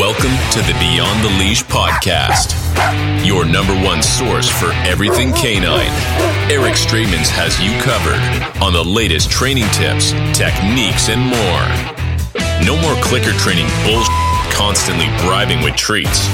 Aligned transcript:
Welcome 0.00 0.32
to 0.52 0.60
the 0.60 0.72
Beyond 0.80 1.22
the 1.22 1.28
Leash 1.38 1.62
podcast, 1.62 2.56
your 3.22 3.44
number 3.44 3.74
one 3.84 4.02
source 4.02 4.48
for 4.48 4.72
everything 4.88 5.30
canine. 5.34 5.92
Eric 6.50 6.72
Straitmans 6.72 7.28
has 7.28 7.60
you 7.60 7.68
covered 7.82 8.16
on 8.64 8.72
the 8.72 8.82
latest 8.82 9.30
training 9.30 9.68
tips, 9.76 10.12
techniques, 10.32 11.10
and 11.10 11.20
more. 11.20 11.64
No 12.64 12.80
more 12.80 12.96
clicker 13.04 13.36
training 13.44 13.68
bullshit, 13.84 14.08
constantly 14.56 15.04
bribing 15.20 15.60
with 15.60 15.76
treats. 15.76 16.24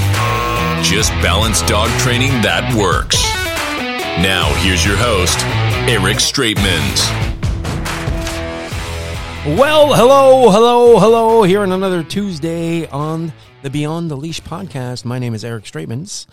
Just 0.87 1.11
balanced 1.19 1.67
dog 1.67 1.91
training 1.99 2.31
that 2.47 2.71
works. 2.79 3.19
Now, 4.23 4.47
here's 4.63 4.87
your 4.87 4.97
host, 4.97 5.43
Eric 5.91 6.19
Straitmans. 6.19 7.36
Well, 9.47 9.95
hello, 9.95 10.51
hello, 10.51 10.99
hello. 10.99 11.43
Here 11.45 11.61
on 11.61 11.71
another 11.71 12.03
Tuesday 12.03 12.89
on 12.89 13.33
the 13.63 13.71
Beyond 13.71 14.11
the 14.11 14.17
Leash 14.17 14.43
podcast. 14.43 15.05
My 15.05 15.21
name 15.21 15.35
is 15.35 15.45
Eric 15.45 15.63
Straitmans, 15.63 16.27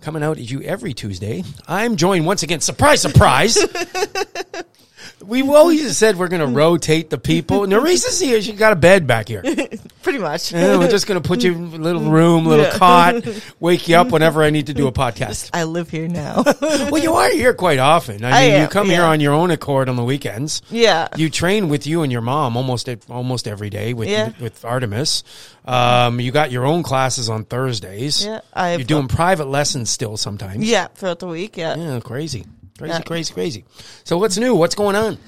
coming 0.00 0.22
out 0.22 0.38
at 0.38 0.50
you 0.50 0.62
every 0.62 0.94
Tuesday. 0.94 1.44
I'm 1.68 1.96
joined 1.96 2.24
once 2.24 2.42
again, 2.42 2.60
surprise, 2.60 3.02
surprise. 3.02 3.58
we 5.30 5.42
always 5.42 5.96
said 5.96 6.16
we're 6.18 6.28
going 6.28 6.40
to 6.46 6.54
rotate 6.54 7.08
the 7.08 7.16
people. 7.18 7.66
Nerissa 7.66 8.08
is 8.08 8.20
here. 8.20 8.42
She 8.42 8.52
got 8.52 8.72
a 8.72 8.76
bed 8.76 9.06
back 9.06 9.28
here. 9.28 9.42
Pretty 10.02 10.18
much. 10.18 10.52
Yeah, 10.52 10.76
we're 10.78 10.90
just 10.90 11.06
going 11.06 11.22
to 11.22 11.26
put 11.26 11.42
you 11.44 11.54
in 11.54 11.64
a 11.74 11.76
little 11.78 12.10
room, 12.10 12.46
little 12.46 12.64
Yeah. 12.64 12.76
cot, 12.76 13.22
wake 13.60 13.86
you 13.88 13.96
up 13.96 14.10
whenever 14.10 14.42
I 14.42 14.50
need 14.50 14.66
to 14.66 14.74
do 14.74 14.86
a 14.88 14.92
podcast. 14.92 15.50
I 15.54 15.64
live 15.64 15.88
here 15.90 16.08
now. 16.08 16.42
Well, 16.90 17.02
you 17.02 17.12
are 17.14 17.30
here 17.30 17.54
quite 17.54 17.78
often. 17.78 18.24
I 18.24 18.30
I 18.30 18.40
mean, 18.40 18.50
you 18.50 18.56
am, 18.64 18.68
come 18.68 18.86
here 18.88 19.02
on 19.04 19.20
your 19.20 19.32
own 19.32 19.50
accord 19.50 19.88
on 19.88 19.96
the 19.96 20.02
weekends. 20.04 20.62
yeah. 20.70 21.08
You 21.16 21.30
train 21.30 21.68
with 21.68 21.86
you 21.86 22.02
and 22.02 22.10
your 22.10 22.20
mom 22.22 22.56
almost 22.56 22.88
almost 23.08 23.46
every 23.46 23.70
day 23.70 23.94
with 23.94 24.08
Yeah. 24.08 24.32
with 24.40 24.64
Artemis. 24.64 25.22
Um, 25.64 26.18
you 26.20 26.32
got 26.32 26.50
your 26.50 26.64
own 26.66 26.82
classes 26.82 27.28
on 27.28 27.44
Thursdays. 27.44 28.24
Yeah, 28.24 28.40
I've- 28.52 28.80
You're 28.82 28.86
doing 28.86 29.06
private 29.08 29.46
lessons 29.46 29.90
still 29.90 30.16
sometimes. 30.16 30.68
yeah, 30.68 30.88
throughout 30.88 31.20
the 31.20 31.28
week. 31.28 31.56
Yeah. 31.56 31.76
Yeah, 31.76 32.00
crazy. 32.00 32.44
Crazy, 32.80 33.02
crazy, 33.02 33.34
crazy. 33.34 33.64
So 34.04 34.18
what's 34.18 34.38
new? 34.38 34.54
What's 34.54 34.74
going 34.74 34.96
on? 34.96 35.18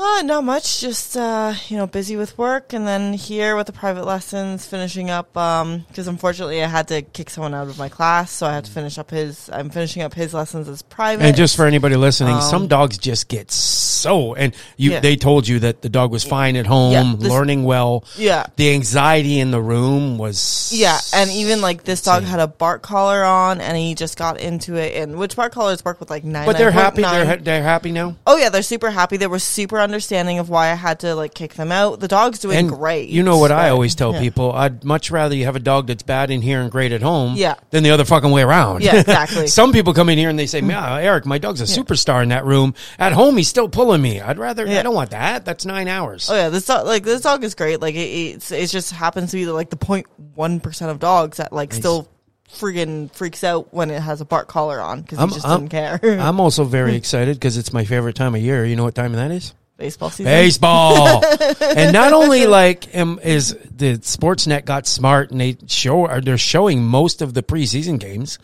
Uh, 0.00 0.22
not 0.22 0.44
much. 0.44 0.80
Just 0.80 1.16
uh, 1.16 1.52
you 1.66 1.76
know, 1.76 1.86
busy 1.88 2.14
with 2.16 2.38
work, 2.38 2.72
and 2.72 2.86
then 2.86 3.12
here 3.14 3.56
with 3.56 3.66
the 3.66 3.72
private 3.72 4.04
lessons, 4.06 4.64
finishing 4.64 5.10
up. 5.10 5.36
Um, 5.36 5.84
because 5.88 6.06
unfortunately, 6.06 6.62
I 6.62 6.68
had 6.68 6.86
to 6.88 7.02
kick 7.02 7.28
someone 7.30 7.52
out 7.52 7.66
of 7.66 7.78
my 7.78 7.88
class, 7.88 8.30
so 8.30 8.46
I 8.46 8.52
had 8.54 8.64
to 8.66 8.70
finish 8.70 8.96
up 8.96 9.10
his. 9.10 9.50
I'm 9.52 9.70
finishing 9.70 10.02
up 10.02 10.14
his 10.14 10.32
lessons 10.32 10.68
as 10.68 10.82
private. 10.82 11.24
And 11.24 11.36
just 11.36 11.56
for 11.56 11.66
anybody 11.66 11.96
listening, 11.96 12.36
Um, 12.36 12.42
some 12.42 12.68
dogs 12.68 12.96
just 12.96 13.26
get 13.26 13.50
so 13.50 14.34
and 14.36 14.54
you 14.76 14.92
Yeah. 14.92 15.00
they 15.00 15.16
told 15.16 15.48
you 15.48 15.58
that 15.58 15.82
the 15.82 15.88
dog 15.88 16.12
was 16.12 16.22
fine 16.22 16.54
at 16.54 16.66
home, 16.66 16.92
Yeah, 16.92 17.14
this- 17.18 17.28
learning 17.28 17.64
well. 17.64 18.04
yeah. 18.16 18.46
The 18.54 18.72
anxiety 18.74 19.40
in 19.40 19.50
the 19.50 19.60
room 19.60 20.16
was 20.16 20.70
Yeah, 20.72 21.00
and 21.12 21.28
even 21.32 21.60
like 21.60 21.82
this 21.82 22.02
dog 22.02 22.18
Insane. 22.22 22.30
had 22.30 22.40
a 22.40 22.46
bark 22.46 22.82
collar 22.82 23.24
on, 23.24 23.60
and 23.60 23.76
he 23.76 23.96
just 23.96 24.16
got 24.16 24.38
into 24.38 24.76
it. 24.76 24.94
And 24.94 25.16
which 25.18 25.34
bark 25.34 25.52
collars 25.52 25.84
work 25.84 25.98
with 25.98 26.08
like 26.10 26.22
nine. 26.22 26.46
But 26.46 26.56
they're 26.56 26.70
happy. 26.70 27.02
9.9. 27.02 27.26
They're 27.26 27.36
they're 27.38 27.62
happy 27.64 27.90
now. 27.90 28.14
Oh 28.28 28.36
yeah, 28.36 28.48
they're 28.50 28.62
super 28.62 28.90
happy. 28.92 29.16
They 29.16 29.26
were 29.26 29.40
super 29.40 29.80
understanding 29.88 30.38
of 30.38 30.50
why 30.50 30.70
I 30.70 30.74
had 30.74 31.00
to 31.00 31.14
like 31.14 31.34
kick 31.34 31.54
them 31.54 31.72
out. 31.72 32.00
The 32.00 32.08
dog's 32.08 32.38
doing 32.38 32.56
and 32.56 32.68
great. 32.68 33.08
You 33.08 33.22
know 33.22 33.38
what 33.38 33.50
I 33.50 33.70
always 33.70 33.94
tell 33.94 34.12
yeah. 34.12 34.20
people? 34.20 34.52
I'd 34.52 34.84
much 34.84 35.10
rather 35.10 35.34
you 35.34 35.46
have 35.46 35.56
a 35.56 35.60
dog 35.60 35.86
that's 35.86 36.02
bad 36.02 36.30
in 36.30 36.42
here 36.42 36.60
and 36.60 36.70
great 36.70 36.92
at 36.92 37.02
home 37.02 37.34
Yeah. 37.36 37.54
than 37.70 37.82
the 37.82 37.90
other 37.90 38.04
fucking 38.04 38.30
way 38.30 38.42
around. 38.42 38.82
Yeah, 38.82 38.96
exactly. 38.96 39.46
Some 39.58 39.72
people 39.72 39.94
come 39.94 40.08
in 40.08 40.18
here 40.18 40.28
and 40.28 40.38
they 40.38 40.46
say, 40.46 40.60
mm. 40.60 40.70
yeah, 40.70 40.96
Eric, 40.96 41.26
my 41.26 41.38
dog's 41.38 41.60
a 41.60 41.64
superstar 41.64 42.22
in 42.22 42.28
that 42.28 42.44
room. 42.44 42.74
At 42.98 43.12
home, 43.12 43.36
he's 43.36 43.48
still 43.48 43.68
pulling 43.68 44.02
me. 44.02 44.20
I'd 44.20 44.38
rather, 44.38 44.68
I 44.68 44.82
don't 44.82 44.94
want 44.94 45.10
that. 45.10 45.44
That's 45.44 45.64
nine 45.64 45.88
hours. 45.88 46.28
Oh 46.30 46.36
yeah, 46.36 46.48
this 46.50 46.66
dog 46.66 46.86
like 46.86 47.04
this 47.04 47.22
dog 47.22 47.44
is 47.44 47.54
great. 47.54 47.80
Like 47.80 47.94
it, 47.94 47.98
it's 47.98 48.52
it 48.52 48.68
just 48.68 48.92
happens 48.92 49.30
to 49.30 49.36
be 49.36 49.46
like 49.46 49.70
the 49.70 49.76
0.1 49.76 50.62
percent 50.62 50.90
of 50.90 50.98
dogs 50.98 51.38
that 51.38 51.52
like 51.52 51.72
still 51.72 52.08
friggin' 52.52 53.12
freaks 53.12 53.44
out 53.44 53.72
when 53.72 53.90
it 53.90 54.00
has 54.00 54.20
a 54.20 54.24
bark 54.24 54.48
collar 54.48 54.80
on 54.80 55.02
because 55.02 55.18
he 55.18 55.26
just 55.26 55.46
I'm- 55.46 55.66
doesn't 55.66 55.68
care. 55.68 56.00
I'm 56.02 56.40
also 56.40 56.64
very 56.64 56.96
excited 56.96 57.36
because 57.36 57.56
it's 57.56 57.72
my 57.72 57.84
favorite 57.84 58.16
time 58.16 58.34
of 58.34 58.40
year. 58.40 58.64
You 58.64 58.76
know 58.76 58.84
what 58.84 58.94
time 58.94 59.12
that 59.12 59.30
is? 59.30 59.54
Baseball 59.78 60.10
season. 60.10 60.24
Baseball. 60.24 61.24
and 61.60 61.92
not 61.92 62.12
only 62.12 62.46
like 62.46 62.88
um, 62.96 63.20
is 63.22 63.50
the 63.50 63.98
Sportsnet 63.98 64.64
got 64.64 64.88
smart 64.88 65.30
and 65.30 65.40
they 65.40 65.56
show 65.68 66.06
or 66.06 66.20
they're 66.20 66.36
showing 66.36 66.84
most 66.84 67.22
of 67.22 67.32
the 67.32 67.44
preseason 67.44 68.00
games. 68.00 68.40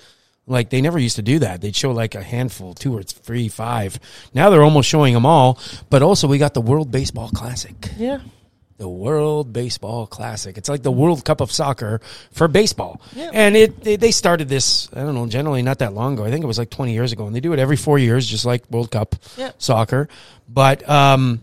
Like 0.46 0.70
they 0.70 0.80
never 0.80 0.98
used 0.98 1.16
to 1.16 1.22
do 1.22 1.40
that. 1.40 1.60
They'd 1.60 1.74
show 1.74 1.90
like 1.90 2.14
a 2.14 2.22
handful, 2.22 2.72
two 2.72 2.96
or 2.96 3.02
three, 3.02 3.48
five. 3.48 3.98
Now 4.32 4.48
they're 4.50 4.62
almost 4.62 4.88
showing 4.88 5.12
them 5.12 5.26
all. 5.26 5.58
But 5.90 6.02
also 6.02 6.28
we 6.28 6.38
got 6.38 6.54
the 6.54 6.60
World 6.60 6.92
Baseball 6.92 7.30
Classic. 7.30 7.74
Yeah. 7.98 8.20
The 8.76 8.88
World 8.88 9.52
Baseball 9.52 10.06
Classic. 10.06 10.58
It's 10.58 10.68
like 10.68 10.82
the 10.82 10.90
World 10.90 11.24
Cup 11.24 11.40
of 11.40 11.52
soccer 11.52 12.00
for 12.32 12.48
baseball. 12.48 13.00
Yeah. 13.14 13.30
And 13.32 13.56
it 13.56 13.80
they, 13.84 13.96
they 13.96 14.10
started 14.10 14.48
this, 14.48 14.88
I 14.92 15.00
don't 15.00 15.14
know, 15.14 15.26
generally 15.28 15.62
not 15.62 15.78
that 15.78 15.92
long 15.94 16.14
ago. 16.14 16.24
I 16.24 16.30
think 16.30 16.42
it 16.42 16.46
was 16.48 16.58
like 16.58 16.70
20 16.70 16.92
years 16.92 17.12
ago. 17.12 17.26
And 17.26 17.34
they 17.36 17.40
do 17.40 17.52
it 17.52 17.58
every 17.60 17.76
4 17.76 17.98
years 18.00 18.26
just 18.26 18.44
like 18.44 18.68
World 18.70 18.90
Cup 18.90 19.14
Yeah. 19.36 19.52
soccer. 19.58 20.08
But 20.48 20.88
um 20.88 21.42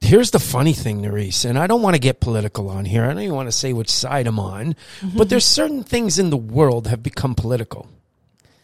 here's 0.00 0.32
the 0.32 0.38
funny 0.38 0.74
thing, 0.74 1.00
Nerhys, 1.02 1.46
and 1.48 1.58
I 1.58 1.66
don't 1.66 1.80
want 1.80 1.94
to 1.94 2.00
get 2.00 2.20
political 2.20 2.68
on 2.68 2.84
here. 2.84 3.04
I 3.04 3.08
don't 3.08 3.20
even 3.22 3.34
want 3.34 3.48
to 3.48 3.52
say 3.52 3.72
which 3.72 3.88
side 3.90 4.26
I'm 4.26 4.38
on, 4.38 4.76
but 5.16 5.30
there's 5.30 5.46
certain 5.46 5.82
things 5.82 6.18
in 6.18 6.28
the 6.28 6.36
world 6.36 6.88
have 6.88 7.02
become 7.02 7.34
political. 7.34 7.88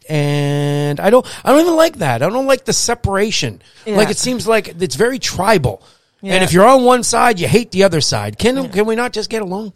And 0.09 1.01
I 1.01 1.09
don't, 1.09 1.25
I 1.45 1.51
don't 1.53 1.61
even 1.61 1.77
like 1.77 1.99
that. 1.99 2.23
I 2.23 2.29
don't 2.29 2.47
like 2.47 2.65
the 2.67 2.73
separation. 2.75 3.63
Yeah. 3.87 3.97
Like 3.97 4.11
it 4.11 4.19
seems 4.19 4.47
like 4.47 4.69
it's 4.83 4.97
very 4.97 5.19
tribal. 5.19 5.83
And 6.23 6.45
if 6.45 6.53
you're 6.53 6.67
on 6.67 6.85
one 6.85 7.03
side, 7.03 7.41
you 7.41 7.49
hate 7.49 7.71
the 7.71 7.85
other 7.85 8.01
side. 8.01 8.39
Can 8.39 8.71
can 8.71 8.87
we 8.87 8.95
not 8.95 9.13
just 9.13 9.31
get 9.31 9.43
along? 9.43 9.73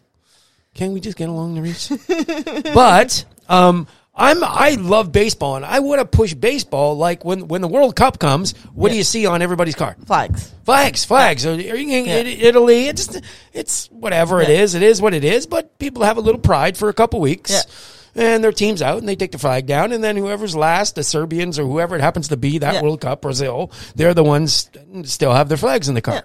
Can 0.75 0.93
we 0.93 1.01
just 1.01 1.17
get 1.17 1.29
along, 1.29 1.57
Nerhys? 1.57 1.89
but 2.75 3.25
um, 3.49 3.87
I'm 4.15 4.43
I 4.45 4.75
love 4.75 5.13
baseball, 5.13 5.57
and 5.57 5.65
I 5.65 5.79
would 5.79 5.99
have 5.99 6.11
pushed 6.11 6.41
baseball. 6.41 6.97
Like 6.97 7.25
when 7.25 7.49
when 7.49 7.61
the 7.61 7.69
World 7.69 7.97
Cup 7.97 8.19
comes, 8.19 8.53
what 8.73 8.91
do 8.91 8.97
you 8.97 9.05
see 9.05 9.27
on 9.27 9.41
everybody's 9.43 9.75
car? 9.75 9.97
Flags. 10.07 10.53
Flags, 10.65 11.05
flags. 11.05 11.45
In 11.45 11.61
Italy, 11.61 12.89
it's 12.89 13.21
it's 13.53 13.87
whatever 13.91 14.41
it 14.41 14.49
Yeah. 14.49 14.63
is. 14.63 14.75
It 14.75 14.83
is 14.83 15.01
what 15.01 15.15
it 15.15 15.25
is. 15.25 15.47
But 15.47 15.79
people 15.79 16.03
have 16.05 16.17
a 16.17 16.21
little 16.21 16.41
pride 16.41 16.77
for 16.77 16.89
a 16.89 16.93
couple 16.95 17.21
weeks. 17.21 17.53
And 18.15 18.45
their 18.45 18.53
team's 18.53 18.81
out, 18.81 18.99
and 18.99 19.09
they 19.09 19.17
take 19.17 19.33
the 19.33 19.39
flag 19.39 19.67
down, 19.67 19.91
and 19.91 20.03
then 20.03 20.17
whoever's 20.17 20.55
last, 20.55 20.95
the 20.95 21.03
Serbians 21.03 21.59
or 21.59 21.65
whoever 21.65 21.97
it 21.97 22.01
happens 22.01 22.29
to 22.29 22.37
be, 22.37 22.59
that 22.59 22.75
Yeah. 22.75 22.83
World 22.83 23.01
Cup, 23.01 23.23
Brazil, 23.23 23.73
they're 23.97 24.15
the 24.15 24.23
ones 24.23 24.71
still 25.03 25.33
have 25.33 25.49
their 25.49 25.59
flags 25.59 25.89
in 25.89 25.95
the 25.95 26.01
car. 26.01 26.17
Yeah. 26.17 26.23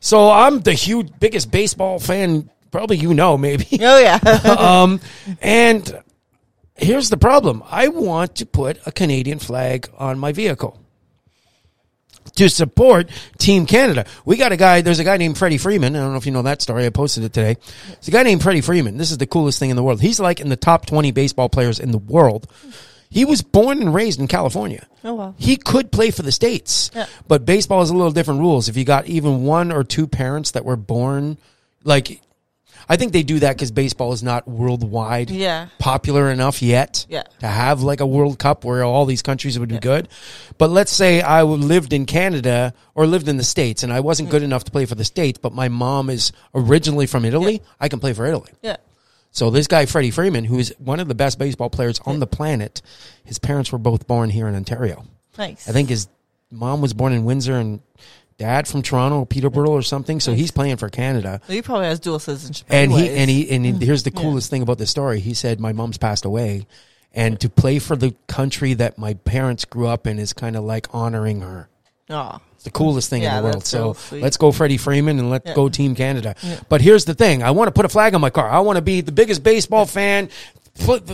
So 0.00 0.30
I'm 0.30 0.60
the 0.60 0.72
huge, 0.72 1.08
biggest 1.20 1.50
baseball 1.50 2.00
fan, 2.00 2.50
probably 2.72 2.96
you 2.96 3.14
know, 3.14 3.36
maybe. 3.38 3.66
Oh 3.80 3.98
yeah. 3.98 4.16
um, 4.58 5.00
and 5.40 6.02
here's 6.74 7.10
the 7.10 7.16
problem: 7.16 7.62
I 7.70 7.88
want 7.88 8.36
to 8.36 8.46
put 8.46 8.78
a 8.86 8.90
Canadian 8.92 9.38
flag 9.38 9.88
on 9.98 10.18
my 10.18 10.32
vehicle 10.32 10.79
to 12.36 12.48
support 12.48 13.10
Team 13.38 13.66
Canada. 13.66 14.06
We 14.24 14.36
got 14.36 14.52
a 14.52 14.56
guy. 14.56 14.80
There's 14.80 14.98
a 14.98 15.04
guy 15.04 15.16
named 15.16 15.36
Freddie 15.38 15.58
Freeman. 15.58 15.94
I 15.96 15.98
don't 16.00 16.12
know 16.12 16.18
if 16.18 16.26
you 16.26 16.32
know 16.32 16.42
that 16.42 16.62
story. 16.62 16.86
I 16.86 16.90
posted 16.90 17.24
it 17.24 17.32
today. 17.32 17.56
There's 17.88 18.08
a 18.08 18.10
guy 18.12 18.22
named 18.22 18.42
Freddie 18.42 18.60
Freeman. 18.60 18.96
This 18.96 19.10
is 19.10 19.18
the 19.18 19.26
coolest 19.26 19.58
thing 19.58 19.70
in 19.70 19.76
the 19.76 19.82
world. 19.82 20.00
He's 20.00 20.20
like 20.20 20.40
in 20.40 20.48
the 20.48 20.56
top 20.56 20.86
20 20.86 21.10
baseball 21.12 21.48
players 21.48 21.80
in 21.80 21.90
the 21.90 21.98
world. 21.98 22.46
He 23.12 23.24
was 23.24 23.42
born 23.42 23.80
and 23.80 23.92
raised 23.92 24.20
in 24.20 24.28
California. 24.28 24.86
Oh, 25.02 25.14
wow. 25.14 25.34
He 25.36 25.56
could 25.56 25.90
play 25.90 26.12
for 26.12 26.22
the 26.22 26.30
states, 26.30 26.92
Yeah. 26.94 27.06
but 27.26 27.44
baseball 27.44 27.80
has 27.80 27.90
a 27.90 27.94
little 27.94 28.12
different 28.12 28.38
rules. 28.38 28.68
If 28.68 28.76
you 28.76 28.84
got 28.84 29.06
even 29.06 29.42
one 29.42 29.72
or 29.72 29.82
two 29.82 30.06
parents 30.06 30.52
that 30.52 30.64
were 30.64 30.76
born, 30.76 31.36
like, 31.82 32.20
I 32.90 32.96
think 32.96 33.12
they 33.12 33.22
do 33.22 33.38
that 33.38 33.54
because 33.56 33.70
baseball 33.70 34.12
is 34.12 34.20
not 34.22 34.48
worldwide 34.48 35.30
Yeah. 35.30 35.68
popular 35.78 36.28
enough 36.28 36.60
yet 36.60 37.06
Yeah. 37.08 37.22
to 37.38 37.46
have 37.46 37.82
like 37.82 38.00
a 38.00 38.06
World 38.06 38.38
Cup 38.40 38.64
where 38.64 38.82
all 38.82 39.06
these 39.06 39.22
countries 39.22 39.58
would 39.60 39.68
be 39.68 39.78
good. 39.78 40.08
But 40.58 40.70
let's 40.70 40.90
say 40.92 41.22
I 41.22 41.42
lived 41.44 41.92
in 41.92 42.04
Canada 42.04 42.74
or 42.96 43.06
lived 43.06 43.28
in 43.28 43.36
the 43.36 43.44
States 43.44 43.84
and 43.84 43.92
I 43.92 44.00
wasn't 44.00 44.28
Mm. 44.28 44.32
good 44.32 44.42
enough 44.42 44.64
to 44.64 44.70
play 44.72 44.86
for 44.86 44.96
the 44.96 45.04
States, 45.04 45.38
but 45.40 45.52
my 45.54 45.68
mom 45.68 46.10
is 46.10 46.32
originally 46.52 47.06
from 47.06 47.24
Italy, 47.24 47.62
I 47.80 47.88
can 47.88 48.00
play 48.00 48.12
for 48.12 48.26
Italy. 48.26 48.50
yeah. 48.60 48.76
So 49.32 49.48
this 49.50 49.68
guy, 49.68 49.86
Freddie 49.86 50.10
Freeman, 50.10 50.44
who 50.44 50.58
is 50.58 50.74
one 50.78 50.98
of 50.98 51.06
the 51.06 51.14
best 51.14 51.38
baseball 51.38 51.70
players 51.70 52.00
on 52.04 52.18
the 52.18 52.26
planet, 52.26 52.82
his 53.24 53.38
parents 53.38 53.70
were 53.70 53.78
both 53.78 54.08
born 54.08 54.30
here 54.30 54.48
in 54.48 54.56
Ontario. 54.56 55.04
Nice. 55.38 55.68
I 55.68 55.72
think 55.72 55.88
his 55.88 56.08
mom 56.50 56.80
was 56.80 56.92
born 56.92 57.12
in 57.12 57.24
Windsor 57.24 57.56
and 57.56 57.78
dad 58.40 58.66
from 58.66 58.80
Toronto, 58.80 59.26
Peterborough 59.26 59.70
or 59.70 59.82
something. 59.82 60.18
So 60.18 60.32
he's 60.32 60.50
playing 60.50 60.78
for 60.78 60.88
Canada. 60.88 61.40
Well, 61.46 61.54
he 61.54 61.62
probably 61.62 61.86
has 61.86 62.00
dual 62.00 62.18
citizenship. 62.18 62.66
And 62.70 62.90
he 62.90 63.08
and 63.10 63.30
he 63.30 63.50
and 63.50 63.64
he, 63.64 63.72
hmm. 63.72 63.78
here's 63.78 64.02
the 64.02 64.10
coolest 64.10 64.50
thing 64.50 64.62
about 64.62 64.78
this 64.78 64.90
story. 64.90 65.20
He 65.20 65.34
said, 65.34 65.60
"My 65.60 65.72
mom's 65.72 65.98
passed 65.98 66.24
away, 66.24 66.66
and 67.12 67.38
to 67.40 67.48
play 67.50 67.78
for 67.78 67.96
the 67.96 68.14
country 68.26 68.74
that 68.74 68.98
my 68.98 69.14
parents 69.14 69.64
grew 69.66 69.86
up 69.86 70.06
in 70.06 70.18
is 70.18 70.32
kind 70.32 70.56
of 70.56 70.64
like 70.64 70.88
honoring 70.92 71.42
her." 71.42 71.68
It's 72.08 72.64
the 72.64 72.70
coolest 72.70 73.08
thing 73.08 73.22
Yeah, 73.22 73.38
in 73.38 73.44
the 73.44 73.50
world. 73.50 73.64
So 73.64 73.96
let's 74.10 74.36
go 74.36 74.50
Freddie 74.52 74.78
Freeman 74.78 75.18
and 75.18 75.30
let's 75.30 75.46
Yeah. 75.46 75.54
go 75.54 75.68
Team 75.68 75.94
Canada. 75.94 76.34
But 76.68 76.80
here's 76.80 77.04
the 77.04 77.14
thing: 77.14 77.42
I 77.42 77.52
want 77.52 77.68
to 77.68 77.72
put 77.72 77.84
a 77.84 77.88
flag 77.88 78.14
on 78.14 78.20
my 78.20 78.30
car. 78.30 78.50
I 78.50 78.60
want 78.60 78.76
to 78.76 78.82
be 78.82 79.00
the 79.02 79.12
biggest 79.12 79.42
baseball 79.42 79.86
fan. 79.86 80.28
Flip, 80.74 81.06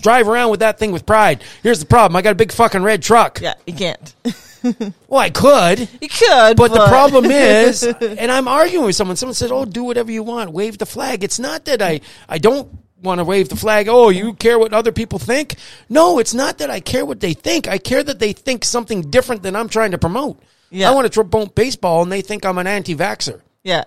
drive 0.00 0.26
around 0.26 0.50
with 0.50 0.60
that 0.60 0.78
thing 0.78 0.90
with 0.90 1.04
pride. 1.04 1.44
Here's 1.62 1.80
the 1.80 1.86
problem: 1.86 2.16
I 2.16 2.22
got 2.22 2.32
a 2.32 2.34
big 2.34 2.50
fucking 2.50 2.82
red 2.82 3.02
truck. 3.02 3.40
Yeah, 3.40 3.54
you 3.66 3.74
can't. 3.74 4.14
well, 5.08 5.20
I 5.20 5.30
could. 5.30 5.80
You 6.00 6.08
could, 6.08 6.56
But 6.56 6.72
the 6.72 6.86
problem 6.88 7.26
is, 7.26 7.82
and 8.22 8.30
I'm 8.30 8.48
arguing 8.48 8.86
with 8.86 8.96
someone. 8.96 9.16
Someone 9.16 9.34
said, 9.34 9.50
"Oh, 9.50 9.64
do 9.64 9.84
whatever 9.84 10.10
you 10.10 10.22
want. 10.22 10.52
Wave 10.52 10.78
the 10.78 10.86
flag." 10.86 11.24
It's 11.24 11.38
not 11.38 11.64
that 11.66 11.82
I 11.82 12.00
I 12.28 12.38
don't 12.38 12.68
want 13.02 13.18
to 13.18 13.24
wave 13.24 13.48
the 13.48 13.56
flag. 13.56 13.88
Oh, 13.88 14.10
you 14.10 14.34
care 14.34 14.58
what 14.58 14.72
other 14.72 14.92
people 14.92 15.18
think? 15.18 15.56
No, 15.88 16.18
it's 16.18 16.34
not 16.34 16.58
that 16.58 16.70
I 16.70 16.80
care 16.80 17.04
what 17.04 17.20
they 17.20 17.34
think. 17.34 17.66
I 17.66 17.78
care 17.78 18.02
that 18.02 18.18
they 18.20 18.32
think 18.32 18.64
something 18.64 19.02
different 19.10 19.42
than 19.42 19.56
I'm 19.56 19.68
trying 19.68 19.90
to 19.90 19.98
promote. 19.98 20.40
Yeah. 20.70 20.88
I 20.90 20.94
want 20.94 21.12
to 21.12 21.24
promote 21.24 21.54
baseball, 21.54 22.02
and 22.02 22.10
they 22.12 22.22
think 22.22 22.46
I'm 22.46 22.58
an 22.58 22.66
anti-vaxer. 22.66 23.40
yeah, 23.62 23.84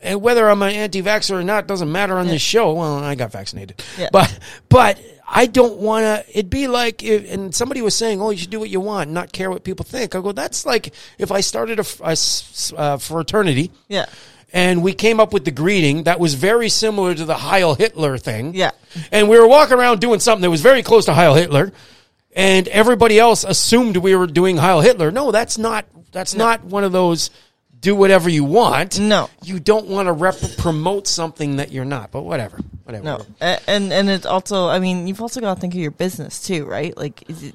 And 0.00 0.22
whether 0.22 0.48
I'm 0.48 0.62
an 0.62 0.70
anti-vaxxer 0.70 1.32
or 1.32 1.42
not 1.42 1.66
doesn't 1.66 1.90
matter 1.90 2.16
on 2.18 2.28
this 2.28 2.40
show. 2.40 2.72
Well, 2.72 3.02
I 3.02 3.16
got 3.16 3.32
vaccinated, 3.32 3.82
Yeah. 3.98 4.10
but 4.12 4.38
but 4.68 4.98
I 5.28 5.46
don't 5.46 5.78
want 5.78 6.04
to. 6.04 6.24
It'd 6.38 6.48
be 6.50 6.68
like 6.68 7.02
if 7.02 7.30
and 7.32 7.52
somebody 7.52 7.82
was 7.82 7.96
saying, 7.96 8.22
"Oh, 8.22 8.30
you 8.30 8.38
should 8.38 8.50
do 8.50 8.60
what 8.60 8.70
you 8.70 8.78
want, 8.80 9.10
not 9.10 9.32
care 9.32 9.50
what 9.50 9.64
people 9.64 9.84
think." 9.84 10.14
I 10.14 10.20
go, 10.20 10.30
"That's 10.30 10.64
like 10.64 10.94
if 11.18 11.32
I 11.32 11.40
started 11.40 11.80
a 11.80 12.16
uh, 12.76 12.96
fraternity, 12.98 13.72
yeah, 13.88 14.06
and 14.52 14.84
we 14.84 14.92
came 14.94 15.18
up 15.18 15.32
with 15.32 15.44
the 15.44 15.50
greeting 15.50 16.04
that 16.04 16.20
was 16.20 16.34
very 16.34 16.68
similar 16.68 17.12
to 17.16 17.24
the 17.24 17.36
Heil 17.36 17.74
Hitler 17.74 18.18
thing, 18.18 18.54
Yeah. 18.54 18.70
and 19.10 19.28
we 19.28 19.36
were 19.36 19.48
walking 19.48 19.76
around 19.78 20.00
doing 20.00 20.20
something 20.20 20.42
that 20.42 20.50
was 20.50 20.62
very 20.62 20.84
close 20.84 21.06
to 21.06 21.14
Heil 21.14 21.34
Hitler." 21.34 21.72
And 22.36 22.68
everybody 22.68 23.18
else 23.18 23.42
assumed 23.42 23.96
we 23.96 24.14
were 24.14 24.28
doing 24.28 24.58
Heil 24.58 24.80
Hitler. 24.80 25.10
No, 25.10 25.32
that's 25.32 25.58
not. 25.58 25.86
That's 26.12 26.36
not 26.36 26.62
one 26.62 26.84
of 26.84 26.92
those. 26.92 27.30
Do 27.80 27.94
whatever 27.94 28.28
you 28.28 28.44
want 28.44 28.98
No. 28.98 29.30
you 29.42 29.60
don't 29.60 29.86
want 29.88 30.06
to 30.06 30.12
rep- 30.12 30.56
promote 30.58 31.06
something 31.06 31.56
that 31.56 31.70
you're 31.70 31.84
not. 31.84 32.10
But 32.10 32.22
whatever, 32.22 32.58
whatever. 32.84 33.04
no, 33.04 33.26
and 33.40 33.92
and 33.92 34.08
it's 34.10 34.26
also, 34.26 34.68
I 34.68 34.78
mean, 34.80 35.06
you've 35.06 35.20
also 35.22 35.40
got 35.40 35.54
to 35.54 35.60
think 35.60 35.74
of 35.74 35.80
your 35.80 35.90
business 35.92 36.42
too, 36.44 36.64
right? 36.64 36.96
Like, 36.96 37.28
is 37.30 37.42
it, 37.44 37.54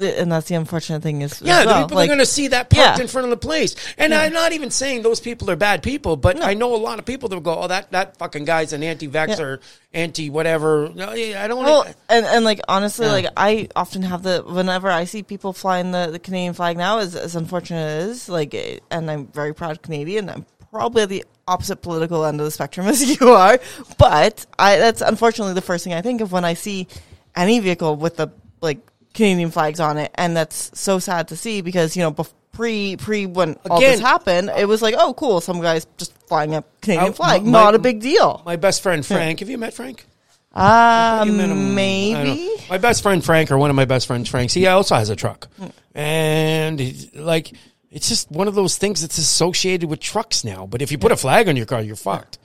and 0.00 0.32
that's 0.32 0.48
the 0.48 0.56
unfortunate 0.56 1.02
thing 1.02 1.22
is, 1.22 1.40
Yeah, 1.40 1.60
as 1.60 1.66
the 1.66 1.74
people 1.82 1.96
like, 1.96 2.06
are 2.06 2.08
going 2.08 2.18
to 2.18 2.26
see 2.26 2.48
that 2.48 2.68
parked 2.70 2.98
Yeah. 2.98 3.02
in 3.02 3.08
front 3.08 3.26
of 3.26 3.30
the 3.30 3.36
place, 3.36 3.76
and 3.96 4.12
I'm 4.12 4.32
not 4.32 4.52
even 4.52 4.70
saying 4.70 5.02
those 5.02 5.20
people 5.20 5.50
are 5.50 5.56
bad 5.56 5.82
people, 5.82 6.16
but 6.16 6.42
I 6.42 6.54
know 6.54 6.74
a 6.74 6.76
lot 6.76 6.98
of 6.98 7.04
people 7.04 7.28
that 7.28 7.36
will 7.36 7.42
go, 7.42 7.56
"Oh, 7.62 7.68
that 7.68 7.92
that 7.92 8.16
fucking 8.16 8.44
guy's 8.44 8.72
an 8.72 8.82
anti-vaxxer, 8.82 9.60
anti 9.92 10.30
whatever." 10.30 10.90
No, 10.94 11.12
yeah, 11.12 11.44
I 11.44 11.48
don't. 11.48 11.62
Well, 11.64 11.86
and 12.08 12.26
and 12.26 12.44
like 12.44 12.60
honestly, 12.68 13.06
Yeah. 13.06 13.12
like 13.12 13.26
I 13.36 13.68
often 13.76 14.02
have 14.02 14.22
the 14.24 14.42
whenever 14.46 14.90
I 14.90 15.04
see 15.04 15.22
people 15.22 15.52
flying 15.52 15.92
the, 15.92 16.08
the 16.10 16.18
Canadian 16.18 16.54
flag 16.54 16.76
now, 16.76 16.98
as 16.98 17.14
as 17.14 17.36
unfortunate 17.36 17.78
as 17.78 18.06
it 18.06 18.10
is, 18.10 18.28
like, 18.28 18.82
and 18.90 19.10
I'm 19.10 19.28
very 19.28 19.54
proud 19.54 19.80
Canadian. 19.82 20.28
I'm 20.28 20.44
probably 20.72 21.06
the 21.06 21.24
opposite 21.46 21.82
political 21.82 22.24
end 22.24 22.40
of 22.40 22.44
the 22.46 22.50
spectrum 22.50 22.86
as 22.88 23.20
you 23.20 23.28
are, 23.28 23.60
but 23.96 24.44
I 24.58 24.76
that's 24.78 25.02
unfortunately 25.02 25.54
the 25.54 25.60
first 25.62 25.84
thing 25.84 25.92
I 25.94 26.02
think 26.02 26.20
of 26.20 26.32
when 26.32 26.44
I 26.44 26.54
see 26.54 26.88
any 27.36 27.60
vehicle 27.60 27.94
with 27.94 28.16
the 28.16 28.28
like 28.60 28.78
Canadian 29.14 29.50
flags 29.50 29.80
on 29.80 29.96
it, 29.96 30.10
and 30.16 30.36
that's 30.36 30.70
so 30.78 30.98
sad 30.98 31.28
to 31.28 31.36
see 31.36 31.60
because 31.62 31.96
you 31.96 32.02
know. 32.02 32.12
Bef- 32.12 32.32
Pre 32.54 32.96
pre 32.96 33.26
when 33.26 33.56
all 33.68 33.80
this 33.80 33.98
happened, 33.98 34.48
it 34.56 34.68
was 34.68 34.80
like, 34.80 34.94
oh, 34.96 35.12
cool. 35.14 35.40
Some 35.40 35.60
guys 35.60 35.88
just 35.96 36.12
flying 36.28 36.54
a 36.54 36.62
Canadian 36.82 37.08
I- 37.10 37.16
flag, 37.16 37.44
my- 37.44 37.50
not 37.50 37.74
a 37.74 37.80
big 37.80 37.98
deal. 38.00 38.42
my 38.46 38.54
best 38.54 38.80
friend 38.80 39.04
Frank. 39.04 39.40
Have 39.40 39.48
you 39.50 39.58
met 39.58 39.74
Frank? 39.74 40.06
Uh, 40.54 41.24
You 41.26 41.32
met 41.32 41.46
him- 41.50 41.50
I 41.50 41.54
don't 41.54 41.74
maybe. 41.74 42.50
My 42.70 42.78
best 42.78 43.02
friend 43.02 43.24
Frank, 43.24 43.50
or 43.50 43.58
one 43.58 43.70
of 43.70 43.74
my 43.76 43.86
best 43.86 44.06
friends 44.06 44.28
Franks, 44.28 44.54
he 44.54 44.68
also 44.68 44.94
has 44.94 45.10
a 45.10 45.16
truck, 45.16 45.48
and 45.96 46.78
he's, 46.78 47.12
like 47.14 47.52
it's 47.90 48.08
just 48.08 48.30
one 48.30 48.46
of 48.46 48.54
those 48.54 48.76
things 48.76 49.00
that's 49.02 49.18
associated 49.18 49.90
with 49.90 49.98
trucks 49.98 50.44
now. 50.44 50.64
But 50.66 50.80
if 50.80 50.92
you 50.92 50.98
put 50.98 51.10
a 51.10 51.16
flag 51.16 51.48
on 51.48 51.56
your 51.56 51.66
car, 51.66 51.80
you're 51.82 51.96
fucked. 51.96 52.38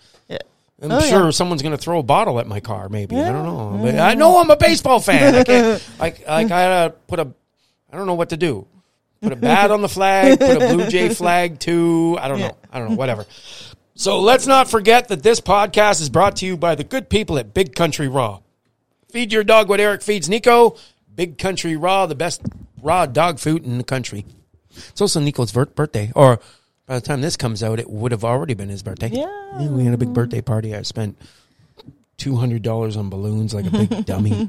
Yeah. 0.80 0.86
I'm 0.86 0.92
Oh, 0.94 1.00
sure 1.02 1.24
yeah. 1.26 1.30
someone's 1.32 1.62
going 1.62 1.76
to 1.76 1.82
throw 1.82 2.00
a 2.00 2.04
bottle 2.04 2.40
at 2.40 2.48
my 2.48 2.60
car. 2.60 2.90
Maybe 2.90 3.18
I 3.20 3.32
don't 3.32 3.44
know. 3.46 3.80
But 3.84 4.00
I 4.00 4.14
know 4.16 4.40
I'm 4.40 4.50
a 4.50 4.56
baseball 4.58 5.00
fan. 5.00 5.36
I 5.36 5.44
can't. 5.44 5.90
Like, 6.00 6.20
like 6.28 6.46
I 6.46 6.48
gotta 6.48 6.90
put 7.08 7.20
a. 7.20 7.32
I 7.92 7.98
don't 7.98 8.08
know 8.08 8.14
what 8.14 8.30
to 8.30 8.38
do. 8.38 8.66
Put 9.22 9.34
a 9.34 9.36
bat 9.36 9.72
on 9.72 9.82
the 9.82 9.90
flag. 9.90 10.40
Put 10.40 10.62
a 10.62 10.74
Blue 10.74 10.88
Jay 10.88 11.10
flag 11.10 11.60
too. 11.60 12.18
I 12.22 12.28
don't 12.30 12.40
know. 12.40 12.56
I 12.72 12.80
don't 12.80 12.92
know. 12.92 12.96
Whatever. 12.96 13.26
So 13.96 14.22
let's 14.22 14.48
not 14.48 14.70
forget 14.70 15.10
that 15.10 15.22
this 15.24 15.42
podcast 15.42 16.00
is 16.00 16.10
brought 16.10 16.38
to 16.38 16.46
you 16.46 16.56
by 16.56 16.76
the 16.76 16.86
good 16.86 17.10
people 17.10 17.38
at 17.38 17.54
Big 17.54 17.76
Country 17.76 18.08
Raw. 18.08 18.40
Feed 19.10 19.34
your 19.34 19.44
dog 19.44 19.68
what 19.68 19.82
Eric 19.82 20.02
feeds 20.04 20.30
Nico. 20.30 20.78
Big 21.14 21.38
Country 21.38 21.76
Raw, 21.76 22.06
the 22.06 22.16
best 22.16 22.42
raw 22.82 23.06
dog 23.06 23.40
food 23.40 23.66
in 23.66 23.78
the 23.78 23.84
country. 23.84 24.26
It's 24.74 25.02
also 25.02 25.20
Nico's 25.20 25.52
birthday, 25.52 26.14
or 26.16 26.40
by 26.90 26.96
the 26.96 27.02
time 27.06 27.22
this 27.22 27.38
comes 27.38 27.62
out, 27.62 27.80
it 27.80 27.88
would 27.88 28.12
have 28.12 28.26
already 28.26 28.56
been 28.56 28.68
his 28.68 28.82
birthday. 28.82 29.10
Yeah. 29.10 29.68
we 29.70 29.86
had 29.86 29.94
a 29.94 29.98
big 29.98 30.12
birthday 30.12 30.42
party. 30.42 30.76
I 30.76 30.82
spent 30.82 31.18
two 32.18 32.36
hundred 32.36 32.64
dollars 32.64 32.98
on 32.98 33.10
balloons 33.12 33.54
like 33.54 33.68
a 33.68 33.70
big 33.70 34.06
dummy. 34.08 34.48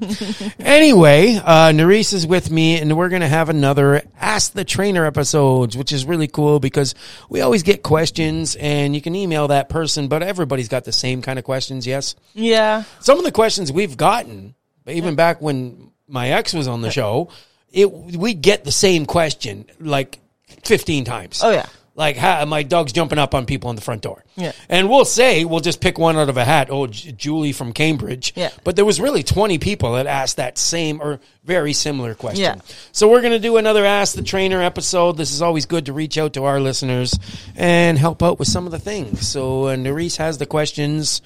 Anyway, 0.58 1.36
uh, 1.36 1.68
Nerhys 1.70 2.12
is 2.14 2.26
with 2.26 2.50
me, 2.50 2.78
and 2.80 2.96
we're 2.96 3.10
gonna 3.10 3.28
have 3.28 3.48
another 3.50 4.02
Ask 4.18 4.52
the 4.54 4.64
Trainer 4.64 5.04
episodes, 5.04 5.76
which 5.76 5.92
is 5.92 6.04
really 6.06 6.28
cool 6.28 6.60
because 6.60 6.94
we 7.28 7.42
always 7.42 7.62
get 7.62 7.82
questions, 7.82 8.56
and 8.56 8.94
you 8.94 9.02
can 9.02 9.14
email 9.14 9.48
that 9.48 9.68
person, 9.68 10.08
but 10.08 10.22
everybody's 10.22 10.68
got 10.68 10.84
the 10.84 10.92
same 10.92 11.22
kind 11.22 11.38
of 11.38 11.44
questions. 11.44 11.86
Yes, 11.86 12.14
Yeah. 12.32 12.84
some 13.00 13.18
of 13.18 13.24
the 13.24 13.32
questions 13.32 13.70
we've 13.70 13.96
gotten, 13.98 14.54
even 14.88 15.14
back 15.14 15.40
when 15.42 15.90
my 16.08 16.30
ex 16.30 16.54
was 16.54 16.66
on 16.68 16.80
the 16.80 16.90
show, 16.90 17.28
it 17.70 17.92
we 17.92 18.32
get 18.34 18.64
the 18.64 18.72
same 18.72 19.04
question 19.06 19.66
like 19.78 20.18
fifteen 20.64 21.04
times. 21.04 21.40
Oh, 21.44 21.50
yeah. 21.50 21.66
Like 22.00 22.16
ha, 22.16 22.46
my 22.46 22.62
dog's 22.62 22.94
jumping 22.94 23.18
up 23.18 23.34
on 23.34 23.44
people 23.44 23.68
on 23.68 23.76
the 23.76 23.82
front 23.82 24.00
door. 24.00 24.24
Yeah. 24.34 24.52
And 24.70 24.88
we'll 24.88 25.04
say 25.04 25.44
we'll 25.44 25.60
just 25.60 25.82
pick 25.82 25.98
one 25.98 26.16
out 26.16 26.30
of 26.30 26.38
a 26.38 26.44
hat. 26.46 26.68
Oh, 26.70 26.86
J- 26.86 27.12
Julie 27.12 27.52
from 27.52 27.74
Cambridge. 27.74 28.32
Yeah. 28.34 28.48
But 28.64 28.74
there 28.74 28.86
was 28.86 28.98
really 28.98 29.22
twenty 29.22 29.58
people 29.58 29.92
that 29.92 30.06
asked 30.06 30.38
that 30.38 30.56
same 30.56 31.02
or 31.02 31.20
very 31.44 31.74
similar 31.74 32.14
question. 32.14 32.42
Yeah. 32.42 32.54
So 32.92 33.10
we're 33.10 33.20
gonna 33.20 33.38
do 33.38 33.58
another 33.58 33.84
Ask 33.84 34.14
the 34.16 34.22
Trainer 34.22 34.62
episode. 34.62 35.18
This 35.18 35.30
is 35.30 35.42
always 35.42 35.66
good 35.66 35.86
to 35.86 35.92
reach 35.92 36.16
out 36.16 36.32
to 36.34 36.44
our 36.44 36.58
listeners 36.58 37.18
and 37.54 37.98
help 37.98 38.22
out 38.22 38.38
with 38.38 38.48
some 38.48 38.64
of 38.64 38.72
the 38.72 38.78
things. 38.78 39.28
So 39.28 39.66
uh, 39.66 39.76
has 39.76 40.38
the 40.38 40.46
questions. 40.46 41.20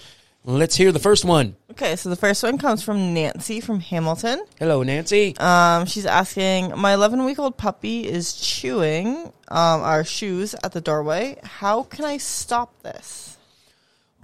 Let's 0.47 0.77
hear 0.77 0.93
the 0.93 0.99
first 0.99 1.25
one. 1.25 1.57
Okay, 1.71 1.97
so 1.97 2.11
the 2.11 2.17
first 2.17 2.43
one 2.43 2.59
comes 2.59 2.83
from 2.83 3.15
Nancy 3.15 3.61
from 3.61 3.81
Hamilton. 3.81 4.45
Hello, 4.59 4.83
Nancy. 4.83 5.35
Um, 5.39 5.87
she's 5.87 6.05
asking, 6.05 6.79
my 6.79 6.93
11 6.93 7.25
week 7.25 7.39
old 7.39 7.57
puppy 7.57 8.07
is 8.07 8.35
chewing 8.35 9.33
um, 9.49 9.81
our 9.81 10.05
shoes 10.05 10.55
at 10.63 10.73
the 10.73 10.83
doorway. 10.83 11.39
How 11.43 11.85
can 11.85 12.05
I 12.05 12.19
stop 12.19 12.79
this? 12.83 13.34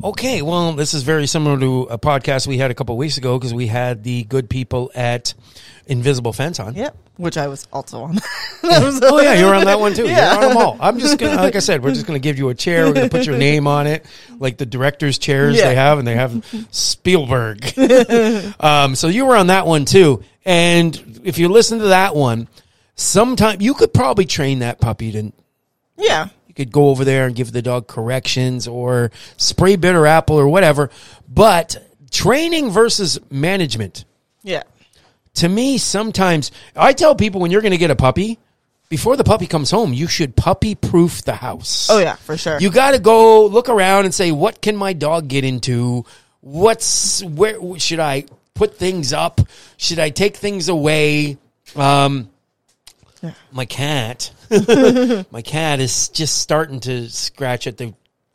Okay, 0.02 0.40
well, 0.42 0.72
this 0.72 0.94
is 0.94 1.02
very 1.02 1.26
similar 1.26 1.58
to 1.60 1.82
a 1.82 1.98
podcast 1.98 2.46
we 2.46 2.56
had 2.58 2.70
a 2.70 2.74
couple 2.74 2.96
weeks 2.96 3.18
ago 3.18 3.38
because 3.38 3.52
we 3.52 3.66
had 3.66 4.02
the 4.02 4.24
good 4.24 4.48
people 4.48 4.90
at 4.94 5.34
Invisible 5.86 6.32
Fence 6.32 6.58
on. 6.58 6.74
Yep, 6.74 6.96
which 7.16 7.36
I 7.36 7.48
was 7.48 7.66
also 7.72 8.02
on. 8.04 8.18
Oh 8.62 9.20
yeah, 9.20 9.34
you're 9.34 9.54
on 9.54 9.64
that 9.64 9.80
one 9.80 9.94
too. 9.94 10.06
Yeah. 10.06 10.34
You're 10.34 10.42
on 10.42 10.48
them 10.50 10.56
all. 10.58 10.76
I'm 10.80 10.98
just 10.98 11.18
gonna, 11.18 11.36
like 11.36 11.56
I 11.56 11.60
said, 11.60 11.82
we're 11.82 11.92
just 11.94 12.06
gonna 12.06 12.18
give 12.18 12.38
you 12.38 12.50
a 12.50 12.54
chair. 12.54 12.86
We're 12.86 12.92
gonna 12.92 13.08
put 13.08 13.26
your 13.26 13.36
name 13.38 13.66
on 13.66 13.86
it, 13.86 14.04
like 14.38 14.58
the 14.58 14.66
directors' 14.66 15.18
chairs 15.18 15.56
Yeah. 15.56 15.68
they 15.68 15.74
have, 15.74 15.98
and 15.98 16.06
they 16.06 16.14
have 16.14 16.44
Spielberg. 16.70 17.64
um, 18.60 18.94
so 18.94 19.08
you 19.08 19.26
were 19.26 19.36
on 19.36 19.48
that 19.48 19.66
one 19.66 19.84
too. 19.86 20.22
And 20.44 21.20
if 21.24 21.38
you 21.38 21.48
listen 21.48 21.78
to 21.80 21.86
that 21.88 22.14
one, 22.14 22.48
sometime 22.94 23.60
you 23.60 23.74
could 23.74 23.92
probably 23.94 24.26
train 24.26 24.60
that 24.60 24.80
puppy 24.80 25.12
to 25.12 25.32
yeah, 25.96 26.28
you 26.50 26.54
could 26.54 26.72
go 26.72 26.88
over 26.88 27.04
there 27.04 27.26
and 27.26 27.36
give 27.36 27.52
the 27.52 27.62
dog 27.62 27.86
corrections 27.86 28.66
or 28.66 29.12
spray 29.36 29.76
bitter 29.76 30.04
apple 30.04 30.34
or 30.34 30.48
whatever. 30.48 30.90
But 31.28 31.76
training 32.10 32.70
versus 32.70 33.20
management, 33.30 34.04
yeah, 34.42 34.64
to 35.34 35.48
me, 35.48 35.78
sometimes 35.78 36.50
I 36.74 36.92
tell 36.92 37.14
people 37.14 37.40
when 37.40 37.52
you're 37.52 37.60
going 37.60 37.70
to 37.70 37.78
get 37.78 37.92
a 37.92 37.96
puppy, 37.96 38.40
before 38.88 39.16
the 39.16 39.22
puppy 39.22 39.46
comes 39.46 39.70
home, 39.70 39.92
you 39.92 40.08
should 40.08 40.34
puppy 40.34 40.74
proof 40.74 41.22
the 41.22 41.34
house. 41.34 41.86
oh 41.88 41.98
yeah, 42.00 42.16
for 42.16 42.36
sure. 42.36 42.58
You 42.58 42.72
got 42.72 42.90
to 42.90 42.98
go 42.98 43.46
look 43.46 43.68
around 43.68 44.06
and 44.06 44.12
say, 44.12 44.32
what 44.32 44.60
can 44.60 44.74
my 44.74 44.92
dog 44.92 45.28
get 45.28 45.44
into? 45.44 46.04
What's 46.40 47.22
where 47.22 47.78
should 47.78 48.00
I 48.00 48.24
put 48.54 48.76
things 48.76 49.12
up? 49.12 49.40
Should 49.76 50.00
I 50.00 50.10
take 50.10 50.36
things 50.36 50.68
away? 50.68 51.38
Um, 51.76 52.28
my 53.52 53.64
cat, 53.64 54.30
my 55.30 55.42
cat 55.42 55.80
is 55.80 56.08
just 56.08 56.38
starting 56.38 56.80
to 56.80 57.08
scratch 57.10 57.66
at 57.66 57.76
the 57.76 57.94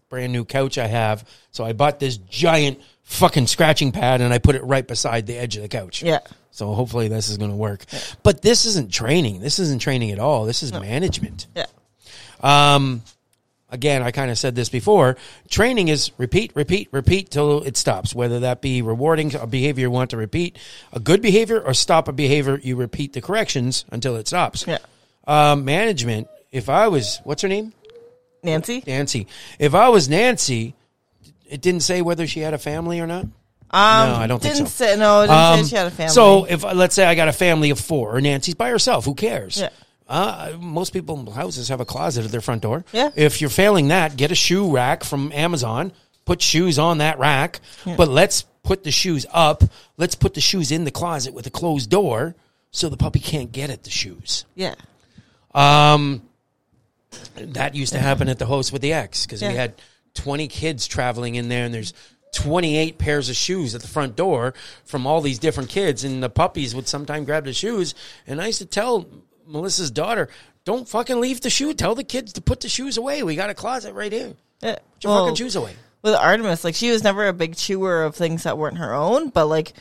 brand 0.10 0.32
new 0.34 0.46
couch 0.46 0.77
I 0.77 0.88
have. 0.88 1.27
So 1.51 1.63
I 1.63 1.74
bought 1.74 2.00
this 2.00 2.18
giant 2.18 2.80
fucking 3.04 3.48
scratching 3.48 3.92
pad 3.92 4.22
and 4.22 4.34
I 4.34 4.38
put 4.39 4.56
it 4.56 4.63
right 4.63 4.88
beside 4.88 5.27
the 5.27 5.38
edge 5.38 5.56
of 5.58 5.62
the 5.63 5.68
couch. 5.70 6.01
yeah, 6.04 6.20
So 6.51 6.74
hopefully 6.74 7.08
this 7.08 7.30
is 7.30 7.38
going 7.38 7.51
to 7.51 7.56
work. 7.58 7.86
But 8.24 8.42
this 8.42 8.65
isn't 8.65 8.92
training. 8.92 9.39
This 9.42 9.60
isn't 9.60 9.80
training 9.82 10.12
at 10.12 10.20
all. 10.20 10.46
This 10.46 10.63
is 10.63 10.72
management. 10.74 11.48
yeah, 11.56 11.65
Um, 12.42 13.01
again, 13.75 14.01
I 14.01 14.10
kind 14.10 14.32
of 14.32 14.38
said 14.39 14.55
this 14.55 14.70
before. 14.70 15.17
Training 15.50 15.89
is 15.89 16.12
repeat, 16.17 16.51
repeat, 16.55 16.88
repeat 16.91 17.29
till 17.29 17.62
it 17.62 17.77
stops. 17.77 18.15
Whether 18.15 18.39
that 18.39 18.62
be 18.62 18.82
rewarding 18.82 19.36
a 19.36 19.46
behavior 19.46 19.84
you 19.84 19.91
want 19.91 20.10
to 20.10 20.17
repeat, 20.17 20.58
a 20.91 21.00
good 21.00 21.22
behavior, 21.22 21.62
or 21.62 21.75
stop 21.75 22.08
a 22.08 22.12
behavior, 22.12 22.60
you 22.63 22.75
repeat 22.75 23.13
the 23.13 23.22
corrections 23.22 23.86
until 23.91 24.15
it 24.15 24.27
stops. 24.27 24.65
yeah. 24.67 24.79
Um, 25.27 25.65
management. 25.65 26.27
If 26.51 26.70
I 26.70 26.88
was, 26.88 27.20
what's 27.24 27.41
her 27.44 27.48
name? 27.48 27.74
Nancy? 28.41 28.84
Nancy. 28.88 29.27
If 29.60 29.75
I 29.75 29.89
was 29.89 30.08
Nancy, 30.10 30.74
it 31.50 31.62
didn't 31.62 31.82
say 31.82 32.01
whether 32.01 32.25
she 32.27 32.39
had 32.39 32.53
a 32.53 32.58
family 32.58 33.00
or 33.00 33.08
not. 33.08 33.24
Um, 33.72 34.10
No, 34.10 34.15
I 34.15 34.27
don't 34.27 34.41
think 34.41 34.53
didn't 34.55 34.70
so. 34.70 34.86
Say, 34.86 34.98
no, 34.98 35.22
it 35.22 35.27
didn't 35.27 35.38
Um, 35.41 35.63
say 35.63 35.70
she 35.70 35.75
had 35.75 35.88
a 35.88 35.91
family. 35.91 36.13
So 36.13 36.46
if 36.46 36.63
let's 36.63 36.94
say 36.96 37.05
I 37.05 37.15
got 37.15 37.27
a 37.27 37.34
family 37.34 37.72
of 37.72 37.79
four, 37.79 38.15
or 38.15 38.22
Nancy's 38.22 38.55
by 38.55 38.70
herself, 38.70 39.03
who 39.05 39.15
cares? 39.15 39.60
Yeah. 39.60 39.70
Uh, 40.08 40.54
most 40.60 40.94
people 40.94 41.32
houses 41.32 41.70
have 41.70 41.80
a 41.80 41.86
closet 41.86 42.26
at 42.26 42.32
their 42.32 42.42
front 42.42 42.62
door. 42.62 42.86
Yeah. 42.92 43.10
If 43.16 43.42
you're 43.42 43.50
failing 43.50 43.88
that, 43.88 44.18
get 44.18 44.32
a 44.32 44.36
shoe 44.36 44.72
rack 44.72 45.04
from 45.04 45.32
Amazon. 45.32 45.92
Put 46.26 46.42
shoes 46.42 46.80
on 46.80 46.98
that 47.00 47.20
rack, 47.20 47.60
but 47.86 48.08
let's 48.08 48.44
put 48.64 48.84
the 48.84 48.92
shoes 48.92 49.28
up. 49.32 49.64
Let's 49.98 50.16
put 50.16 50.34
the 50.34 50.42
shoes 50.42 50.72
in 50.72 50.84
the 50.84 50.92
closet 50.92 51.36
with 51.36 51.46
a 51.46 51.52
closed 51.52 51.90
door, 51.92 52.36
so 52.72 52.90
the 52.90 52.98
puppy 52.98 53.20
can't 53.20 53.52
get 53.52 53.70
at 53.70 53.84
the 53.84 53.92
shoes. 53.92 54.46
Yeah. 54.56 54.74
Um, 55.54 56.24
that 57.36 57.76
used 57.76 57.94
to 57.94 58.00
happen 58.00 58.28
at 58.28 58.40
the 58.40 58.48
host 58.48 58.74
with 58.74 58.82
the 58.82 58.94
X 58.94 59.26
because 59.26 59.42
we 59.42 59.54
had 59.54 59.76
20 60.16 60.48
kids 60.48 60.88
traveling 60.88 61.36
in 61.36 61.48
there, 61.48 61.66
and 61.66 61.74
there's 61.74 61.94
28 62.34 62.98
pairs 62.98 63.30
of 63.30 63.36
shoes 63.36 63.76
at 63.76 63.82
the 63.82 63.88
front 63.88 64.16
door 64.16 64.54
from 64.84 65.08
all 65.08 65.22
these 65.22 65.40
different 65.40 65.70
kids, 65.70 66.04
and 66.04 66.22
the 66.22 66.30
puppies 66.30 66.76
would 66.76 66.88
sometimes 66.88 67.26
grab 67.26 67.46
the 67.46 67.54
shoes. 67.54 67.96
And 68.28 68.42
I 68.42 68.48
used 68.48 68.60
to 68.60 68.66
tell 68.66 69.08
Melissa's 69.48 69.92
daughter, 69.92 70.30
"Don't 70.64 70.88
fucking 70.88 71.20
leave 71.20 71.42
the 71.42 71.50
shoe. 71.50 71.74
Tell 71.74 71.96
the 71.96 72.04
kids 72.04 72.34
to 72.34 72.42
put 72.42 72.62
the 72.62 72.70
shoes 72.70 72.98
away. 72.98 73.24
We 73.24 73.36
got 73.36 73.50
a 73.50 73.54
closet 73.54 73.94
right 73.94 74.12
here. 74.12 74.34
Yeah. 74.62 74.75
Put 74.75 75.04
your 75.04 75.14
Well, 75.14 75.24
fucking 75.25 75.36
shoes 75.36 75.56
away." 75.56 75.75
with 76.02 76.14
Artemis, 76.14 76.64
like 76.64 76.75
she 76.75 76.92
was 76.92 77.04
never 77.04 77.28
a 77.28 77.34
big 77.34 77.56
chewer 77.56 78.04
of 78.04 78.16
things 78.16 78.44
that 78.44 78.58
weren't 78.60 78.78
her 78.78 78.94
own, 78.94 79.30
but 79.30 79.46
like 79.48 79.74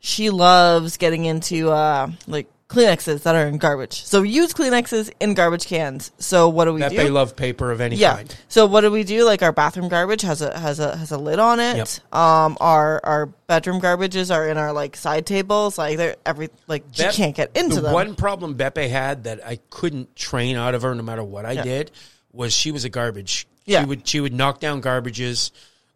she 0.00 0.28
loves 0.30 0.98
getting 0.98 1.24
into 1.24 1.70
uh 1.70 2.10
like 2.26 2.46
Kleenexes 2.72 3.22
that 3.22 3.34
are 3.34 3.46
in 3.46 3.58
garbage. 3.58 4.02
So 4.04 4.22
we 4.22 4.30
use 4.30 4.52
Kleenexes 4.52 5.12
in 5.20 5.34
garbage 5.34 5.66
cans. 5.66 6.10
So 6.18 6.48
what 6.48 6.64
do 6.64 6.72
we 6.72 6.80
That 6.80 6.90
do? 6.90 6.96
they 6.96 7.10
love 7.10 7.36
paper 7.36 7.70
of 7.70 7.80
any 7.80 7.96
yeah. 7.96 8.16
kind. 8.16 8.36
So 8.48 8.66
what 8.66 8.80
do 8.80 8.90
we 8.90 9.04
do? 9.04 9.24
Like 9.24 9.42
our 9.42 9.52
bathroom 9.52 9.88
garbage 9.88 10.22
has 10.22 10.42
a 10.42 10.58
has 10.58 10.80
a 10.80 10.96
has 10.96 11.10
a 11.12 11.18
lid 11.18 11.38
on 11.38 11.60
it. 11.60 11.76
Yep. 11.76 11.88
Um 12.14 12.56
our 12.60 13.00
our 13.04 13.26
bedroom 13.46 13.80
garbages 13.80 14.34
are 14.34 14.48
in 14.48 14.56
our 14.56 14.72
like 14.72 14.96
side 14.96 15.26
tables. 15.26 15.76
Like 15.78 15.96
they're 15.98 16.16
every 16.26 16.48
like 16.66 16.84
Bep- 16.96 17.12
can't 17.14 17.36
get 17.36 17.56
into 17.56 17.76
the 17.76 17.82
them. 17.82 17.92
one 17.92 18.14
problem 18.14 18.54
Beppe 18.56 18.88
had 18.88 19.24
that 19.24 19.46
I 19.46 19.58
couldn't 19.70 20.16
train 20.16 20.56
out 20.56 20.74
of 20.74 20.82
her 20.82 20.94
no 20.94 21.02
matter 21.02 21.22
what 21.22 21.44
I 21.44 21.52
Yeah. 21.52 21.62
did 21.62 21.90
was 22.32 22.52
she 22.54 22.72
was 22.72 22.84
a 22.84 22.88
garbage. 22.88 23.46
Yeah. 23.66 23.80
She 23.82 23.86
would 23.86 24.08
she 24.08 24.20
would 24.20 24.32
knock 24.32 24.58
down 24.60 24.80
garbages. 24.82 25.50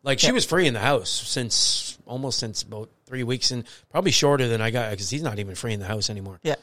Like 0.06 0.20
she 0.20 0.28
Yeah. 0.28 0.32
was 0.32 0.46
free 0.46 0.66
in 0.66 0.72
the 0.74 0.80
house 0.80 1.10
since 1.10 1.98
almost 2.06 2.38
since 2.38 2.62
about 2.62 2.88
three 3.06 3.24
weeks 3.24 3.50
and 3.50 3.64
probably 3.90 4.12
shorter 4.12 4.46
than 4.48 4.62
I 4.62 4.70
got 4.70 4.90
because 4.90 5.10
he's 5.10 5.22
not 5.22 5.38
even 5.38 5.54
free 5.54 5.74
in 5.74 5.80
the 5.80 5.86
house 5.86 6.08
anymore. 6.08 6.40
yeah. 6.42 6.54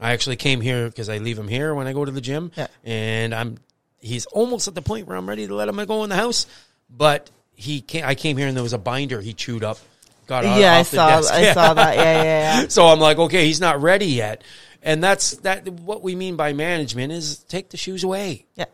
I 0.00 0.12
actually 0.12 0.36
came 0.36 0.60
here 0.60 0.88
because 0.88 1.08
I 1.08 1.18
leave 1.18 1.38
him 1.38 1.48
here 1.48 1.74
when 1.74 1.86
I 1.86 1.94
go 1.94 2.04
to 2.04 2.10
the 2.10 2.20
gym, 2.20 2.52
Yeah. 2.56 2.66
and 2.84 3.34
I'm 3.34 3.56
he's 3.98 4.26
almost 4.26 4.68
at 4.68 4.74
the 4.74 4.82
point 4.82 5.06
where 5.06 5.16
I'm 5.16 5.26
ready 5.28 5.46
to 5.46 5.54
let 5.54 5.68
him 5.68 5.76
go 5.86 6.02
in 6.04 6.10
the 6.10 6.16
house, 6.16 6.46
but 6.90 7.30
he 7.54 7.80
came, 7.80 8.04
I 8.04 8.14
came 8.14 8.36
here 8.36 8.46
and 8.46 8.54
there 8.56 8.62
was 8.62 8.74
a 8.74 8.78
binder 8.78 9.20
he 9.22 9.32
chewed 9.32 9.64
up. 9.64 9.78
Got 10.26 10.44
out, 10.44 10.58
Yeah, 10.60 10.74
I 10.74 10.82
the 10.82 10.84
saw 10.84 11.08
desk. 11.08 11.32
I 11.32 11.52
saw 11.54 11.72
that. 11.80 11.96
Yeah, 11.96 12.02
yeah, 12.02 12.60
yeah. 12.62 12.68
So 12.68 12.86
I'm 12.88 12.98
like, 13.00 13.18
okay, 13.18 13.46
he's 13.46 13.60
not 13.60 13.80
ready 13.80 14.06
yet. 14.06 14.42
And 14.82 15.02
that's 15.02 15.32
that 15.38 15.66
what 15.68 16.02
we 16.02 16.14
mean 16.14 16.36
by 16.36 16.52
management 16.52 17.12
is 17.12 17.38
take 17.48 17.70
the 17.70 17.76
shoes 17.78 18.04
away. 18.04 18.44
Yeah. 18.54 18.66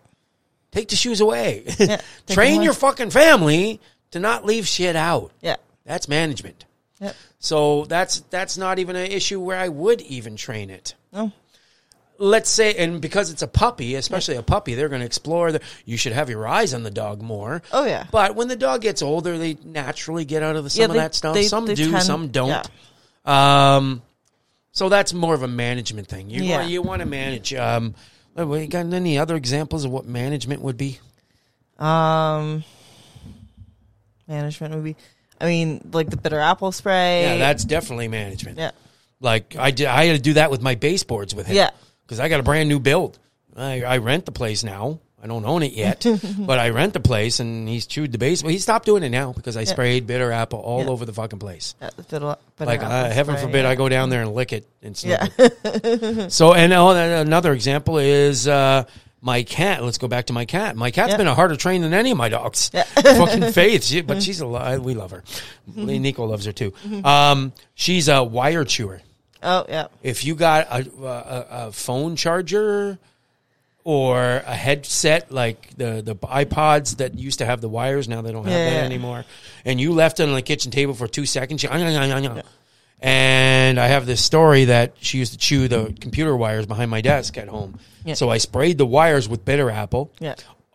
Take 0.73 0.89
the 0.89 0.97
shoes 0.97 1.21
away. 1.21 1.65
Yeah, 1.79 2.01
Train 2.29 2.63
your 2.63 2.73
fucking 2.75 3.11
family 3.11 3.81
to 4.13 4.21
not 4.21 4.45
leave 4.47 4.67
shit 4.67 4.97
out. 4.97 5.33
Yeah. 5.41 5.57
That's 5.85 6.09
management. 6.09 6.65
Yeah. 7.01 7.13
So 7.41 7.85
that's 7.87 8.21
that's 8.31 8.57
not 8.57 8.79
even 8.79 8.95
an 8.97 9.11
issue 9.11 9.41
where 9.41 9.59
I 9.59 9.69
would 9.69 10.01
even 10.03 10.37
train 10.37 10.71
it. 10.71 10.95
No. 11.13 11.33
Let's 12.19 12.49
say, 12.51 12.75
and 12.75 13.01
because 13.01 13.33
it's 13.33 13.43
a 13.43 13.49
puppy, 13.49 13.97
especially 13.97 14.37
a 14.37 14.43
puppy, 14.45 14.75
they're 14.75 14.89
going 14.91 15.01
to 15.01 15.07
explore. 15.07 15.51
The, 15.51 15.61
you 15.85 15.97
should 15.97 16.13
have 16.13 16.31
your 16.31 16.47
eyes 16.47 16.73
on 16.73 16.85
the 16.85 16.91
dog 16.91 17.21
more. 17.21 17.63
Oh, 17.73 17.85
yeah. 17.85 18.07
But 18.13 18.37
when 18.37 18.47
the 18.47 18.55
dog 18.55 18.83
gets 18.83 19.03
older, 19.03 19.39
they 19.39 19.57
naturally 19.65 20.25
get 20.25 20.45
out 20.45 20.55
of 20.55 20.63
the, 20.63 20.71
some 20.71 20.81
Yeah, 20.83 20.87
of 20.89 20.95
that 20.95 21.15
stuff. 21.17 21.35
they- 21.35 21.43
some 21.45 21.67
they 21.67 21.75
do, 21.75 21.91
tend- 21.91 22.05
some 22.05 22.29
don't. 22.29 22.49
yeah. 23.27 23.77
Um, 23.77 24.03
so 24.71 24.89
that's 24.89 25.13
more 25.13 25.35
of 25.35 25.43
a 25.43 25.49
management 25.49 26.07
thing. 26.07 26.31
You 26.31 26.45
Yeah. 26.45 26.59
want, 26.59 26.71
you 26.71 26.83
want 26.83 27.01
to 27.01 27.07
manage. 27.07 27.53
Um, 27.55 27.95
we 28.37 28.69
got 28.69 28.87
any 28.93 29.19
other 29.19 29.35
examples 29.35 29.85
of 29.85 29.91
what 29.91 30.07
management 30.07 30.63
would 30.63 30.77
be? 30.77 31.01
Um, 31.79 32.63
management 34.33 34.75
would 34.75 34.85
be. 34.85 34.97
I 35.41 35.47
mean, 35.47 35.91
like 35.93 36.09
the 36.11 36.17
bitter 36.17 36.39
apple 36.39 36.73
spray. 36.73 37.23
Yeah, 37.23 37.37
that's 37.39 37.65
definitely 37.65 38.09
management. 38.09 38.59
yeah, 38.59 38.71
Like 39.21 39.57
I 39.57 39.71
did, 39.73 39.87
I 39.87 40.05
had 40.07 40.17
to 40.17 40.23
do 40.23 40.35
that 40.35 40.51
with 40.51 40.63
my 40.63 40.75
baseboards 40.77 41.35
with 41.35 41.47
him. 41.47 41.57
Yeah. 41.57 41.71
because 42.07 42.21
I 42.21 42.29
got 42.29 42.41
a 42.41 42.43
brand 42.45 42.69
new 42.69 42.79
build. 42.81 43.19
I, 43.57 43.83
I 43.83 43.99
rent 43.99 44.25
the 44.25 44.33
place 44.33 44.65
now. 44.65 45.01
I 45.23 45.29
don't 45.29 45.45
own 45.45 45.63
it 45.63 45.73
yet, 45.73 46.05
but 46.39 46.59
I 46.59 46.71
rent 46.71 46.95
the 46.95 47.01
place, 47.01 47.39
and 47.39 47.69
he's 47.69 47.87
chewed 47.87 48.11
the 48.11 48.19
base. 48.19 48.43
Well, 48.43 48.51
he 48.51 48.59
stopped 48.59 48.87
doing 48.87 49.05
it 49.05 49.11
now 49.11 49.33
because 49.33 49.57
I 49.57 49.63
sprayed 49.65 50.05
bitter 50.07 50.33
apple 50.33 50.59
all 50.59 50.83
Yeah. 50.85 50.89
over 50.91 51.05
the 51.05 51.13
fucking 51.13 51.39
place. 51.39 51.75
yeah 51.81 51.91
bitter, 51.97 52.37
bitter 52.57 52.67
Like, 52.71 52.83
uh, 52.83 53.09
heaven 53.11 53.37
spray, 53.37 53.47
forbid 53.47 53.63
yeah. 53.63 53.71
I 53.71 53.75
go 53.77 53.89
down 53.89 54.11
there 54.11 54.23
and 54.23 54.33
lick 54.35 54.53
it 54.53 54.67
and 54.83 54.97
sniff 54.97 55.21
Yeah. 55.39 55.49
it. 55.65 56.33
So, 56.33 56.55
and 56.55 56.73
uh, 56.73 56.89
another 57.25 57.53
example 57.53 57.99
is 57.99 58.49
uh, 58.49 58.83
my 59.23 59.45
cat. 59.45 59.83
Let's 59.83 59.99
go 59.99 60.09
back 60.09 60.27
to 60.27 60.33
my 60.33 60.45
cat. 60.45 60.77
My 60.77 60.91
cat's 60.91 61.13
Yeah. 61.13 61.17
been 61.17 61.29
a 61.29 61.35
harder 61.35 61.57
train 61.57 61.81
than 61.81 61.95
any 61.95 62.11
of 62.11 62.19
my 62.19 62.29
dogs. 62.29 62.71
Yeah. 62.75 62.83
Fucking 62.97 63.53
Faith, 63.53 63.85
she, 63.85 64.03
but 64.03 64.19
mm-hmm. 64.19 64.21
she's 64.21 64.41
a 64.41 64.81
we 64.81 64.95
love 64.95 65.13
her. 65.13 65.23
Mm-hmm. 65.71 66.03
Nico 66.03 66.27
loves 66.27 66.45
her 66.45 66.53
too. 66.53 66.73
Mm-hmm. 66.73 67.07
Um, 67.07 67.53
she's 67.75 68.09
a 68.09 68.23
wire 68.23 68.65
chewer. 68.65 69.01
Oh 69.43 69.65
yeah, 69.69 69.89
If 70.03 70.25
you 70.25 70.35
got 70.35 70.69
a, 70.71 70.89
a, 71.05 71.47
a 71.67 71.73
phone 71.73 72.15
charger 72.15 72.99
or 73.85 74.21
a 74.21 74.55
headset 74.55 75.33
like 75.33 75.77
the 75.77 76.01
the 76.01 76.15
iPods 76.15 76.99
that 76.99 77.19
used 77.19 77.41
to 77.41 77.47
have 77.47 77.61
the 77.61 77.69
wires, 77.69 78.09
now 78.09 78.23
they 78.23 78.31
don't 78.31 78.45
have 78.45 78.53
Yeah, 78.53 78.71
that 78.71 78.85
anymore, 78.85 79.25
and 79.65 79.81
you 79.81 79.93
left 79.93 80.21
it 80.21 80.29
on 80.29 80.35
the 80.35 80.43
kitchen 80.43 80.71
table 80.71 80.95
for 80.95 81.09
two 81.09 81.27
seconds, 81.27 81.63
you, 81.65 81.71
and 83.03 83.79
I 83.81 83.89
have 83.89 84.07
this 84.07 84.25
story 84.25 84.67
that 84.67 84.95
she 85.01 85.19
used 85.19 85.33
to 85.33 85.39
chew 85.39 85.69
the 85.69 85.95
computer 86.01 86.37
wires 86.37 86.67
behind 86.67 86.91
my 86.91 87.01
desk 87.01 87.37
at 87.37 87.49
home. 87.49 87.79
Yeah. 88.05 88.15
So 88.15 88.31
I 88.31 88.39
sprayed 88.39 88.79
the 88.79 88.87
wires 88.87 89.29
with 89.29 89.45
bitter 89.45 89.71
apple 89.71 90.13
yeah, 90.21 90.35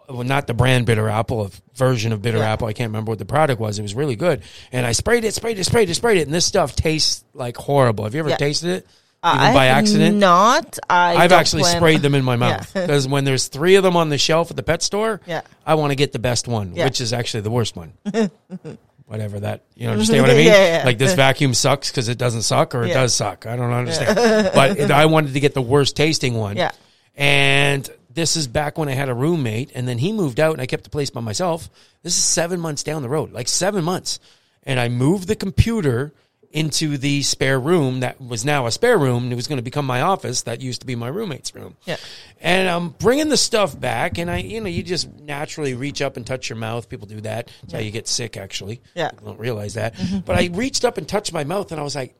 well, 0.09 0.23
not 0.23 0.47
the 0.47 0.53
brand 0.53 0.85
bitter 0.85 1.09
apple, 1.09 1.45
a 1.45 1.49
version 1.75 2.11
of 2.13 2.21
bitter 2.21 2.37
Yeah. 2.37 2.53
apple. 2.53 2.67
I 2.67 2.73
can't 2.73 2.89
remember 2.89 3.09
what 3.11 3.19
the 3.19 3.25
product 3.25 3.59
was. 3.59 3.79
It 3.79 3.81
was 3.81 3.95
really 3.95 4.15
good. 4.15 4.41
And 4.71 4.85
I 4.85 4.91
sprayed 4.93 5.23
it, 5.25 5.33
sprayed 5.33 5.57
it, 5.59 5.63
sprayed 5.65 5.89
it, 5.89 5.95
sprayed 5.95 6.17
it. 6.17 6.27
And 6.27 6.33
this 6.33 6.45
stuff 6.45 6.75
tastes 6.75 7.23
like 7.33 7.57
horrible. 7.57 8.03
Have 8.05 8.13
you 8.13 8.19
ever 8.21 8.29
Yeah. 8.29 8.37
tasted 8.37 8.69
it? 8.69 8.87
Even 9.25 9.39
I 9.39 9.53
by 9.53 9.65
have 9.65 9.77
accident? 9.79 10.17
Not. 10.17 10.77
I. 10.89 11.15
I've 11.15 11.31
actually 11.33 11.63
plan- 11.63 11.77
sprayed 11.77 12.01
them 12.01 12.13
in 12.15 12.23
my 12.23 12.35
mouth 12.45 12.71
because 12.73 13.07
when 13.07 13.25
there's 13.25 13.47
three 13.47 13.75
of 13.75 13.83
them 13.83 13.97
on 13.97 14.07
the 14.09 14.17
shelf 14.17 14.49
at 14.51 14.55
the 14.55 14.63
pet 14.63 14.81
store, 14.83 15.19
Yeah. 15.25 15.41
I 15.65 15.73
want 15.75 15.91
to 15.91 15.95
get 15.95 16.13
the 16.13 16.19
best 16.19 16.47
one, 16.47 16.73
Yeah. 16.75 16.85
which 16.85 17.01
is 17.01 17.11
actually 17.13 17.41
the 17.41 17.49
worst 17.51 17.75
one. 17.75 17.93
Whatever 19.07 19.39
that, 19.39 19.63
you 19.75 19.87
know 19.87 19.93
understand 19.93 20.21
what 20.21 20.31
I 20.31 20.35
mean? 20.35 20.47
Yeah, 20.47 20.79
yeah. 20.79 20.85
Like 20.85 20.97
this 20.97 21.13
vacuum 21.13 21.53
sucks 21.53 21.89
because 21.89 22.09
it 22.09 22.17
doesn't 22.17 22.41
suck, 22.43 22.75
or 22.75 22.83
it 22.83 22.89
Yeah. 22.89 22.95
does 23.01 23.15
suck. 23.15 23.45
I 23.45 23.55
don't 23.55 23.71
understand. 23.71 24.15
but 24.53 24.91
I 24.91 25.05
wanted 25.07 25.33
to 25.33 25.39
get 25.39 25.53
the 25.53 25.61
worst 25.61 25.95
tasting 25.95 26.35
one. 26.35 26.57
Yeah. 26.57 26.71
And 27.15 27.89
this 28.13 28.35
is 28.35 28.47
back 28.47 28.77
when 28.77 28.89
I 28.89 28.93
had 28.93 29.09
a 29.09 29.13
roommate, 29.13 29.71
and 29.73 29.87
then 29.87 29.97
he 29.97 30.11
moved 30.11 30.39
out, 30.39 30.51
and 30.53 30.61
I 30.61 30.65
kept 30.65 30.83
the 30.83 30.89
place 30.89 31.09
by 31.09 31.21
myself. 31.21 31.69
This 32.03 32.17
is 32.17 32.23
seven 32.23 32.59
months 32.59 32.83
down 32.83 33.01
the 33.01 33.09
road, 33.09 33.31
like 33.31 33.47
seven 33.47 33.83
months. 33.83 34.19
And 34.63 34.79
I 34.79 34.89
moved 34.89 35.27
the 35.27 35.35
computer 35.35 36.11
into 36.57 36.97
the 36.97 37.21
spare 37.21 37.59
room 37.59 37.99
that 37.99 38.19
was 38.19 38.43
now 38.43 38.65
a 38.65 38.71
spare 38.71 38.97
room. 38.97 39.25
And 39.25 39.31
it 39.31 39.35
was 39.35 39.47
going 39.47 39.57
to 39.57 39.63
become 39.63 39.85
my 39.85 40.01
office. 40.01 40.41
That 40.41 40.59
used 40.59 40.81
to 40.81 40.87
be 40.87 40.95
my 40.95 41.07
roommate's 41.07 41.53
room. 41.53 41.77
Yeah. 41.85 41.97
And 42.41 42.67
I'm 42.67 42.89
bringing 42.89 43.29
the 43.29 43.37
stuff 43.37 43.79
back, 43.79 44.17
and 44.17 44.29
I, 44.29 44.37
you 44.37 44.59
know, 44.59 44.67
you 44.67 44.81
just 44.81 45.07
naturally 45.19 45.75
reach 45.75 46.01
up 46.01 46.17
and 46.17 46.25
touch 46.25 46.49
your 46.49 46.57
mouth. 46.57 46.89
People 46.89 47.07
do 47.07 47.21
that. 47.21 47.51
That's 47.61 47.73
how 47.73 47.79
you 47.79 47.91
get 47.91 48.07
sick, 48.07 48.37
actually. 48.37 48.81
Yeah. 48.95 49.11
People 49.11 49.27
don't 49.27 49.39
realize 49.39 49.75
that. 49.75 49.93
Mm-hmm. 49.95 50.19
But 50.19 50.37
I 50.37 50.49
reached 50.51 50.83
up 50.83 50.97
and 50.97 51.07
touched 51.07 51.31
my 51.31 51.43
mouth, 51.43 51.71
and 51.71 51.79
I 51.79 51.83
was 51.83 51.95
like, 51.95 52.15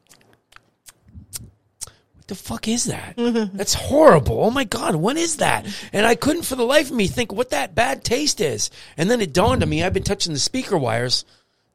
what 2.14 2.28
the 2.28 2.36
fuck 2.36 2.68
is 2.68 2.86
that? 2.86 3.16
Mm-hmm. 3.18 3.58
That's 3.58 3.74
horrible. 3.74 4.44
Oh 4.44 4.52
my 4.52 4.66
God, 4.66 4.96
what 4.96 5.18
is 5.18 5.38
that? 5.38 5.66
And 5.94 6.06
I 6.06 6.14
couldn't 6.14 6.44
for 6.44 6.56
the 6.56 6.64
life 6.64 6.92
of 6.92 6.96
me 6.96 7.08
think 7.08 7.32
what 7.32 7.50
that 7.50 7.74
bad 7.74 8.04
taste 8.04 8.40
is. 8.40 8.70
And 8.98 9.10
then 9.10 9.20
it 9.20 9.34
dawned 9.34 9.64
on 9.64 9.70
me 9.70 9.84
I've 9.84 9.94
been 9.94 10.04
touching 10.04 10.34
the 10.34 10.40
speaker 10.40 10.78
wires 10.78 11.26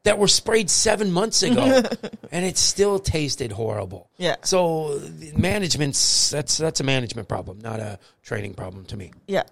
that 0.03 0.17
were 0.17 0.27
sprayed 0.27 0.69
seven 0.69 1.11
months 1.11 1.43
ago 1.43 1.81
and 2.31 2.45
it 2.45 2.57
still 2.57 2.99
tasted 2.99 3.51
horrible. 3.51 4.09
Yeah. 4.17 4.35
So 4.43 5.01
management's 5.35 6.29
that's 6.29 6.57
that's 6.57 6.79
a 6.79 6.83
management 6.83 7.27
problem, 7.27 7.59
not 7.59 7.79
a 7.79 7.99
training 8.21 8.53
problem 8.53 8.85
to 8.85 8.97
me. 8.97 9.11
Yeah. 9.27 9.43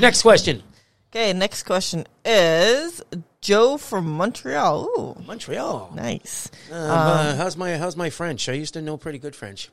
Next 0.00 0.22
question. 0.22 0.62
Okay. 1.10 1.32
Next 1.32 1.62
question 1.62 2.06
is 2.24 3.02
Joe 3.40 3.78
from 3.78 4.06
Montreal. 4.06 4.84
Ooh, 4.98 5.22
Montreal. 5.26 5.92
nice. 5.94 6.50
Uh, 6.70 6.74
uh, 6.74 7.36
how's 7.36 7.56
my 7.56 7.76
how's 7.76 7.96
my 7.96 8.10
French? 8.10 8.48
I 8.48 8.52
used 8.52 8.74
to 8.74 8.82
know 8.82 8.96
pretty 8.96 9.18
good 9.18 9.34
French. 9.34 9.70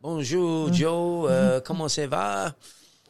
Bonjour, 0.00 0.68
Joe. 0.70 1.26
Uh, 1.26 1.60
comment 1.60 1.88
ça 1.88 2.08
va? 2.08 2.56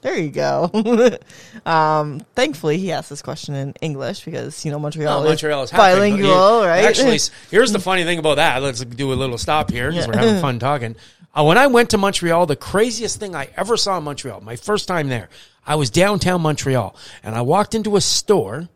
There 0.03 0.19
you 0.19 0.31
go. 0.31 0.69
um, 1.65 2.21
thankfully, 2.35 2.77
he 2.79 2.93
asked 2.93 3.09
this 3.09 3.23
question 3.23 3.55
in 3.55 3.73
English 3.81 4.25
because 4.25 4.65
you 4.65 4.71
know 4.73 4.79
Montreal, 4.79 5.23
is 5.23 5.29
Montreal 5.29 5.63
is 5.63 5.71
half 5.71 5.79
bilingual, 5.81 6.63
right? 6.65 6.85
Actually, 6.85 7.19
here's 7.51 7.73
the 7.73 7.79
funny 7.89 8.05
thing 8.05 8.19
about 8.19 8.35
that. 8.37 8.63
Let's 8.63 8.85
do 8.85 9.13
a 9.13 9.15
little 9.15 9.39
stop 9.39 9.71
here 9.71 9.91
because 9.91 10.07
Yeah. 10.07 10.13
we're 10.13 10.19
having 10.19 10.41
fun 10.43 10.59
talking. 10.59 10.97
Uh, 11.35 11.45
when 11.45 11.57
I 11.57 11.69
went 11.69 11.91
to 11.91 11.99
Montreal, 11.99 12.47
the 12.47 12.57
craziest 12.57 13.19
thing 13.19 13.35
I 13.35 13.49
ever 13.57 13.77
saw 13.77 13.97
in 13.97 14.05
Montreal, 14.05 14.41
my 14.43 14.57
first 14.57 14.87
time 14.89 15.09
there, 15.09 15.29
I 15.67 15.77
was 15.77 15.89
downtown 15.89 16.43
Montreal 16.43 16.95
and 17.23 17.35
I 17.35 17.41
walked 17.43 17.75
into 17.75 17.97
a 17.97 18.01
store 18.03 18.69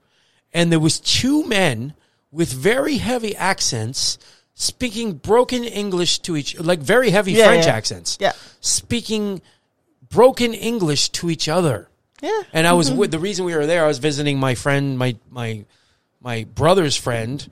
and 0.55 0.73
there 0.73 0.81
was 0.81 0.99
two 1.01 1.45
men 1.47 1.93
with 2.31 2.51
very 2.53 2.97
heavy 2.97 3.37
accents 3.37 4.17
speaking 4.55 5.13
broken 5.15 5.65
English 5.65 6.21
to 6.21 6.35
each, 6.37 6.59
like 6.59 6.79
very 6.79 7.11
heavy 7.11 7.33
Yeah, 7.33 7.47
French 7.49 7.67
yeah. 7.67 7.75
accents. 7.75 8.17
Yeah. 8.21 8.33
Speaking 8.63 9.43
broken 10.09 10.55
English 10.55 11.11
to 11.11 11.31
each 11.31 11.49
other. 11.49 11.89
Yeah. 12.21 12.43
And 12.53 12.67
I 12.67 12.73
was 12.73 12.91
with 12.91 13.11
the 13.11 13.19
reason 13.19 13.45
we 13.45 13.55
were 13.55 13.67
there. 13.67 13.85
I 13.85 13.89
was 13.89 13.99
visiting 13.99 14.39
my 14.39 14.55
friend, 14.55 14.99
my 14.99 15.17
my 15.31 15.65
my 16.21 16.45
brother's 16.55 16.97
friend. 16.97 17.49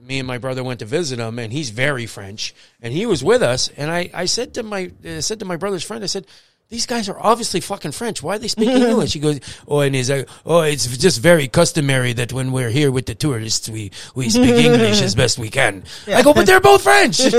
Me 0.00 0.20
and 0.20 0.26
my 0.26 0.38
brother 0.38 0.62
went 0.62 0.78
to 0.78 0.86
visit 0.86 1.18
him, 1.18 1.38
and 1.40 1.52
he's 1.52 1.70
very 1.70 2.06
French, 2.06 2.54
and 2.80 2.94
he 2.94 3.06
was 3.06 3.24
with 3.24 3.42
us. 3.42 3.68
And 3.76 3.90
I, 3.90 4.08
I 4.14 4.26
said 4.26 4.54
to 4.54 4.62
my 4.62 4.92
uh, 5.04 5.20
said 5.20 5.40
to 5.40 5.44
my 5.44 5.56
brother's 5.56 5.82
friend, 5.82 6.04
I 6.04 6.06
said, 6.06 6.26
"These 6.68 6.86
guys 6.86 7.08
are 7.08 7.18
obviously 7.18 7.60
fucking 7.60 7.92
French. 7.92 8.22
Why 8.22 8.36
are 8.36 8.38
they 8.38 8.48
speaking 8.48 8.82
English?" 8.90 9.12
He 9.12 9.20
goes, 9.20 9.40
"Oh, 9.68 9.80
and 9.80 9.94
he's 9.94 10.10
like, 10.10 10.28
oh, 10.44 10.60
it's 10.60 10.86
just 10.96 11.20
very 11.20 11.48
customary 11.48 12.12
that 12.14 12.32
when 12.32 12.52
we're 12.52 12.70
here 12.70 12.90
with 12.90 13.06
the 13.06 13.14
tourists, 13.14 13.68
we 13.68 13.90
we 14.14 14.28
speak 14.30 14.56
English 14.66 15.00
as 15.00 15.14
best 15.14 15.38
we 15.38 15.48
can." 15.48 15.84
I 16.06 16.22
go, 16.22 16.34
"But 16.34 16.46
they're 16.46 16.60
both 16.60 16.82
French." 16.82 17.20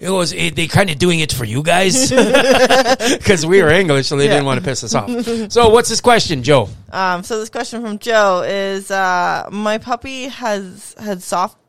It 0.00 0.08
was 0.08 0.32
eh, 0.32 0.50
they 0.54 0.66
kind 0.66 0.88
of 0.88 0.98
doing 0.98 1.20
it 1.20 1.32
for 1.32 1.44
you 1.44 1.62
guys 1.62 2.10
because 2.10 3.44
we 3.44 3.62
were 3.62 3.68
English, 3.68 4.06
so 4.06 4.16
they 4.16 4.28
didn't 4.28 4.46
want 4.46 4.58
to 4.60 4.64
piss 4.64 4.82
us 4.82 4.94
off. 4.94 5.10
So, 5.52 5.68
what's 5.68 5.88
this 5.88 6.00
question, 6.00 6.42
Joe? 6.42 6.68
Um, 6.92 7.22
so 7.22 7.38
this 7.38 7.50
question 7.50 7.82
from 7.82 7.98
Joe 7.98 8.42
is: 8.46 8.90
uh, 8.90 9.48
My 9.52 9.78
puppy 9.78 10.28
has 10.28 10.94
had 10.98 11.22
soft 11.22 11.59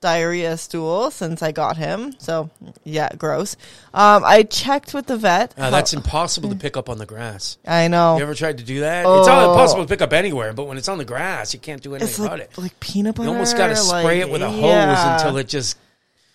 diarrhea 0.00 0.56
stool 0.56 1.10
since 1.10 1.42
I 1.42 1.52
got 1.52 1.76
him. 1.76 2.14
So 2.18 2.50
yeah, 2.84 3.08
gross. 3.16 3.56
Um, 3.92 4.22
I 4.24 4.42
checked 4.44 4.94
with 4.94 5.06
the 5.06 5.16
vet. 5.16 5.54
Uh, 5.58 5.70
that's 5.70 5.92
impossible 5.92 6.48
to 6.50 6.56
pick 6.56 6.76
up 6.76 6.88
on 6.88 6.98
the 6.98 7.06
grass. 7.06 7.58
I 7.66 7.88
know. 7.88 8.16
You 8.16 8.22
ever 8.22 8.34
tried 8.34 8.58
to 8.58 8.64
do 8.64 8.80
that? 8.80 9.00
It's 9.00 9.28
all 9.28 9.48
Oh. 9.48 9.52
impossible 9.52 9.84
to 9.84 9.88
pick 9.88 10.02
up 10.02 10.12
anywhere, 10.12 10.52
but 10.52 10.64
when 10.64 10.78
it's 10.78 10.88
on 10.88 10.98
the 10.98 11.04
grass, 11.04 11.52
you 11.54 11.60
can't 11.60 11.82
do 11.82 11.94
anything 11.94 12.08
it's 12.08 12.18
about 12.18 12.38
like 12.38 12.50
it. 12.50 12.58
like 12.58 12.80
peanut 12.80 13.14
butter. 13.14 13.28
You 13.28 13.32
almost 13.34 13.56
got 13.56 13.68
to 13.68 13.76
spray 13.76 14.02
like- 14.02 14.16
it 14.28 14.30
with 14.30 14.42
a 14.42 14.50
hose 14.50 14.60
yeah. 14.62 15.16
until 15.16 15.36
it 15.36 15.48
just. 15.48 15.76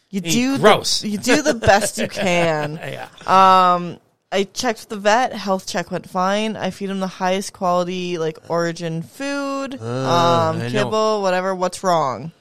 you 0.10 0.22
do 0.22 0.57
gross. 0.60 1.01
The, 1.01 1.10
you 1.10 1.17
do 1.17 1.41
the 1.41 1.53
best 1.55 1.98
you 1.98 2.07
can. 2.10 2.75
Yeah. 2.75 3.07
Um, 3.25 4.00
I 4.31 4.43
checked 4.43 4.81
with 4.81 4.89
the 4.89 4.98
vet. 4.98 5.34
Health 5.34 5.65
check 5.67 5.91
went 5.91 6.10
fine. 6.10 6.55
I 6.57 6.69
feed 6.69 6.89
him 6.89 7.00
the 7.00 7.07
highest 7.07 7.53
quality, 7.53 8.17
like 8.17 8.38
Orijen 8.48 9.03
food, 9.05 9.75
um, 9.75 9.79
Ah, 9.81 10.51
know. 10.57 10.69
kibble, 10.69 11.22
whatever. 11.22 11.55
What's 11.55 11.84
wrong? 11.84 12.31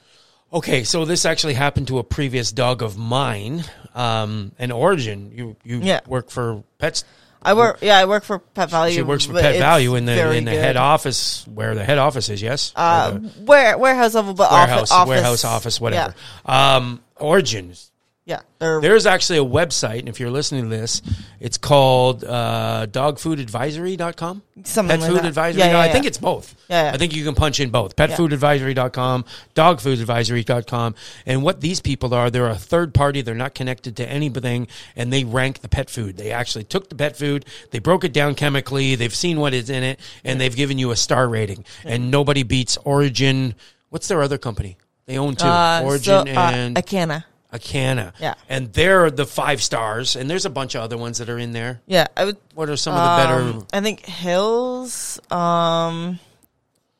Okay, 0.55 0.85
so 0.85 1.03
this 1.03 1.25
actually 1.25 1.53
happened 1.53 1.89
to 1.89 1.99
a 1.99 2.03
previous 2.03 2.53
dog 2.53 2.81
of 2.81 2.97
mine, 2.97 3.65
um, 3.93 4.53
an 4.57 4.69
Orijen. 4.69 5.35
You 5.35 5.57
you 5.65 5.81
Yeah. 5.83 5.99
work 6.07 6.29
for 6.31 6.63
Pets. 6.79 7.03
I 7.41 7.53
work. 7.53 7.79
Yeah, 7.81 7.97
I 7.99 8.05
work 8.05 8.23
for 8.23 8.39
Pet 8.39 8.69
Valu. 8.69 8.93
She 8.93 9.01
works 9.03 9.25
for 9.25 9.33
but 9.33 9.41
Pet 9.41 9.55
it's 9.55 9.59
Value 9.61 9.95
in 9.95 10.05
the 10.05 10.15
very 10.15 10.37
in 10.37 10.45
the 10.45 10.51
good. 10.51 10.63
head 10.63 10.77
office 10.77 11.45
where 11.53 11.75
the 11.75 11.83
head 11.83 11.97
office 11.97 12.29
is. 12.29 12.41
Yes, 12.41 12.71
Or 12.75 12.79
Uh, 12.81 13.11
the 13.11 13.17
where 13.43 13.77
warehouse 13.77 14.15
level, 14.15 14.33
but 14.33 14.49
warehouse, 14.49 14.89
office, 14.89 14.91
office, 14.91 15.09
warehouse 15.09 15.43
office, 15.43 15.81
whatever. 15.81 16.15
Um, 16.45 17.01
Orijens. 17.19 17.89
Yeah, 18.27 18.39
There's 18.57 19.05
actually 19.05 19.37
a 19.37 19.45
website, 19.45 19.99
and 19.99 20.09
if 20.09 20.19
you're 20.19 20.31
listening 20.31 20.63
to 20.63 20.69
this, 20.69 21.03
it's 21.39 21.59
called 21.59 22.23
uh, 22.23 22.87
dogfoodadvisory.com. 22.89 24.41
Something 24.63 24.89
Pet 24.89 24.99
like 24.99 25.09
Food 25.11 25.19
that. 25.19 25.25
Advisory. 25.27 25.59
Yeah, 25.59 25.71
yeah, 25.73 25.79
I 25.79 25.85
yeah. 25.85 25.93
think 25.93 26.05
it's 26.05 26.17
both. 26.17 26.55
Yeah, 26.67 26.85
yeah. 26.85 26.91
I 26.95 26.97
think 26.97 27.15
you 27.15 27.23
can 27.23 27.35
punch 27.35 27.59
in 27.59 27.69
both. 27.69 27.95
Petfoodadvisory.com, 27.95 29.25
dogfoodadvisory.com. 29.53 30.95
And 31.27 31.43
what 31.43 31.61
these 31.61 31.81
people 31.81 32.15
are, 32.15 32.31
they're 32.31 32.47
a 32.47 32.55
third 32.55 32.95
party. 32.95 33.21
They're 33.21 33.35
not 33.35 33.53
connected 33.53 33.95
to 33.97 34.09
anything, 34.09 34.69
and 34.95 35.13
they 35.13 35.23
rank 35.23 35.59
the 35.59 35.69
pet 35.69 35.91
food. 35.91 36.17
They 36.17 36.31
actually 36.31 36.63
took 36.63 36.89
the 36.89 36.95
pet 36.95 37.15
food, 37.15 37.45
they 37.69 37.77
broke 37.77 38.03
it 38.03 38.11
down 38.11 38.33
chemically, 38.33 38.95
they've 38.95 39.13
seen 39.13 39.39
what 39.39 39.53
is 39.53 39.69
in 39.69 39.83
it, 39.83 39.99
and 40.23 40.41
they've 40.41 40.55
given 40.55 40.79
you 40.79 40.89
a 40.89 40.95
star 40.95 41.29
rating. 41.29 41.63
And 41.83 42.09
nobody 42.09 42.41
beats 42.41 42.75
Orijen. 42.79 43.53
What's 43.89 44.07
their 44.07 44.23
other 44.23 44.39
company? 44.39 44.77
They 45.05 45.19
own 45.19 45.35
two. 45.35 45.45
uh, 45.45 45.83
Orijen 45.83 46.03
so, 46.03 46.19
uh, 46.21 46.51
and 46.51 46.75
Acana. 46.75 47.25
Acana. 47.57 48.13
Yeah. 48.19 48.35
And 48.49 48.71
they're 48.73 49.09
the 49.11 49.25
five 49.25 49.61
stars, 49.61 50.15
and 50.15 50.29
there's 50.29 50.45
a 50.45 50.49
bunch 50.49 50.75
of 50.75 50.81
other 50.81 50.97
ones 50.97 51.17
that 51.19 51.29
are 51.29 51.37
in 51.39 51.51
there. 51.51 51.81
Yeah, 51.87 52.07
I 52.15 52.25
would. 52.25 52.37
What 52.53 52.69
are 52.69 52.75
some 52.77 52.93
of 52.93 52.99
the 52.99 53.23
better? 53.23 53.41
Um, 53.57 53.67
I 53.73 53.81
think 53.81 54.05
Hills, 54.05 55.19
um, 55.31 56.19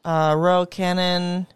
uh, 0.04 0.36
Royal 0.38 0.66
Canin. 0.66 1.48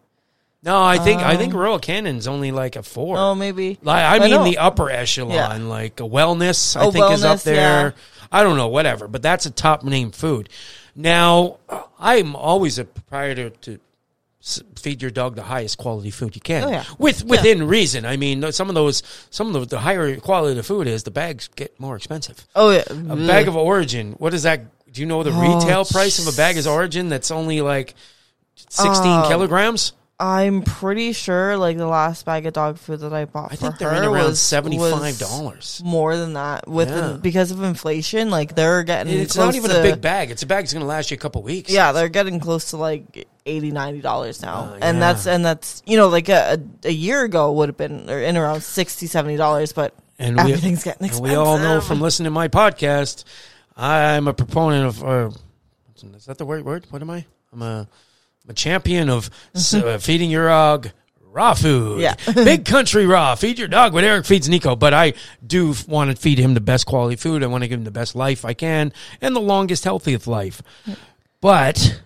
No, 0.61 0.81
I 0.83 0.97
think 0.97 1.21
I 1.21 1.37
think 1.37 1.53
Royal 1.53 1.79
Canin's 1.79 2.27
only 2.27 2.51
like 2.51 2.75
a 2.75 2.83
four. 2.83 3.17
Oh, 3.17 3.33
maybe. 3.33 3.77
Like, 3.81 4.03
I 4.03 4.19
mean 4.27 4.43
the 4.43 4.57
upper 4.57 4.89
echelon, 4.89 5.31
Yeah. 5.35 5.55
like 5.55 5.99
a 6.01 6.03
wellness, 6.03 6.75
I 6.75 6.81
Oh, 6.85 6.91
think 6.91 7.09
is 7.11 7.23
up 7.23 7.41
there. 7.43 7.55
yeah. 7.87 7.91
I 8.31 8.43
don't 8.43 8.57
know, 8.57 8.67
whatever, 8.67 9.07
but 9.07 9.21
that's 9.21 9.45
a 9.45 9.51
top 9.51 9.83
name 9.83 10.11
food. 10.11 10.49
Now, 10.95 11.57
I'm 11.97 12.35
always 12.35 12.77
a 12.77 12.83
proprietor 12.83 13.51
to 13.51 13.79
feed 14.75 15.01
your 15.01 15.11
dog 15.11 15.35
the 15.35 15.43
highest 15.43 15.77
quality 15.77 16.09
food 16.11 16.33
you 16.35 16.41
can, 16.41 16.63
Oh, 16.63 16.69
yeah. 16.69 16.83
with 16.97 17.25
within 17.25 17.67
reason. 17.67 18.05
I 18.05 18.15
mean, 18.17 18.51
some 18.53 18.69
of 18.69 18.75
those, 18.75 19.03
some 19.29 19.47
of 19.47 19.53
the, 19.53 19.75
the 19.75 19.79
higher 19.79 20.15
quality 20.17 20.55
the 20.55 20.63
food 20.63 20.87
is, 20.87 21.03
the 21.03 21.11
bags 21.11 21.49
get 21.55 21.77
more 21.79 21.95
expensive. 21.97 22.47
Oh 22.55 22.71
yeah, 22.71 22.83
A 22.89 23.15
bag 23.17 23.47
of 23.49 23.55
Orijen, 23.55 24.19
what 24.19 24.33
is 24.33 24.43
that? 24.43 24.61
Do 24.91 25.01
you 25.01 25.07
know 25.07 25.23
the 25.23 25.31
Oh, 25.31 25.41
retail 25.59 25.83
price 25.85 26.19
of 26.25 26.33
a 26.33 26.35
bag 26.37 26.55
is 26.57 26.65
Orijen? 26.67 27.09
That's 27.09 27.31
only 27.31 27.59
like 27.61 27.95
sixteen 28.55 29.11
Um, 29.11 29.27
kilograms. 29.27 29.91
I'm 30.21 30.63
pretty 30.63 31.13
sure 31.13 31.55
like 31.57 31.77
the 31.77 31.87
last 31.87 32.25
bag 32.25 32.45
of 32.45 32.51
dog 32.51 32.77
food 32.77 32.99
that 32.99 33.13
I 33.13 33.23
bought 33.23 33.53
I 33.53 33.55
for 33.55 33.61
think 33.61 33.77
they're 33.77 33.89
her 33.91 33.95
in 34.03 34.03
around 34.03 34.25
was 34.25 34.39
seventy 34.41 34.77
five 34.77 35.17
dollars. 35.17 35.81
more 35.85 36.17
than 36.17 36.33
that 36.33 36.67
with 36.67 36.89
Yeah. 36.89 37.13
because 37.21 37.51
of 37.51 37.63
inflation. 37.63 38.29
Like 38.29 38.53
they're 38.53 38.83
getting 38.83 39.17
It's 39.17 39.33
close 39.35 39.45
not 39.45 39.55
even 39.55 39.69
to, 39.71 39.79
a 39.79 39.83
big 39.83 40.01
bag. 40.01 40.29
It's 40.29 40.43
a 40.43 40.45
bag 40.47 40.63
that's 40.65 40.73
going 40.73 40.81
to 40.81 40.87
last 40.87 41.09
you 41.09 41.15
a 41.15 41.17
couple 41.17 41.41
weeks. 41.41 41.71
Yeah, 41.71 41.93
they're 41.93 42.09
getting 42.09 42.41
close 42.41 42.71
to 42.71 42.77
like 42.77 43.27
80 43.45 43.71
90 43.71 44.01
dollars 44.01 44.41
now, 44.41 44.71
Oh, 44.73 44.77
and 44.81 44.97
yeah. 44.97 44.99
that's 45.13 45.25
and 45.25 45.45
that's 45.45 45.81
you 45.85 45.95
know 45.95 46.09
like 46.09 46.27
a, 46.27 46.59
a, 46.83 46.89
a 46.89 46.91
year 46.91 47.23
ago 47.23 47.53
would 47.53 47.69
have 47.69 47.77
been 47.77 48.09
or 48.09 48.19
in 48.19 48.35
around 48.35 48.61
60 48.61 49.07
70 49.07 49.37
dollars, 49.37 49.71
but 49.71 49.93
and 50.19 50.35
we, 50.35 50.41
everything's 50.51 50.83
getting 50.83 51.03
and 51.03 51.11
expensive. 51.11 51.29
we 51.31 51.35
all 51.35 51.57
know 51.59 51.79
from 51.79 52.01
listening 52.01 52.25
to 52.25 52.31
my 52.31 52.49
podcast, 52.49 53.23
I'm 53.77 54.27
a 54.27 54.33
proponent 54.33 54.85
of. 54.85 55.01
Uh, 55.01 55.29
is 56.17 56.25
that 56.25 56.37
the 56.37 56.45
right 56.45 56.63
word? 56.65 56.85
What 56.89 57.01
am 57.01 57.09
I? 57.09 57.25
I'm 57.53 57.61
a, 57.61 57.87
I'm 58.49 58.53
a 58.53 58.55
champion 58.55 59.09
of 59.09 59.29
uh, 59.75 59.99
feeding 59.99 60.31
your 60.31 60.47
dog 60.47 60.89
raw 61.21 61.53
food. 61.53 62.01
Yeah. 62.01 62.15
Big 62.33 62.65
country 62.65 63.05
raw. 63.05 63.35
Feed 63.35 63.59
your 63.59 63.67
dog 63.67 63.93
what 63.93 64.03
Eric 64.03 64.25
feeds 64.25 64.49
Nico. 64.49 64.75
But 64.75 64.91
I 64.91 65.13
do 65.45 65.75
want 65.87 66.09
to 66.09 66.17
feed 66.17 66.39
him 66.39 66.55
the 66.55 66.59
best 66.59 66.87
quality 66.87 67.15
food. 67.15 67.43
I 67.43 67.45
want 67.45 67.63
to 67.63 67.67
give 67.67 67.77
him 67.79 67.83
the 67.83 67.91
best 67.91 68.15
life 68.15 68.45
I 68.45 68.55
can 68.55 68.91
and 69.21 69.35
the 69.35 69.39
longest, 69.39 69.83
healthiest 69.83 70.25
life. 70.25 70.63
But 71.41 72.01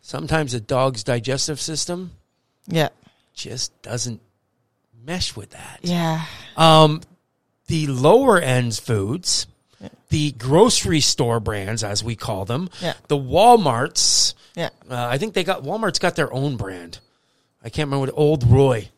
sometimes 0.00 0.54
a 0.54 0.60
dog's 0.60 1.02
digestive 1.02 1.60
system 1.60 2.12
yeah, 2.68 2.90
just 3.34 3.82
doesn't 3.82 4.20
mesh 5.04 5.34
with 5.34 5.50
that. 5.50 5.80
yeah, 5.82 6.26
Um, 6.56 7.00
the 7.66 7.88
lower 7.88 8.38
ends 8.38 8.78
foods, 8.78 9.48
the 10.10 10.32
grocery 10.32 11.00
store 11.00 11.40
brands, 11.40 11.84
as 11.84 12.02
we 12.02 12.16
call 12.16 12.44
them, 12.44 12.70
Yeah. 12.80 12.94
the 13.08 13.16
WalMarts. 13.18 14.34
yeah. 14.54 14.70
Uh, 14.90 15.06
I 15.06 15.18
think 15.18 15.34
they 15.34 15.44
got 15.44 15.62
Walmart's 15.62 15.98
got 15.98 16.16
their 16.16 16.32
own 16.32 16.56
brand. 16.56 16.98
I 17.62 17.68
can't 17.68 17.86
remember 17.88 18.06
what 18.06 18.10
Old 18.18 18.44
Roy. 18.44 18.88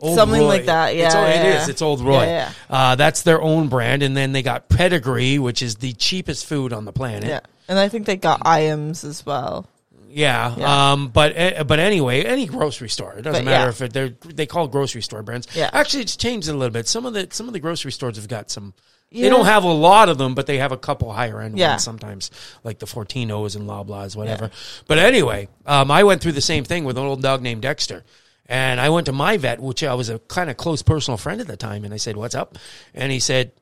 Old 0.00 0.16
Something 0.16 0.42
like 0.42 0.64
that, 0.66 0.94
It's, 0.96 1.14
yeah, 1.14 1.26
it 1.26 1.44
yeah, 1.44 1.62
is. 1.62 1.68
It's 1.68 1.80
Old 1.82 2.00
Roy. 2.00 2.24
Yeah, 2.24 2.50
Uh, 2.68 2.96
that's 2.96 3.22
their 3.22 3.40
own 3.40 3.68
brand, 3.68 4.02
and 4.02 4.16
then 4.16 4.32
they 4.32 4.42
got 4.42 4.68
Pedigree, 4.68 5.38
which 5.38 5.62
is 5.62 5.76
the 5.76 5.92
cheapest 5.92 6.46
food 6.46 6.72
on 6.72 6.84
the 6.86 6.92
planet. 6.92 7.28
Yeah, 7.28 7.40
and 7.68 7.78
I 7.78 7.88
think 7.88 8.06
they 8.06 8.16
got 8.16 8.40
IAMS 8.40 9.04
as 9.04 9.24
well. 9.24 9.68
Yeah. 10.08 10.54
Yeah. 10.58 10.92
Um. 10.92 11.08
But 11.08 11.32
eh, 11.36 11.62
but 11.62 11.78
anyway, 11.78 12.22
any 12.24 12.46
grocery 12.46 12.88
store. 12.90 13.14
It 13.14 13.22
doesn't 13.22 13.44
But, 13.44 13.50
matter 13.50 13.64
yeah. 13.64 13.68
if 13.70 13.80
it, 13.80 13.92
they're 13.92 14.08
they 14.26 14.44
call 14.44 14.66
grocery 14.68 15.00
store 15.02 15.22
brands. 15.22 15.46
Yeah. 15.54 15.70
Actually, 15.72 16.02
it's 16.02 16.16
changed 16.16 16.48
a 16.48 16.52
little 16.52 16.72
bit. 16.72 16.86
Some 16.88 17.06
of 17.06 17.14
the 17.14 17.28
some 17.30 17.46
of 17.46 17.52
the 17.54 17.60
grocery 17.60 17.92
stores 17.92 18.16
have 18.16 18.28
got 18.28 18.50
some. 18.50 18.74
They 19.12 19.28
don't 19.28 19.44
have 19.44 19.64
a 19.64 19.72
lot 19.72 20.08
of 20.08 20.18
them, 20.18 20.34
but 20.34 20.46
they 20.46 20.58
have 20.58 20.72
a 20.72 20.76
couple 20.76 21.12
higher 21.12 21.40
end 21.40 21.58
Yeah. 21.58 21.70
ones 21.70 21.84
sometimes, 21.84 22.30
like 22.64 22.78
the 22.78 22.86
Fortinos 22.86 23.54
and 23.56 23.68
Loblaws, 23.68 24.16
whatever. 24.16 24.50
But 24.88 24.98
anyway, 24.98 25.48
um, 25.66 25.90
I 25.90 26.02
went 26.04 26.22
through 26.22 26.32
the 26.32 26.40
same 26.40 26.64
thing 26.64 26.84
with 26.84 26.96
an 26.98 27.04
old 27.04 27.22
dog 27.22 27.42
named 27.42 27.62
Dexter. 27.62 28.04
And 28.46 28.80
I 28.80 28.88
went 28.90 29.06
to 29.06 29.12
my 29.12 29.36
vet, 29.36 29.60
which 29.60 29.82
I 29.84 29.94
was 29.94 30.08
a 30.10 30.18
kind 30.18 30.50
of 30.50 30.56
close 30.56 30.82
personal 30.82 31.16
friend 31.16 31.40
at 31.40 31.46
the 31.46 31.56
time, 31.56 31.84
and 31.84 31.94
I 31.94 31.96
said, 31.96 32.16
"What's 32.16 32.34
up?" 32.34 32.58
And 32.92 33.10
he 33.12 33.20
said, 33.20 33.52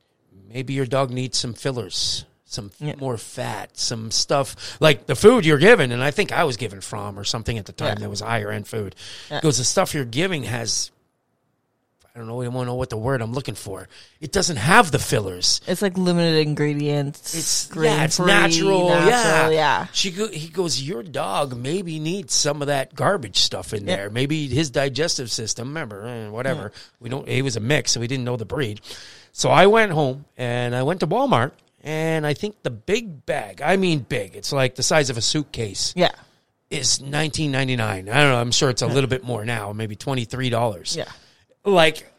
"Maybe 0.51 0.73
your 0.73 0.85
dog 0.87 1.11
needs 1.11 1.37
some 1.37 1.53
fillers, 1.53 2.25
some 2.45 2.71
f- 2.81 2.97
more 2.97 3.17
fat, 3.17 3.77
some 3.77 4.09
stuff 4.11 4.55
like 4.81 5.05
the 5.05 5.15
food 5.15 5.45
you're 5.45 5.59
given." 5.59 5.91
And 5.91 6.03
I 6.03 6.11
think 6.11 6.31
I 6.33 6.43
was 6.43 6.57
given 6.57 6.81
from 6.81 7.17
or 7.17 7.23
something 7.23 7.57
at 7.57 7.67
the 7.67 7.71
time 7.71 7.89
Yeah. 7.97 8.03
that 8.03 8.09
was 8.09 8.19
higher 8.21 8.51
end 8.51 8.67
food. 8.67 8.95
Yeah. 9.29 9.37
Because 9.39 9.59
the 9.59 9.63
stuff 9.63 9.93
you're 9.93 10.03
giving 10.03 10.43
has, 10.45 10.91
I 12.13 12.19
don't 12.19 12.27
know, 12.27 12.41
I 12.41 12.45
don't 12.45 12.65
know 12.65 12.75
what 12.75 12.89
the 12.89 12.97
word 12.97 13.21
I'm 13.21 13.31
looking 13.31 13.55
for. 13.55 13.87
It 14.19 14.31
doesn't 14.33 14.57
have 14.57 14.91
the 14.91 14.99
fillers. 14.99 15.61
It's 15.65 15.81
like 15.81 15.97
limited 15.97 16.45
ingredients. 16.45 17.33
It's 17.33 17.69
yeah, 17.75 18.03
it's 18.03 18.17
free, 18.17 18.25
natural. 18.27 18.89
yeah, 18.89 19.05
natural, 19.05 19.53
yeah. 19.53 19.87
She 19.93 20.11
go, 20.11 20.27
he 20.27 20.49
goes, 20.49 20.81
your 20.81 21.03
dog 21.03 21.55
maybe 21.55 21.99
needs 21.99 22.33
some 22.33 22.61
of 22.61 22.67
that 22.67 22.93
garbage 22.95 23.37
stuff 23.37 23.73
in 23.73 23.87
Yeah. 23.87 23.95
there. 23.95 24.09
Maybe 24.09 24.47
his 24.47 24.69
digestive 24.69 25.31
system. 25.31 25.69
Remember, 25.69 26.05
eh, 26.05 26.27
whatever. 26.29 26.73
We 26.99 27.09
don't. 27.09 27.27
He 27.27 27.41
was 27.41 27.55
a 27.55 27.61
mix, 27.61 27.91
so 27.91 27.99
we 28.01 28.07
didn't 28.07 28.25
know 28.25 28.35
the 28.35 28.45
breed. 28.45 28.81
So 29.31 29.49
I 29.49 29.67
went 29.67 29.93
home 29.93 30.25
and 30.35 30.75
I 30.75 30.83
went 30.83 30.99
to 30.99 31.07
Walmart, 31.07 31.51
and 31.81 32.27
I 32.27 32.33
think 32.33 32.61
the 32.63 32.69
big 32.71 33.25
bag. 33.25 33.61
I 33.61 33.77
mean, 33.77 33.99
big. 33.99 34.35
It's 34.35 34.51
like 34.51 34.75
the 34.75 34.83
size 34.83 35.09
of 35.09 35.15
a 35.17 35.21
suitcase. 35.21 35.93
Yeah, 35.95 36.11
Is 36.69 36.99
nineteen 36.99 37.51
ninety 37.51 37.77
nine. 37.77 38.09
I 38.09 38.21
don't 38.21 38.31
know. 38.33 38.41
I'm 38.41 38.51
sure 38.51 38.69
it's 38.69 38.81
a 38.81 38.87
little 38.87 39.09
bit 39.09 39.23
more 39.23 39.45
now. 39.45 39.71
Maybe 39.71 39.95
twenty 39.95 40.25
three 40.25 40.49
dollars. 40.49 40.95
yeah, 40.97 41.05
Like 41.65 42.11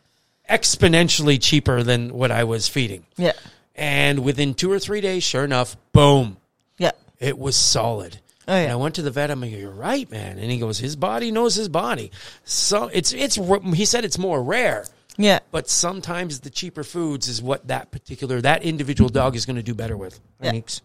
exponentially 0.48 1.40
cheaper 1.40 1.82
than 1.82 2.12
what 2.12 2.30
I 2.30 2.44
was 2.44 2.68
feeding. 2.68 3.04
yeah. 3.16 3.32
And 3.74 4.18
within 4.22 4.52
two 4.52 4.70
or 4.70 4.78
three 4.78 5.00
days, 5.00 5.24
sure 5.24 5.44
enough, 5.44 5.76
boom, 5.92 6.36
Yeah. 6.78 6.90
It 7.18 7.38
was 7.38 7.56
solid. 7.56 8.18
Oh, 8.46 8.54
yeah. 8.54 8.62
And 8.64 8.72
I 8.72 8.76
went 8.76 8.96
to 8.96 9.02
the 9.02 9.10
vet. 9.10 9.30
I'm 9.30 9.40
like, 9.40 9.52
"You're 9.52 9.70
right, 9.70 10.10
man." 10.10 10.38
And 10.38 10.50
he 10.50 10.58
goes, 10.58 10.78
"His 10.78 10.94
body 10.96 11.30
knows 11.30 11.54
his 11.54 11.68
body." 11.68 12.10
So 12.44 12.90
it's 12.92 13.12
it's 13.12 13.36
he 13.36 13.84
said 13.86 14.04
it's 14.04 14.18
more 14.18 14.42
rare, 14.42 14.84
Yeah. 15.16 15.38
but 15.52 15.70
sometimes 15.70 16.40
the 16.40 16.50
cheaper 16.50 16.82
foods 16.84 17.28
is 17.28 17.40
what 17.40 17.68
that 17.68 17.90
particular 17.92 18.40
that 18.42 18.62
individual 18.64 19.08
dog 19.08 19.36
is 19.36 19.46
going 19.46 19.56
to 19.56 19.62
do 19.62 19.74
better 19.74 19.96
with. 19.96 20.18
Yeah. 20.42 20.50
Neeks. 20.50 20.82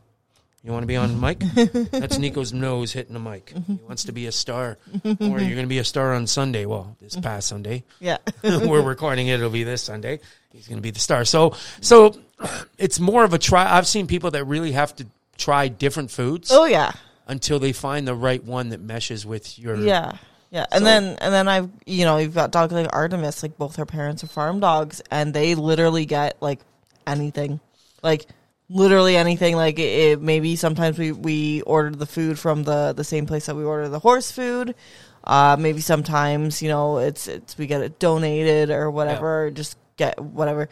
You 0.64 0.72
want 0.72 0.84
to 0.84 0.88
be 0.88 0.96
on 0.98 1.20
mic? 1.20 1.40
That's 1.92 2.18
Nico's 2.18 2.52
nose 2.52 2.92
hitting 2.92 3.14
the 3.14 3.20
mic. 3.20 3.54
Mm-hmm. 3.54 3.76
He 3.76 3.84
wants 3.84 4.06
to 4.06 4.12
be 4.12 4.26
a 4.26 4.32
star, 4.32 4.78
or 5.06 5.10
you're 5.20 5.38
going 5.38 5.58
to 5.58 5.68
be 5.68 5.78
a 5.78 5.84
star 5.84 6.14
on 6.14 6.28
Sunday. 6.28 6.66
Well, 6.66 6.98
this 7.00 7.14
mm-hmm. 7.14 7.22
past 7.22 7.48
Sunday, 7.48 7.84
Yeah. 8.00 8.18
we're 8.44 8.82
recording 8.82 9.28
it. 9.28 9.36
It'll 9.36 9.50
be 9.50 9.64
this 9.64 9.84
Sunday. 9.84 10.20
He's 10.52 10.68
going 10.68 10.78
to 10.80 10.82
be 10.82 10.92
the 10.92 11.00
star. 11.00 11.26
So, 11.26 11.56
so 11.80 12.16
it's 12.78 13.00
more 13.00 13.24
of 13.24 13.34
a 13.34 13.38
try. 13.38 13.78
I've 13.78 13.88
seen 13.88 14.08
people 14.08 14.32
that 14.32 14.46
really 14.46 14.72
have 14.72 14.96
to 14.98 15.06
try 15.38 15.68
different 15.68 16.10
foods 16.10 16.50
oh 16.52 16.66
yeah. 16.66 16.92
until 17.28 17.60
they 17.60 17.72
find 17.72 18.08
the 18.08 18.16
right 18.16 18.44
one 18.44 18.70
that 18.70 18.82
meshes 18.82 19.26
with 19.26 19.60
your. 19.60 19.76
Yeah. 19.76 20.18
Yeah. 20.50 20.66
And 20.72 20.80
So- 20.80 20.86
then 20.86 21.04
and 21.22 21.34
then 21.34 21.48
I've 21.48 21.70
you 21.86 22.06
know, 22.06 22.18
you've 22.18 22.34
got 22.34 22.52
dogs 22.52 22.74
like 22.74 22.90
Artemis, 22.92 23.44
like 23.44 23.58
both 23.58 23.76
her 23.76 23.86
parents 23.86 24.24
are 24.24 24.28
farm 24.28 24.60
dogs 24.60 25.02
and 25.12 25.34
they 25.34 25.56
literally 25.56 26.06
get 26.06 26.42
like 26.42 26.60
anything. 27.06 27.60
Like 28.02 28.26
literally 28.70 29.16
anything. 29.16 29.56
Like 29.56 29.80
it, 29.80 30.12
it 30.12 30.22
maybe 30.22 30.56
sometimes 30.56 30.98
we, 30.98 31.12
we 31.12 31.62
order 31.62 31.92
the 31.96 32.06
food 32.06 32.38
from 32.40 32.64
the, 32.64 32.94
the 32.96 33.04
same 33.04 33.26
place 33.26 33.46
that 33.48 33.56
we 33.56 33.64
order 33.64 33.90
the 33.90 34.00
horse 34.00 34.32
food. 34.32 34.76
Uh, 35.24 35.58
maybe 35.60 35.82
sometimes, 35.82 36.62
you 36.62 36.70
know, 36.70 37.00
it's 37.00 37.28
it's 37.28 37.58
we 37.58 37.68
get 37.68 37.82
it 37.82 38.00
donated 38.00 38.70
or 38.70 38.90
whatever, 38.90 39.52
just 39.52 39.78
get 39.98 40.20
whatever. 40.20 40.70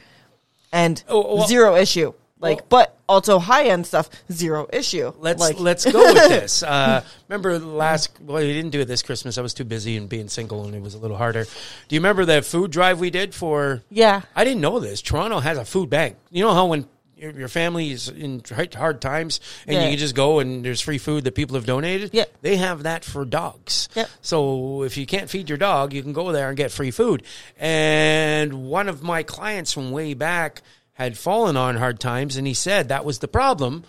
And 0.71 1.01
Oh, 1.09 1.37
well- 1.37 1.47
zero 1.47 1.75
issue. 1.75 2.13
Like 2.39 2.57
Well- 2.59 2.65
but 2.69 2.97
also 3.07 3.39
high 3.39 3.65
end 3.67 3.87
stuff, 3.87 4.09
zero 4.31 4.67
issue. 4.71 5.13
Let's 5.19 5.39
like 5.39 5.59
let's 5.59 5.89
go 5.89 5.99
with 6.13 6.27
this. 6.29 6.63
Uh, 6.63 7.01
remember 7.29 7.57
last? 7.59 8.11
Well, 8.21 8.37
we 8.41 8.51
didn't 8.53 8.71
do 8.71 8.81
it 8.81 8.85
this 8.85 9.01
Christmas. 9.01 9.37
I 9.37 9.41
was 9.41 9.53
too 9.53 9.63
busy 9.63 9.95
and 9.97 10.07
being 10.09 10.27
single, 10.27 10.65
and 10.65 10.75
it 10.75 10.81
was 10.81 10.95
a 10.95 10.99
little 10.99 11.15
harder. 11.17 11.43
Do 11.45 11.95
you 11.95 11.99
remember 11.99 12.25
that 12.25 12.43
food 12.45 12.71
drive 12.71 12.99
we 12.99 13.09
did 13.09 13.33
for? 13.33 13.83
Yeah. 13.89 14.21
I 14.35 14.43
didn't 14.43 14.61
know 14.61 14.79
this. 14.79 15.01
Toronto 15.01 15.39
has 15.39 15.57
a 15.57 15.63
food 15.65 15.89
bank. 15.89 16.17
You 16.29 16.43
know 16.43 16.53
how 16.53 16.65
when 16.67 16.87
your, 17.17 17.31
your 17.31 17.47
family 17.47 17.91
is 17.91 18.09
in 18.09 18.41
hard- 18.53 18.73
hard 18.73 19.01
times 19.01 19.39
and 19.67 19.75
Yeah. 19.75 19.83
you 19.85 19.89
can 19.91 19.97
just 19.99 20.15
go 20.15 20.39
and 20.39 20.63
there's 20.65 20.81
free 20.81 20.97
food 20.97 21.23
that 21.23 21.33
people 21.35 21.55
have 21.55 21.65
donated? 21.65 22.09
Yeah. 22.13 22.25
They 22.41 22.57
have 22.57 22.83
that 22.83 23.05
for 23.05 23.23
dogs. 23.25 23.87
Yep. 23.95 24.09
So 24.21 24.83
if 24.83 24.97
you 24.97 25.05
can't 25.05 25.29
feed 25.29 25.47
your 25.49 25.57
dog, 25.57 25.93
you 25.93 26.01
can 26.03 26.13
go 26.13 26.31
there 26.31 26.49
and 26.49 26.57
get 26.57 26.71
free 26.71 26.91
food. 26.91 27.23
And 27.57 28.65
one 28.69 28.89
of 28.89 29.01
my 29.03 29.23
clients 29.23 29.71
from 29.73 29.91
way 29.91 30.13
back 30.13 30.61
had 30.93 31.17
fallen 31.17 31.57
on 31.57 31.75
hard 31.75 31.99
times 31.99 32.37
and 32.37 32.45
he 32.47 32.53
said 32.53 32.89
that 32.89 33.05
was 33.05 33.19
the 33.19 33.27
problem. 33.27 33.83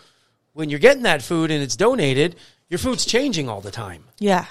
When 0.52 0.70
you're 0.70 0.78
getting 0.80 1.02
that 1.02 1.22
food 1.22 1.50
and 1.50 1.62
it's 1.62 1.76
donated, 1.76 2.36
your 2.68 2.78
food's 2.78 3.04
changing 3.04 3.48
all 3.48 3.60
the 3.60 3.70
time. 3.70 4.04
Yeah. 4.18 4.46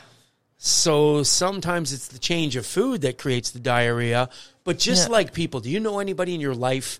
So 0.57 1.23
sometimes 1.23 1.91
it's 1.93 2.07
the 2.07 2.19
change 2.19 2.55
of 2.55 2.65
food 2.65 3.01
that 3.01 3.17
creates 3.17 3.51
the 3.51 3.59
diarrhea. 3.59 4.29
But 4.63 4.79
just 4.79 5.07
Yeah. 5.07 5.13
like 5.13 5.33
people, 5.33 5.59
do 5.59 5.69
you 5.69 5.79
know 5.79 5.99
anybody 5.99 6.33
in 6.33 6.41
your 6.41 6.55
life 6.55 6.99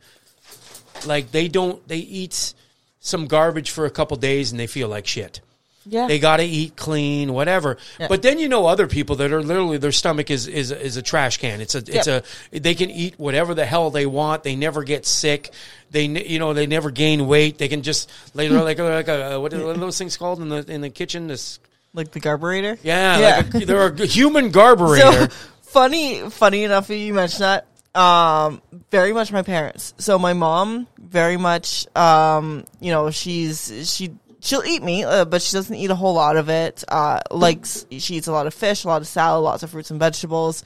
like 1.06 1.32
they 1.32 1.48
don't 1.48 1.86
they 1.88 1.98
eat 1.98 2.54
some 3.00 3.28
garbage 3.28 3.70
for 3.72 3.86
a 3.86 3.90
couple 3.92 4.18
days 4.18 4.52
and 4.52 4.60
they 4.60 4.68
feel 4.68 4.88
like 4.88 5.06
shit. 5.08 5.42
Yeah. 5.88 6.08
They 6.08 6.18
got 6.18 6.38
to 6.38 6.44
eat 6.44 6.76
clean, 6.76 7.32
whatever. 7.32 7.78
Yeah. 8.00 8.08
But 8.08 8.24
then 8.24 8.40
you 8.40 8.50
know 8.50 8.66
other 8.66 8.88
people 8.88 9.18
that 9.18 9.32
are 9.32 9.44
literally 9.44 9.78
their 9.78 9.92
stomach 9.92 10.32
is 10.32 10.48
is 10.48 10.72
is 10.72 10.98
a 10.98 11.04
trash 11.04 11.38
can. 11.38 11.62
It's 11.62 11.76
a 11.76 11.80
it's 11.80 12.08
Yep. 12.08 12.26
a 12.54 12.60
they 12.60 12.74
can 12.74 12.90
eat 12.90 13.14
whatever 13.20 13.54
the 13.54 13.66
hell 13.66 13.92
they 13.92 14.08
want. 14.08 14.44
They 14.44 14.56
never 14.56 14.84
get 14.84 15.06
sick. 15.06 15.52
They 15.92 16.06
you 16.06 16.40
know 16.40 16.54
they 16.54 16.66
never 16.66 16.90
gain 16.90 17.28
weight. 17.28 17.60
They 17.60 17.68
can 17.68 17.84
just 17.84 18.12
later 18.34 18.64
like 18.64 18.80
like 18.80 19.08
a 19.08 19.40
what 19.40 19.54
are 19.54 19.64
what 19.64 19.76
are 19.78 19.80
those 19.80 19.98
things 20.00 20.18
called 20.18 20.40
in 20.42 20.50
the 20.50 20.66
in 20.68 20.82
the 20.82 20.90
kitchen? 20.90 21.28
This 21.28 21.60
like 21.94 22.12
the 22.12 22.20
carburetor. 22.20 22.80
yeah, 22.82 23.20
Yeah. 23.20 23.36
Like 23.54 23.64
a, 23.64 23.66
they're 23.66 23.88
a 23.88 24.06
human 24.08 24.52
carburetor. 24.52 25.30
So 25.66 25.82
funny, 25.82 26.30
funny 26.32 26.64
enough 26.64 26.90
you 26.90 27.14
mentioned 27.14 27.42
that. 27.44 27.68
Um, 27.96 28.62
very 28.92 29.14
much 29.14 29.32
my 29.32 29.42
parents. 29.42 29.94
So 29.98 30.20
my 30.20 30.34
mom, 30.34 30.88
very 31.00 31.38
much, 31.38 31.88
um, 31.96 32.66
you 32.82 32.92
know, 32.92 33.10
she's 33.10 33.90
she 33.90 34.12
she'll 34.42 34.64
eat 34.66 34.84
meat, 34.84 35.06
uh, 35.06 35.26
but 35.26 35.42
she 35.42 35.54
doesn't 35.54 35.76
eat 35.76 35.90
a 35.90 35.96
whole 35.96 36.14
lot 36.14 36.36
of 36.36 36.50
it. 36.50 36.84
Uh, 36.88 37.22
likes 37.32 37.86
she 37.92 38.16
eats 38.16 38.28
a 38.28 38.32
lot 38.32 38.48
of 38.48 38.54
fish, 38.54 38.84
a 38.84 38.88
lot 38.88 39.02
of 39.02 39.08
salad, 39.08 39.44
lots 39.44 39.64
of 39.64 39.70
fruits 39.70 39.92
and 39.92 40.00
vegetables. 40.00 40.64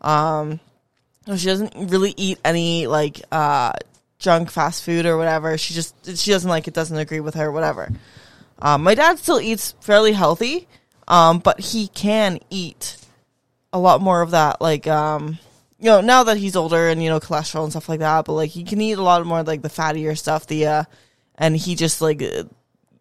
Um, 0.00 0.60
she 1.26 1.46
doesn't 1.46 1.90
really 1.90 2.14
eat 2.16 2.38
any 2.44 2.86
like 2.86 3.20
uh 3.30 3.72
junk 4.18 4.50
fast 4.50 4.84
food 4.84 5.06
or 5.06 5.16
whatever. 5.16 5.58
She 5.58 5.74
just 5.74 5.94
she 6.16 6.30
doesn't 6.30 6.48
like 6.48 6.68
it, 6.68 6.74
doesn't 6.74 6.96
agree 6.96 7.20
with 7.20 7.34
her, 7.34 7.50
whatever. 7.50 7.90
Um, 8.60 8.82
my 8.82 8.94
dad 8.94 9.18
still 9.18 9.40
eats 9.40 9.74
fairly 9.80 10.12
healthy, 10.12 10.66
um, 11.06 11.38
but 11.38 11.60
he 11.60 11.88
can 11.88 12.40
eat 12.50 12.96
a 13.72 13.78
lot 13.78 14.00
more 14.00 14.22
of 14.22 14.32
that, 14.32 14.60
like 14.60 14.86
um, 14.86 15.38
you 15.78 15.86
know, 15.86 16.00
now 16.00 16.24
that 16.24 16.36
he's 16.36 16.56
older 16.56 16.88
and 16.88 17.02
you 17.02 17.08
know 17.08 17.20
cholesterol 17.20 17.62
and 17.64 17.72
stuff 17.72 17.88
like 17.88 18.00
that. 18.00 18.24
But 18.24 18.32
like 18.34 18.50
he 18.50 18.64
can 18.64 18.80
eat 18.80 18.98
a 18.98 19.02
lot 19.02 19.24
more 19.26 19.42
like 19.42 19.62
the 19.62 19.68
fattier 19.68 20.16
stuff. 20.18 20.46
The 20.46 20.66
uh, 20.66 20.84
and 21.36 21.56
he 21.56 21.74
just 21.74 22.00
like 22.00 22.22
uh, 22.22 22.44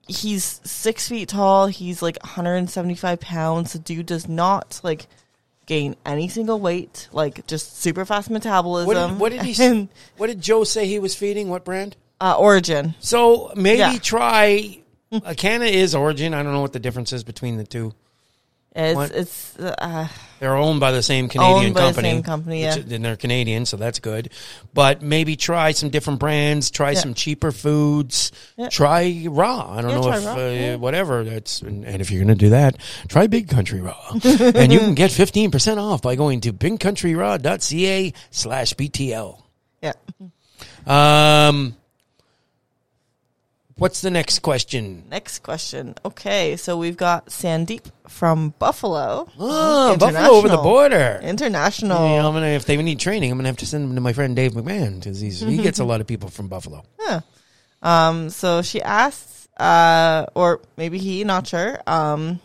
he's 0.07 0.61
six 0.63 1.07
feet 1.09 1.29
tall. 1.29 1.67
He's 1.67 2.01
like 2.01 2.17
175 2.23 3.19
pounds. 3.19 3.73
The 3.73 3.79
dude 3.79 4.05
does 4.05 4.27
not 4.27 4.79
like 4.83 5.07
gain 5.65 5.95
any 6.05 6.27
single 6.27 6.59
weight. 6.59 7.09
Like 7.11 7.45
just 7.47 7.79
super 7.81 8.05
fast 8.05 8.29
metabolism. 8.29 8.87
What 8.87 9.29
did, 9.31 9.39
what 9.39 9.45
did 9.45 9.55
he? 9.55 9.63
And, 9.63 9.89
what 10.17 10.27
did 10.27 10.41
Joe 10.41 10.63
say 10.63 10.85
he 10.87 10.99
was 10.99 11.15
feeding? 11.15 11.49
What 11.49 11.65
brand? 11.65 11.95
uh, 12.19 12.35
Orijen. 12.37 12.95
So 12.99 13.51
maybe 13.55 13.77
Yeah. 13.79 13.97
try. 13.99 14.79
Acana 15.11 15.71
is 15.71 15.93
Orijen. 15.93 16.33
I 16.33 16.41
don't 16.43 16.51
know 16.53 16.61
what 16.61 16.73
the 16.73 16.79
difference 16.79 17.13
is 17.13 17.23
between 17.23 17.57
the 17.57 17.63
two. 17.63 17.93
It's 18.75 18.95
What? 18.95 19.11
it's 19.11 19.55
uh, 19.57 20.07
They're 20.39 20.55
owned 20.55 20.79
by 20.79 20.91
the 20.91 21.01
same 21.01 21.29
Canadian 21.29 21.65
Owned 21.65 21.73
by 21.73 21.81
the 21.81 21.87
company. 21.87 22.09
same 22.09 22.23
company, 22.23 22.63
which- 22.65 22.77
yeah. 22.77 22.95
and 22.95 23.03
they're 23.05 23.15
Canadian, 23.15 23.65
so 23.65 23.75
that's 23.77 23.99
good. 23.99 24.29
But 24.73 25.01
maybe 25.01 25.35
try 25.35 25.71
some 25.71 25.89
different 25.89 26.19
brands. 26.19 26.69
Try 26.69 26.93
some 26.93 27.13
cheaper 27.15 27.51
foods. 27.51 28.31
Try 28.69 29.25
raw. 29.27 29.71
I 29.77 29.81
don't 29.81 29.89
Yeah, 29.91 29.95
know 29.97 30.03
try 30.03 30.17
if 30.19 30.25
raw, 30.25 30.33
uh, 30.33 30.49
yeah. 30.49 30.75
whatever 30.75 31.23
that's. 31.23 31.61
And, 31.61 31.85
and 31.85 32.01
if 32.01 32.11
you're 32.11 32.23
going 32.23 32.37
to 32.37 32.45
do 32.45 32.49
that, 32.51 32.77
try 33.07 33.27
Big 33.27 33.49
Country 33.49 33.81
Raw, 33.81 34.11
and 34.23 34.71
you 34.71 34.79
can 34.79 34.93
get 34.93 35.11
fifteen 35.11 35.49
percent 35.51 35.79
off 35.79 36.01
by 36.03 36.15
going 36.15 36.41
to 36.41 36.53
bigcountryraw.ca 36.53 38.13
slash 38.31 38.73
btl. 38.75 39.41
yeah. 39.81 39.93
Um, 40.85 41.75
what's 43.77 44.01
the 44.01 44.11
next 44.11 44.39
question? 44.39 45.03
Next 45.09 45.39
question. 45.39 45.95
Okay, 46.03 46.55
so 46.57 46.77
we've 46.77 46.97
got 46.97 47.27
Sandeep 47.27 47.85
from 48.07 48.53
Buffalo. 48.59 49.29
Oh, 49.39 49.97
Buffalo 49.97 50.29
over 50.29 50.49
the 50.49 50.57
border. 50.57 51.19
International. 51.23 52.09
Yeah, 52.09 52.27
I'm 52.27 52.33
gonna 52.33 52.47
if 52.47 52.65
they 52.65 52.77
need 52.77 52.99
training, 52.99 53.31
I'm 53.31 53.37
gonna 53.37 53.49
have 53.49 53.57
to 53.57 53.65
send 53.65 53.87
them 53.87 53.95
to 53.95 54.01
my 54.01 54.13
friend 54.13 54.35
Dave 54.35 54.53
McMahon 54.53 54.99
because 54.99 55.19
he 55.19 55.57
gets 55.57 55.79
a 55.79 55.85
lot 55.85 56.01
of 56.01 56.07
people 56.07 56.29
from 56.29 56.47
Buffalo. 56.47 56.83
Yeah. 56.99 57.21
Um, 57.81 58.29
so 58.29 58.61
she 58.61 58.81
asks, 58.81 59.47
uh, 59.57 60.25
or 60.35 60.61
maybe 60.77 60.97
he, 60.97 61.23
not 61.23 61.47
sure, 61.47 61.79
um, 61.87 62.39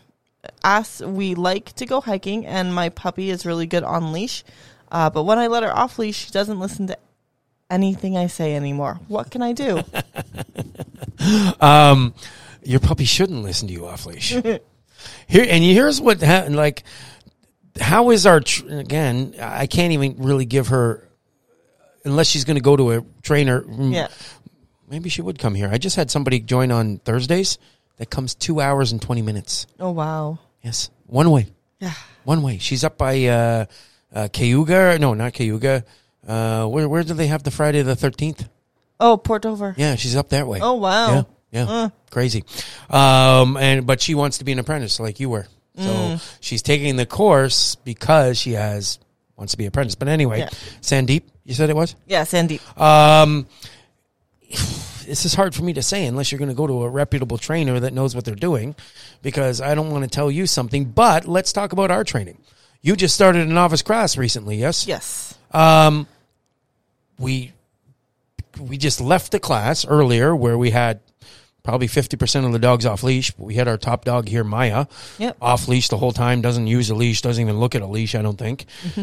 asks, 0.63 1.01
we 1.01 1.35
like 1.35 1.73
to 1.73 1.85
go 1.85 2.01
hiking 2.01 2.45
and 2.45 2.73
my 2.73 2.89
puppy 2.89 3.29
is 3.29 3.45
really 3.45 3.65
good 3.65 3.83
on 3.83 4.11
leash. 4.11 4.43
Uh, 4.91 5.09
but 5.09 5.23
when 5.23 5.39
I 5.39 5.47
let 5.47 5.63
her 5.63 5.75
off 5.75 5.97
leash, 5.97 6.25
she 6.25 6.31
doesn't 6.31 6.59
listen 6.59 6.87
to 6.87 6.97
anything 7.69 8.15
I 8.15 8.27
say 8.27 8.55
anymore. 8.55 8.99
What 9.07 9.31
can 9.31 9.41
I 9.41 9.53
do? 9.53 9.81
Um, 11.59 12.13
your 12.63 12.79
puppy 12.79 13.05
shouldn't 13.05 13.43
listen 13.43 13.67
to 13.67 13.73
you 13.73 13.85
off 13.85 14.05
leash. 14.05 14.29
Here 15.27 15.45
and 15.49 15.63
here's 15.63 15.99
what 15.99 16.21
happened. 16.21 16.55
Like, 16.55 16.83
how 17.79 18.11
is 18.11 18.25
our 18.25 18.39
tr- 18.39 18.67
again? 18.69 19.35
I 19.39 19.67
can't 19.67 19.91
even 19.93 20.15
really 20.19 20.45
give 20.45 20.67
her 20.67 21.09
unless 22.05 22.27
she's 22.27 22.45
going 22.45 22.55
to 22.57 22.61
go 22.63 22.75
to 22.75 22.91
a 22.93 23.01
trainer. 23.21 23.61
mm, 23.61 23.93
yeah. 23.93 24.07
maybe 24.89 25.09
she 25.09 25.21
would 25.21 25.39
come 25.39 25.55
here. 25.55 25.69
I 25.71 25.77
just 25.77 25.95
had 25.95 26.09
somebody 26.11 26.39
join 26.39 26.71
on 26.71 26.99
Thursdays. 26.99 27.57
That 27.97 28.09
comes 28.09 28.33
two 28.33 28.59
hours 28.61 28.91
and 28.91 29.01
twenty 29.01 29.21
minutes. 29.21 29.67
Oh, 29.79 29.91
wow. 29.91 30.39
Yes, 30.63 30.89
one 31.05 31.29
way. 31.29 31.47
Yeah. 31.79 31.93
One 32.23 32.41
way. 32.41 32.57
She's 32.57 32.83
up 32.83 32.97
by 32.97 33.25
uh, 33.25 33.65
uh, 34.13 34.29
Cayuga. 34.31 34.97
No, 34.99 35.13
not 35.13 35.33
Cayuga. 35.33 35.83
Uh, 36.25 36.65
where 36.67 36.87
where 36.87 37.03
do 37.03 37.13
they 37.13 37.27
have 37.27 37.43
the 37.43 37.51
Friday 37.51 37.81
the 37.81 37.95
Thirteenth? 37.95 38.47
Oh, 38.99 39.17
Port 39.17 39.41
Dover. 39.41 39.73
Yeah, 39.77 39.95
she's 39.95 40.15
up 40.15 40.29
that 40.29 40.47
way. 40.47 40.59
Oh, 40.61 40.75
wow. 40.75 41.27
Yeah, 41.51 41.65
yeah, 41.65 41.89
crazy. 42.09 42.43
Um, 42.89 43.57
and 43.57 43.85
but 43.85 44.01
she 44.01 44.15
wants 44.15 44.37
to 44.39 44.43
be 44.43 44.51
an 44.51 44.59
apprentice 44.59 44.99
like 44.99 45.19
you 45.19 45.29
were. 45.29 45.47
So 45.77 45.83
Mm. 45.83 46.37
she's 46.39 46.61
taking 46.61 46.95
the 46.95 47.05
course 47.05 47.75
because 47.75 48.37
she 48.39 48.53
has 48.53 48.99
wants 49.35 49.51
to 49.53 49.57
be 49.57 49.63
an 49.65 49.69
apprentice. 49.69 49.95
But 49.95 50.07
anyway, 50.07 50.39
Yeah. 50.39 50.49
Sandeep, 50.81 51.23
you 51.43 51.53
said 51.55 51.69
it 51.69 51.75
was. 51.75 51.95
Yeah, 52.05 52.23
Sandeep. 52.23 52.61
Um, 52.79 53.47
this 55.05 55.25
is 55.25 55.33
hard 55.33 55.53
for 55.55 55.63
me 55.63 55.73
to 55.73 55.81
say 55.81 56.05
unless 56.05 56.31
you're 56.31 56.39
going 56.39 56.49
to 56.49 56.55
go 56.55 56.67
to 56.67 56.83
a 56.83 56.89
reputable 56.89 57.37
trainer 57.37 57.79
that 57.79 57.93
knows 57.93 58.15
what 58.15 58.23
they're 58.25 58.35
doing, 58.35 58.75
because 59.21 59.59
I 59.61 59.75
don't 59.75 59.89
want 59.91 60.03
to 60.03 60.09
tell 60.09 60.29
you 60.31 60.45
something. 60.47 60.85
But 60.85 61.27
let's 61.27 61.51
talk 61.53 61.73
about 61.73 61.91
our 61.91 62.03
training. 62.03 62.37
You 62.81 62.95
just 62.95 63.15
started 63.15 63.47
a 63.47 63.51
novice 63.51 63.81
class 63.81 64.17
recently, 64.17 64.57
yes? 64.57 64.87
Yes. 64.87 65.35
Um, 65.51 66.07
we 67.17 67.53
we 68.59 68.77
just 68.77 69.01
left 69.01 69.31
the 69.31 69.39
class 69.39 69.85
earlier 69.85 70.35
where 70.35 70.57
we 70.57 70.71
had 70.71 70.99
Probably 71.63 71.87
50% 71.87 72.45
of 72.45 72.51
the 72.51 72.59
dogs 72.59 72.85
off 72.85 73.03
leash. 73.03 73.31
But 73.31 73.45
we 73.45 73.55
had 73.55 73.69
our 73.69 73.77
top 73.77 74.03
dog 74.03 74.27
here, 74.27 74.43
Maya, 74.43 74.85
Yep. 75.17 75.37
off 75.41 75.69
leash 75.69 75.87
the 75.87 75.97
whole 75.97 76.11
time, 76.11 76.41
doesn't 76.41 76.67
use 76.67 76.89
a 76.89 76.95
leash, 76.95 77.21
doesn't 77.21 77.41
even 77.41 77.57
look 77.57 77.73
at 77.73 77.81
a 77.81 77.87
leash, 77.87 78.15
I 78.15 78.21
don't 78.21 78.37
think. 78.37 78.65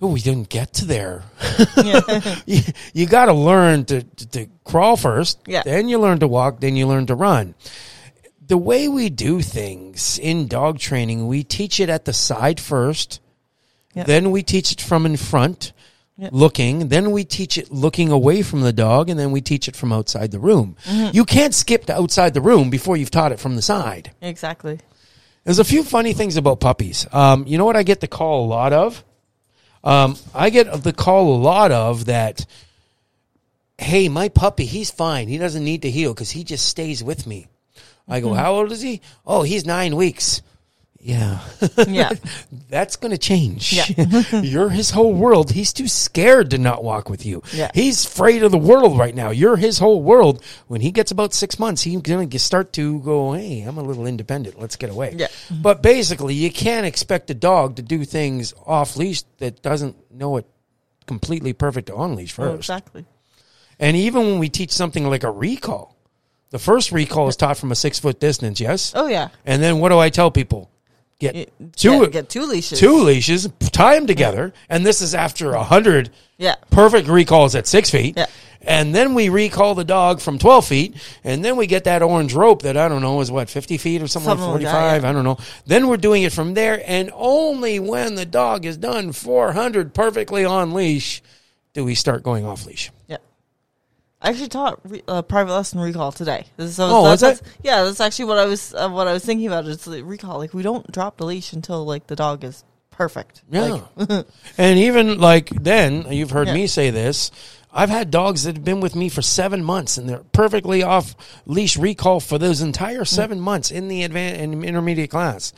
oh, 0.00 0.06
we 0.06 0.20
didn't 0.20 0.48
get 0.48 0.72
to 0.74 0.84
there. 0.84 1.24
you 2.46 2.60
you 2.92 3.06
got 3.06 3.26
to 3.26 3.32
learn 3.32 3.86
to, 3.86 4.04
to, 4.04 4.26
to 4.28 4.46
crawl 4.62 4.96
first. 4.96 5.40
Yeah. 5.48 5.64
Then 5.64 5.88
you 5.88 5.98
learn 5.98 6.20
to 6.20 6.28
walk. 6.28 6.60
Then 6.60 6.76
you 6.76 6.86
learn 6.86 7.06
to 7.06 7.16
run. 7.16 7.56
The 8.46 8.58
way 8.58 8.86
we 8.86 9.10
do 9.10 9.40
things 9.40 10.16
in 10.20 10.46
dog 10.46 10.78
training, 10.78 11.26
we 11.26 11.42
teach 11.42 11.80
it 11.80 11.88
at 11.88 12.04
the 12.04 12.12
side 12.12 12.60
first. 12.60 13.20
Yeah. 13.94 14.04
Then 14.04 14.30
we 14.30 14.44
teach 14.44 14.70
it 14.70 14.80
from 14.80 15.06
in 15.06 15.16
front, 15.16 15.72
Looking. 16.16 16.88
Then 16.88 17.10
we 17.10 17.24
teach 17.24 17.58
it 17.58 17.72
looking 17.72 18.12
away 18.12 18.42
from 18.42 18.60
the 18.60 18.72
dog, 18.72 19.10
and 19.10 19.18
then 19.18 19.32
we 19.32 19.40
teach 19.40 19.66
it 19.66 19.74
from 19.74 19.92
outside 19.92 20.30
the 20.30 20.38
room. 20.38 20.76
Mm-hmm. 20.84 21.10
You 21.12 21.24
can't 21.24 21.52
skip 21.52 21.86
to 21.86 21.96
outside 21.96 22.34
the 22.34 22.40
room 22.40 22.70
before 22.70 22.96
you've 22.96 23.10
taught 23.10 23.32
it 23.32 23.40
from 23.40 23.56
the 23.56 23.62
side. 23.62 24.12
Exactly. 24.22 24.78
There's 25.42 25.58
a 25.58 25.64
few 25.64 25.82
funny 25.82 26.12
things 26.12 26.36
about 26.36 26.60
puppies. 26.60 27.06
Um, 27.12 27.46
you 27.46 27.58
know 27.58 27.64
what 27.64 27.76
I 27.76 27.82
get 27.82 28.00
the 28.00 28.06
call 28.06 28.44
a 28.44 28.46
lot 28.46 28.72
of? 28.72 29.04
Um, 29.82 30.16
I 30.34 30.50
get 30.50 30.82
the 30.82 30.92
call 30.92 31.34
a 31.34 31.36
lot 31.36 31.72
of 31.72 32.06
that. 32.06 32.46
Hey, 33.76 34.08
my 34.08 34.28
puppy, 34.28 34.64
he's 34.64 34.90
fine. 34.90 35.28
He 35.28 35.36
doesn't 35.36 35.64
need 35.64 35.82
to 35.82 35.90
heal 35.90 36.14
because 36.14 36.30
he 36.30 36.44
just 36.44 36.66
stays 36.66 37.02
with 37.02 37.26
me. 37.26 37.48
I 38.08 38.20
go, 38.20 38.34
how 38.34 38.54
old 38.54 38.70
is 38.70 38.80
he? 38.80 39.00
Oh, 39.26 39.42
he's 39.42 39.66
nine 39.66 39.96
weeks. 39.96 40.42
Yeah. 41.06 41.40
Yeah. 41.86 42.08
That's 42.70 42.96
going 42.96 43.12
to 43.12 43.18
change. 43.18 43.74
Yeah. 43.74 43.84
You're 44.40 44.70
his 44.70 44.88
whole 44.90 45.12
world. 45.12 45.50
He's 45.50 45.74
too 45.74 45.86
scared 45.86 46.50
to 46.52 46.58
not 46.58 46.82
walk 46.82 47.10
with 47.10 47.26
you. 47.26 47.42
Yeah. 47.52 47.70
He's 47.74 48.06
afraid 48.06 48.42
of 48.42 48.50
the 48.50 48.56
world 48.58 48.98
right 48.98 49.14
now. 49.14 49.28
You're 49.30 49.56
his 49.56 49.78
whole 49.78 50.02
world. 50.02 50.42
When 50.66 50.80
he 50.80 50.90
gets 50.90 51.10
about 51.10 51.34
six 51.34 51.58
months, 51.58 51.82
he's 51.82 52.00
going 52.00 52.30
to 52.30 52.38
start 52.38 52.72
to 52.72 53.00
go, 53.00 53.32
hey, 53.34 53.60
I'm 53.60 53.76
a 53.76 53.82
little 53.82 54.06
independent. 54.06 54.58
Let's 54.58 54.76
get 54.76 54.88
away. 54.88 55.12
Yeah. 55.14 55.26
Mm-hmm. 55.26 55.60
But 55.60 55.82
basically, 55.82 56.32
you 56.34 56.50
can't 56.50 56.86
expect 56.86 57.28
a 57.30 57.34
dog 57.34 57.76
to 57.76 57.82
do 57.82 58.06
things 58.06 58.54
off 58.64 58.96
leash 58.96 59.24
that 59.40 59.60
doesn't 59.60 60.10
know 60.10 60.38
it 60.38 60.46
completely 61.06 61.52
perfect 61.52 61.90
on 61.90 62.16
leash 62.16 62.32
Oh, 62.38 62.44
first. 62.44 62.56
exactly. 62.60 63.04
And 63.78 63.94
even 63.94 64.22
when 64.22 64.38
we 64.38 64.48
teach 64.48 64.70
something 64.70 65.06
like 65.10 65.22
a 65.22 65.30
recall, 65.30 65.98
the 66.48 66.58
first 66.58 66.92
recall 66.92 67.28
is 67.28 67.36
taught 67.36 67.58
from 67.58 67.72
a 67.72 67.76
six 67.76 67.98
foot 67.98 68.20
distance, 68.20 68.58
yes? 68.58 68.92
Oh 68.96 69.06
yeah. 69.06 69.28
And 69.44 69.62
then 69.62 69.80
what 69.80 69.90
do 69.90 69.98
I 69.98 70.08
tell 70.08 70.30
people? 70.30 70.70
Get 71.20 71.34
You- 71.36 71.46
two, 71.76 72.00
get, 72.00 72.12
get 72.12 72.28
two 72.28 72.44
leashes. 72.46 72.78
two 72.78 72.98
leashes, 73.02 73.48
tie 73.72 73.94
them 73.94 74.06
together, 74.06 74.52
and 74.68 74.84
this 74.84 75.00
is 75.00 75.14
after 75.14 75.52
a 75.52 75.62
hundred 75.62 76.10
Yeah. 76.38 76.56
perfect 76.70 77.08
recalls 77.08 77.54
at 77.54 77.66
six 77.66 77.88
feet. 77.90 78.14
Yeah. 78.16 78.26
And 78.66 78.94
then 78.94 79.12
we 79.14 79.28
recall 79.28 79.74
the 79.74 79.84
dog 79.84 80.20
from 80.20 80.38
12 80.38 80.64
feet, 80.66 80.96
and 81.22 81.44
then 81.44 81.56
we 81.56 81.66
get 81.66 81.84
that 81.84 82.02
orange 82.02 82.32
rope 82.32 82.62
that 82.62 82.78
I 82.78 82.88
don't 82.88 83.02
know 83.02 83.20
is 83.20 83.30
what, 83.30 83.50
50 83.50 83.76
feet 83.76 84.00
or 84.02 84.08
something, 84.08 84.30
Something 84.30 84.46
like 84.46 84.62
like 84.62 84.72
45? 84.72 85.02
that, 85.02 85.06
yeah. 85.06 85.10
I 85.10 85.12
don't 85.12 85.24
know. 85.24 85.36
Then 85.66 85.86
we're 85.86 85.98
doing 85.98 86.22
it 86.22 86.32
from 86.32 86.54
there, 86.54 86.82
and 86.86 87.10
only 87.14 87.78
when 87.78 88.14
the 88.14 88.24
dog 88.24 88.64
is 88.64 88.78
done 88.78 89.12
400 89.12 89.92
perfectly 89.92 90.44
on 90.46 90.72
leash 90.72 91.22
do 91.74 91.84
we 91.84 91.94
start 91.94 92.22
going 92.22 92.46
off 92.46 92.64
leash. 92.64 92.90
Yeah. 93.06 93.18
I 94.24 94.30
actually 94.30 94.48
taught 94.48 94.80
re- 94.84 95.02
uh, 95.06 95.22
private 95.22 95.52
lesson 95.52 95.78
recall 95.80 96.10
today. 96.10 96.46
So 96.58 96.88
Oh, 96.90 97.04
that's, 97.04 97.20
that's- 97.22 97.42
Yeah, 97.62 97.84
that's 97.84 98.00
actually 98.00 98.24
what 98.24 98.38
I 98.38 98.46
was 98.46 98.74
uh, 98.74 98.88
what 98.88 99.06
I 99.06 99.12
was 99.12 99.24
thinking 99.24 99.46
about. 99.46 99.66
Is 99.66 99.84
the 99.84 100.02
recall 100.02 100.38
like 100.38 100.54
we 100.54 100.62
don't 100.62 100.90
drop 100.90 101.18
the 101.18 101.26
leash 101.26 101.52
until 101.52 101.84
like 101.84 102.06
the 102.06 102.16
dog 102.16 102.42
is 102.42 102.64
perfect. 102.90 103.42
Yeah. 103.50 103.80
Like, 103.96 104.26
and 104.58 104.78
even 104.78 105.20
like 105.20 105.50
then, 105.50 106.06
you've 106.10 106.30
heard 106.30 106.48
Yeah. 106.48 106.54
me 106.54 106.66
say 106.66 106.90
this. 106.90 107.30
I've 107.76 107.90
had 107.90 108.10
dogs 108.12 108.44
that 108.44 108.54
have 108.56 108.64
been 108.64 108.80
with 108.80 108.94
me 108.94 109.08
for 109.08 109.20
seven 109.20 109.64
months 109.64 109.98
and 109.98 110.08
they're 110.08 110.22
perfectly 110.32 110.84
off 110.84 111.16
leash 111.44 111.76
recall 111.76 112.20
for 112.20 112.38
those 112.38 112.60
entire 112.60 113.04
seven 113.04 113.40
months 113.40 113.72
in 113.72 113.88
the 113.88 114.04
advanced 114.04 114.40
and 114.40 114.64
intermediate 114.64 115.10
class. 115.10 115.52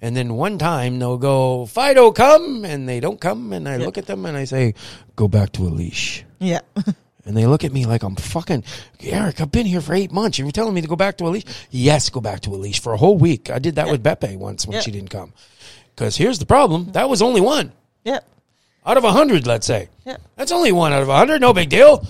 And 0.00 0.16
then 0.16 0.32
one 0.34 0.56
time 0.58 0.98
they'll 0.98 1.18
go, 1.18 1.66
Fido, 1.66 2.10
come. 2.12 2.64
And 2.64 2.88
they 2.88 3.00
don't 3.00 3.20
come. 3.20 3.52
And 3.52 3.68
I 3.68 3.76
look 3.76 3.98
at 3.98 4.06
them 4.06 4.24
and 4.24 4.34
I 4.36 4.44
say, 4.44 4.74
go 5.14 5.28
back 5.28 5.52
to 5.52 5.62
a 5.64 5.68
leash. 5.68 6.24
yeah. 6.38 6.60
And 7.28 7.36
they 7.36 7.44
look 7.46 7.62
at 7.62 7.72
me 7.74 7.84
like 7.84 8.02
I'm 8.02 8.16
fucking 8.16 8.64
Eric. 9.02 9.38
I've 9.42 9.52
been 9.52 9.66
here 9.66 9.82
for 9.82 9.92
eight 9.92 10.10
months. 10.10 10.38
You're 10.38 10.50
telling 10.50 10.72
me 10.72 10.80
to 10.80 10.88
go 10.88 10.96
back 10.96 11.18
to 11.18 11.26
a 11.26 11.28
leash? 11.28 11.44
Yes, 11.70 12.08
go 12.08 12.22
back 12.22 12.40
to 12.40 12.54
a 12.54 12.56
leash 12.56 12.80
for 12.80 12.94
a 12.94 12.96
whole 12.96 13.18
week. 13.18 13.50
I 13.50 13.58
did 13.58 13.74
that 13.74 13.84
Yeah. 13.86 13.92
with 13.92 14.02
Beppe 14.02 14.38
once 14.38 14.66
when 14.66 14.76
Yeah. 14.76 14.80
she 14.80 14.90
didn't 14.90 15.10
come. 15.10 15.34
Because 15.94 16.16
here's 16.16 16.38
the 16.38 16.46
problem: 16.46 16.92
that 16.92 17.10
was 17.10 17.20
only 17.20 17.42
one 17.42 17.72
yeah. 18.02 18.20
out 18.86 18.96
of 18.96 19.04
a 19.04 19.12
hundred. 19.12 19.46
Let's 19.46 19.66
say 19.66 19.90
Yeah. 20.06 20.16
that's 20.36 20.50
only 20.52 20.72
one 20.72 20.94
out 20.94 21.02
of 21.02 21.10
a 21.10 21.16
hundred. 21.18 21.42
No 21.42 21.52
big 21.52 21.68
deal. 21.68 22.02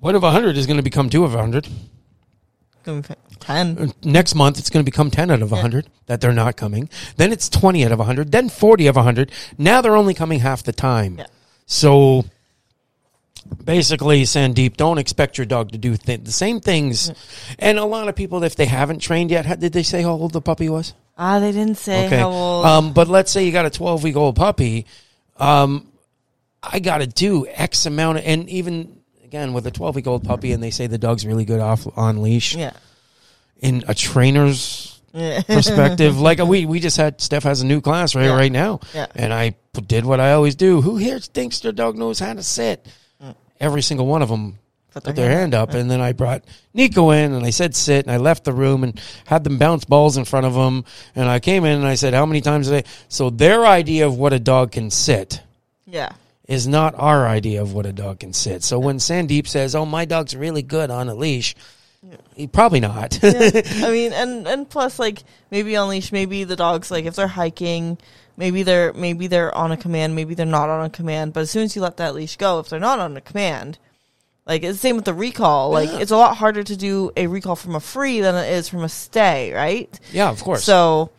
One 0.00 0.14
of 0.14 0.22
a 0.22 0.30
hundred 0.30 0.58
is 0.58 0.66
going 0.66 0.76
to 0.76 0.82
become 0.82 1.08
two 1.08 1.24
of 1.24 1.34
a 1.34 1.38
hundred. 1.38 1.66
Ten. 3.40 3.78
Uh, 3.78 3.86
next 4.02 4.34
month, 4.34 4.58
it's 4.58 4.68
going 4.68 4.84
to 4.84 4.90
become 4.90 5.10
ten 5.10 5.30
out 5.30 5.40
of 5.40 5.50
a 5.52 5.56
hundred 5.56 5.88
that 6.06 6.20
they're 6.20 6.32
not 6.32 6.56
coming. 6.56 6.90
Then 7.16 7.32
it's 7.32 7.48
twenty 7.48 7.86
out 7.86 7.92
of 7.92 8.00
a 8.00 8.04
hundred. 8.04 8.32
Then 8.32 8.50
forty 8.50 8.86
of 8.86 8.98
a 8.98 9.02
hundred. 9.02 9.30
Now 9.56 9.80
they're 9.80 9.96
only 9.96 10.12
coming 10.14 10.40
half 10.40 10.62
the 10.62 10.72
time. 10.72 11.16
Yeah. 11.18 11.26
So 11.64 12.24
basically, 13.64 14.22
Sandeep, 14.22 14.76
don't 14.76 14.98
expect 14.98 15.38
your 15.38 15.44
dog 15.46 15.72
to 15.72 15.78
do 15.78 15.96
th- 15.96 16.24
the 16.24 16.32
same 16.32 16.60
things. 16.60 17.10
And 17.58 17.78
a 17.78 17.84
lot 17.84 18.08
of 18.08 18.16
people, 18.16 18.42
if 18.44 18.56
they 18.56 18.66
haven't 18.66 19.00
trained 19.00 19.30
yet, 19.30 19.46
how, 19.46 19.54
did 19.56 19.72
they 19.72 19.82
say 19.82 20.02
how 20.02 20.10
old 20.10 20.32
the 20.32 20.40
puppy 20.40 20.68
was? 20.68 20.94
Ah, 21.18 21.38
they 21.38 21.52
didn't 21.52 21.76
say 21.78 22.08
how 22.08 22.30
old. 22.30 22.66
Um, 22.66 22.92
but 22.92 23.08
let's 23.08 23.30
say 23.30 23.44
you 23.44 23.52
got 23.52 23.66
a 23.66 23.70
12 23.70 24.02
week 24.02 24.16
old 24.16 24.34
puppy. 24.36 24.86
Um, 25.36 25.88
I 26.62 26.78
got 26.78 26.98
to 26.98 27.06
do 27.06 27.46
X 27.46 27.86
amount 27.86 28.18
of, 28.18 28.24
and 28.24 28.48
even 28.48 28.98
again 29.24 29.52
with 29.52 29.66
a 29.66 29.70
12 29.70 29.94
week 29.96 30.06
old 30.06 30.24
puppy, 30.24 30.52
and 30.52 30.62
they 30.62 30.70
say 30.70 30.86
the 30.86 30.98
dog's 30.98 31.26
really 31.26 31.44
good 31.44 31.60
off 31.60 31.86
on 31.98 32.22
leash. 32.22 32.54
yeah. 32.56 32.72
In 33.58 33.84
a 33.86 33.94
trainer's 33.94 35.00
perspective, 35.46 36.18
like 36.20 36.38
we 36.40 36.66
we 36.66 36.80
just 36.80 36.96
had 36.96 37.20
Steph 37.20 37.44
has 37.44 37.60
a 37.62 37.66
new 37.66 37.80
class 37.80 38.14
right 38.14 38.24
Yeah. 38.24 38.36
right 38.36 38.50
now, 38.50 38.80
Yeah. 38.94 39.06
and 39.14 39.32
I 39.32 39.54
did 39.86 40.04
what 40.04 40.18
I 40.18 40.32
always 40.32 40.54
do. 40.56 40.80
Who 40.80 40.96
here 40.96 41.18
thinks 41.20 41.60
their 41.60 41.72
dog 41.72 41.96
knows 41.96 42.18
how 42.18 42.32
to 42.34 42.42
sit? 42.42 42.86
Every 43.62 43.80
single 43.80 44.06
one 44.06 44.20
of 44.20 44.28
them 44.28 44.58
Put 44.92 45.04
put 45.04 45.16
their 45.16 45.30
hand 45.30 45.54
up, 45.54 45.72
and 45.72 45.90
then 45.90 46.02
I 46.02 46.12
brought 46.12 46.44
Nico 46.74 47.12
in, 47.12 47.32
and 47.32 47.46
I 47.46 47.48
said 47.50 47.74
sit, 47.74 48.04
and 48.04 48.12
I 48.12 48.18
left 48.18 48.44
the 48.44 48.52
room 48.52 48.84
and 48.84 49.00
had 49.24 49.42
them 49.42 49.56
bounce 49.56 49.86
balls 49.86 50.18
in 50.18 50.26
front 50.26 50.44
of 50.44 50.52
them, 50.52 50.84
and 51.16 51.30
I 51.30 51.40
came 51.40 51.64
in 51.64 51.78
and 51.78 51.86
I 51.86 51.94
said, 51.94 52.12
how 52.12 52.26
many 52.26 52.42
times 52.42 52.68
did 52.68 52.84
they? 52.84 52.88
So 53.08 53.30
their 53.30 53.64
idea 53.64 54.06
of 54.06 54.18
what 54.18 54.34
a 54.34 54.38
dog 54.38 54.72
can 54.72 54.90
sit 54.90 55.40
Yeah. 55.86 56.12
is 56.46 56.68
not 56.68 56.94
our 56.98 57.26
idea 57.26 57.62
of 57.62 57.72
what 57.72 57.86
a 57.86 57.92
dog 57.94 58.18
can 58.20 58.34
sit. 58.34 58.62
So 58.64 58.78
when 58.78 58.98
Sandeep 58.98 59.46
says, 59.46 59.74
"Oh, 59.74 59.86
my 59.86 60.04
dog's 60.04 60.36
really 60.36 60.62
good 60.62 60.90
on 60.90 61.08
a 61.08 61.14
leash," 61.14 61.54
he 62.34 62.46
probably 62.46 62.80
not. 62.80 63.18
yeah. 63.22 63.30
I 63.86 63.90
mean, 63.90 64.12
and 64.12 64.46
and 64.46 64.68
plus, 64.68 64.98
like 64.98 65.22
maybe 65.50 65.74
on 65.76 65.88
leash, 65.88 66.12
maybe 66.12 66.44
the 66.44 66.56
dogs 66.56 66.90
like 66.90 67.06
if 67.06 67.14
they're 67.16 67.28
hiking, 67.28 67.96
maybe 68.36 68.62
they're 68.62 68.92
maybe 68.92 69.26
they're 69.26 69.54
on 69.56 69.72
a 69.72 69.76
command, 69.76 70.14
maybe 70.14 70.34
they're 70.34 70.46
not 70.46 70.68
on 70.68 70.84
a 70.84 70.90
command. 70.90 71.32
But 71.32 71.40
as 71.40 71.50
soon 71.50 71.64
as 71.64 71.76
you 71.76 71.82
let 71.82 71.96
that 71.98 72.14
leash 72.14 72.36
go, 72.36 72.58
if 72.58 72.68
they're 72.68 72.80
not 72.80 72.98
on 72.98 73.16
a 73.16 73.20
command, 73.20 73.78
like 74.46 74.62
it's 74.62 74.78
the 74.78 74.80
same 74.82 74.96
with 74.96 75.04
the 75.04 75.14
recall. 75.14 75.70
Like 75.70 75.90
Yeah. 75.90 75.98
it's 75.98 76.10
a 76.10 76.16
lot 76.16 76.36
harder 76.36 76.62
to 76.62 76.76
do 76.76 77.10
a 77.16 77.26
recall 77.26 77.56
from 77.56 77.74
a 77.74 77.80
free 77.80 78.20
than 78.20 78.34
it 78.34 78.50
is 78.52 78.68
from 78.68 78.82
a 78.84 78.88
stay, 78.88 79.52
right? 79.52 79.98
yeah, 80.12 80.30
of 80.30 80.42
course. 80.42 80.64
So. 80.64 81.10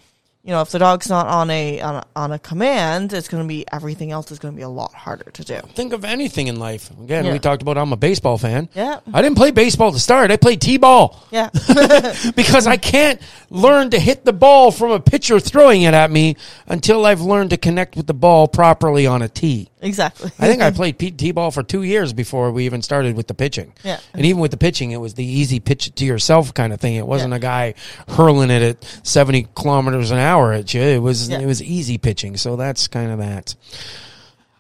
You 0.46 0.52
know, 0.52 0.60
if 0.62 0.72
the 0.72 0.80
dog's 0.80 1.08
not 1.08 1.28
on 1.28 1.50
a 1.50 1.80
on 1.80 1.96
a, 1.96 2.04
on 2.18 2.32
a 2.34 2.40
command, 2.40 3.14
it's 3.14 3.30
going 3.30 3.42
to 3.44 3.48
be 3.48 3.64
everything 3.72 4.12
else 4.12 4.30
is 4.30 4.40
going 4.40 4.54
to 4.54 4.56
be 4.58 4.64
a 4.64 4.68
lot 4.68 4.94
harder 4.94 5.32
to 5.32 5.44
do. 5.46 5.62
Think 5.74 5.94
of 5.94 6.04
anything 6.04 6.48
in 6.48 6.58
life. 6.60 6.92
Again, 7.00 7.24
Yeah. 7.24 7.32
we 7.32 7.40
talked 7.40 7.62
about 7.62 7.78
I'm 7.78 7.94
a 7.94 7.96
baseball 7.98 8.38
fan. 8.38 8.68
Yeah. 8.76 9.00
I 9.14 9.22
didn't 9.22 9.38
play 9.38 9.52
baseball 9.52 9.94
to 9.94 10.00
start. 10.00 10.32
I 10.32 10.36
played 10.38 10.60
t-ball. 10.60 11.26
Yeah, 11.32 11.50
because 12.36 12.68
I 12.68 12.76
can't 12.76 13.22
learn 13.50 13.92
to 13.92 14.00
hit 14.00 14.26
the 14.26 14.34
ball 14.34 14.72
from 14.72 14.92
a 14.92 15.00
pitcher 15.00 15.40
throwing 15.40 15.84
it 15.84 15.94
at 15.94 16.12
me 16.12 16.36
until 16.68 17.06
I've 17.06 17.22
learned 17.22 17.52
to 17.52 17.58
connect 17.58 17.96
with 17.96 18.08
the 18.08 18.14
ball 18.14 18.50
properly 18.50 19.08
on 19.08 19.22
a 19.22 19.30
tee. 19.30 19.70
Exactly. 19.84 20.32
I 20.40 20.48
think 20.48 20.62
I 20.64 20.72
played 20.72 20.98
P- 20.98 21.12
t-ball 21.12 21.52
for 21.52 21.62
two 21.62 21.84
years 21.84 22.12
before 22.14 22.52
we 22.52 22.66
even 22.66 22.82
started 22.82 23.16
with 23.16 23.28
the 23.28 23.34
pitching. 23.36 23.74
Yeah. 23.84 24.00
and 24.14 24.26
even 24.26 24.42
with 24.42 24.50
the 24.52 24.58
pitching, 24.58 24.90
it 24.92 24.98
was 24.98 25.14
the 25.14 25.24
easy 25.26 25.60
pitch 25.60 25.86
it 25.88 25.96
to 25.98 26.06
yourself 26.06 26.54
kind 26.54 26.74
of 26.74 26.80
thing. 26.82 26.96
It 26.96 27.06
wasn't 27.06 27.32
Yeah. 27.32 27.38
a 27.38 27.40
guy 27.40 27.74
hurling 28.10 28.50
it 28.50 28.62
at 28.64 29.00
seventy 29.04 29.48
kilometers 29.56 30.10
an 30.10 30.18
hour 30.18 30.54
at 30.54 30.74
you. 30.74 30.82
It 30.82 31.00
was 31.02 31.30
Yeah. 31.30 31.40
it 31.40 31.46
was 31.46 31.62
easy 31.62 31.98
pitching. 32.00 32.38
So 32.38 32.56
that's 32.56 32.88
kind 32.88 33.12
of 33.12 33.20
that. 33.20 33.56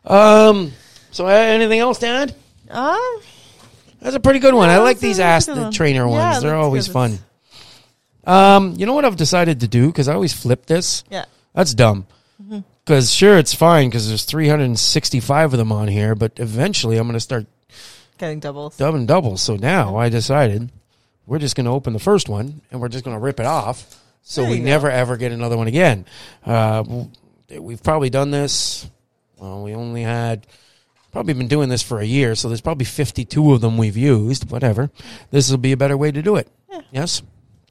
Um. 0.05 0.73
So 1.11 1.25
uh, 1.27 1.29
anything 1.31 1.79
else 1.79 2.01
add? 2.03 2.35
Um, 2.69 3.19
That's 4.01 4.15
a 4.15 4.19
pretty 4.19 4.39
good 4.39 4.53
one. 4.53 4.69
I 4.69 4.79
like 4.79 4.99
these 4.99 5.19
Ask 5.19 5.47
the. 5.47 5.69
Trainer 5.71 6.07
ones. 6.07 6.35
Yeah, 6.35 6.39
They're 6.39 6.55
always 6.55 6.87
good. 6.87 6.93
fun. 6.93 7.19
Um, 8.25 8.73
you 8.77 8.85
know 8.85 8.93
what 8.93 9.05
I've 9.05 9.15
decided 9.15 9.59
to 9.61 9.67
do 9.67 9.87
because 9.87 10.07
I 10.07 10.13
always 10.13 10.33
flip 10.33 10.65
this. 10.65 11.03
yeah. 11.11 11.25
That's 11.53 11.73
dumb. 11.73 12.07
Because 12.85 13.13
sure, 13.13 13.37
it's 13.37 13.53
fine 13.53 13.89
because 13.89 14.07
there's 14.09 14.25
365 14.25 15.53
of 15.53 15.57
them 15.57 15.71
on 15.71 15.87
here, 15.87 16.15
but 16.15 16.33
eventually 16.37 16.97
I'm 16.97 17.07
going 17.07 17.13
to 17.13 17.19
start 17.19 17.45
Getting 18.17 18.39
doubles. 18.39 18.75
dubbing 18.77 19.05
doubles. 19.05 19.41
So 19.41 19.55
now 19.55 19.95
I 19.95 20.09
decided 20.09 20.69
we're 21.25 21.39
just 21.39 21.55
going 21.55 21.65
to 21.65 21.71
open 21.71 21.93
the 21.93 21.99
first 21.99 22.27
one 22.27 22.61
and 22.71 22.81
we're 22.81 22.89
just 22.89 23.05
going 23.05 23.15
to 23.15 23.21
rip 23.21 23.39
it 23.39 23.45
off, 23.45 24.01
so 24.21 24.41
There 24.41 24.51
we 24.51 24.57
you 24.57 24.63
go. 24.63 24.69
never 24.69 24.89
ever 24.89 25.15
get 25.17 25.31
another 25.31 25.55
one 25.57 25.67
again. 25.67 26.05
Uh, 26.45 26.83
we've 27.57 27.81
probably 27.81 28.09
done 28.09 28.31
this. 28.31 28.89
Well, 29.37 29.63
we 29.63 29.73
only 29.73 30.03
had 30.03 30.45
probably 31.13 31.33
been 31.33 31.47
doing 31.47 31.69
this 31.69 31.81
for 31.83 31.99
a 31.99 32.05
year, 32.05 32.35
so 32.35 32.47
there's 32.49 32.61
probably 32.61 32.85
52 32.85 33.53
of 33.53 33.61
them 33.61 33.77
we've 33.77 33.97
used. 33.97 34.51
Whatever. 34.51 34.89
This 35.31 35.49
will 35.49 35.57
be 35.57 35.71
a 35.71 35.77
better 35.77 35.95
way 35.97 36.11
to 36.11 36.21
do 36.21 36.35
it. 36.35 36.47
Yes. 36.91 37.21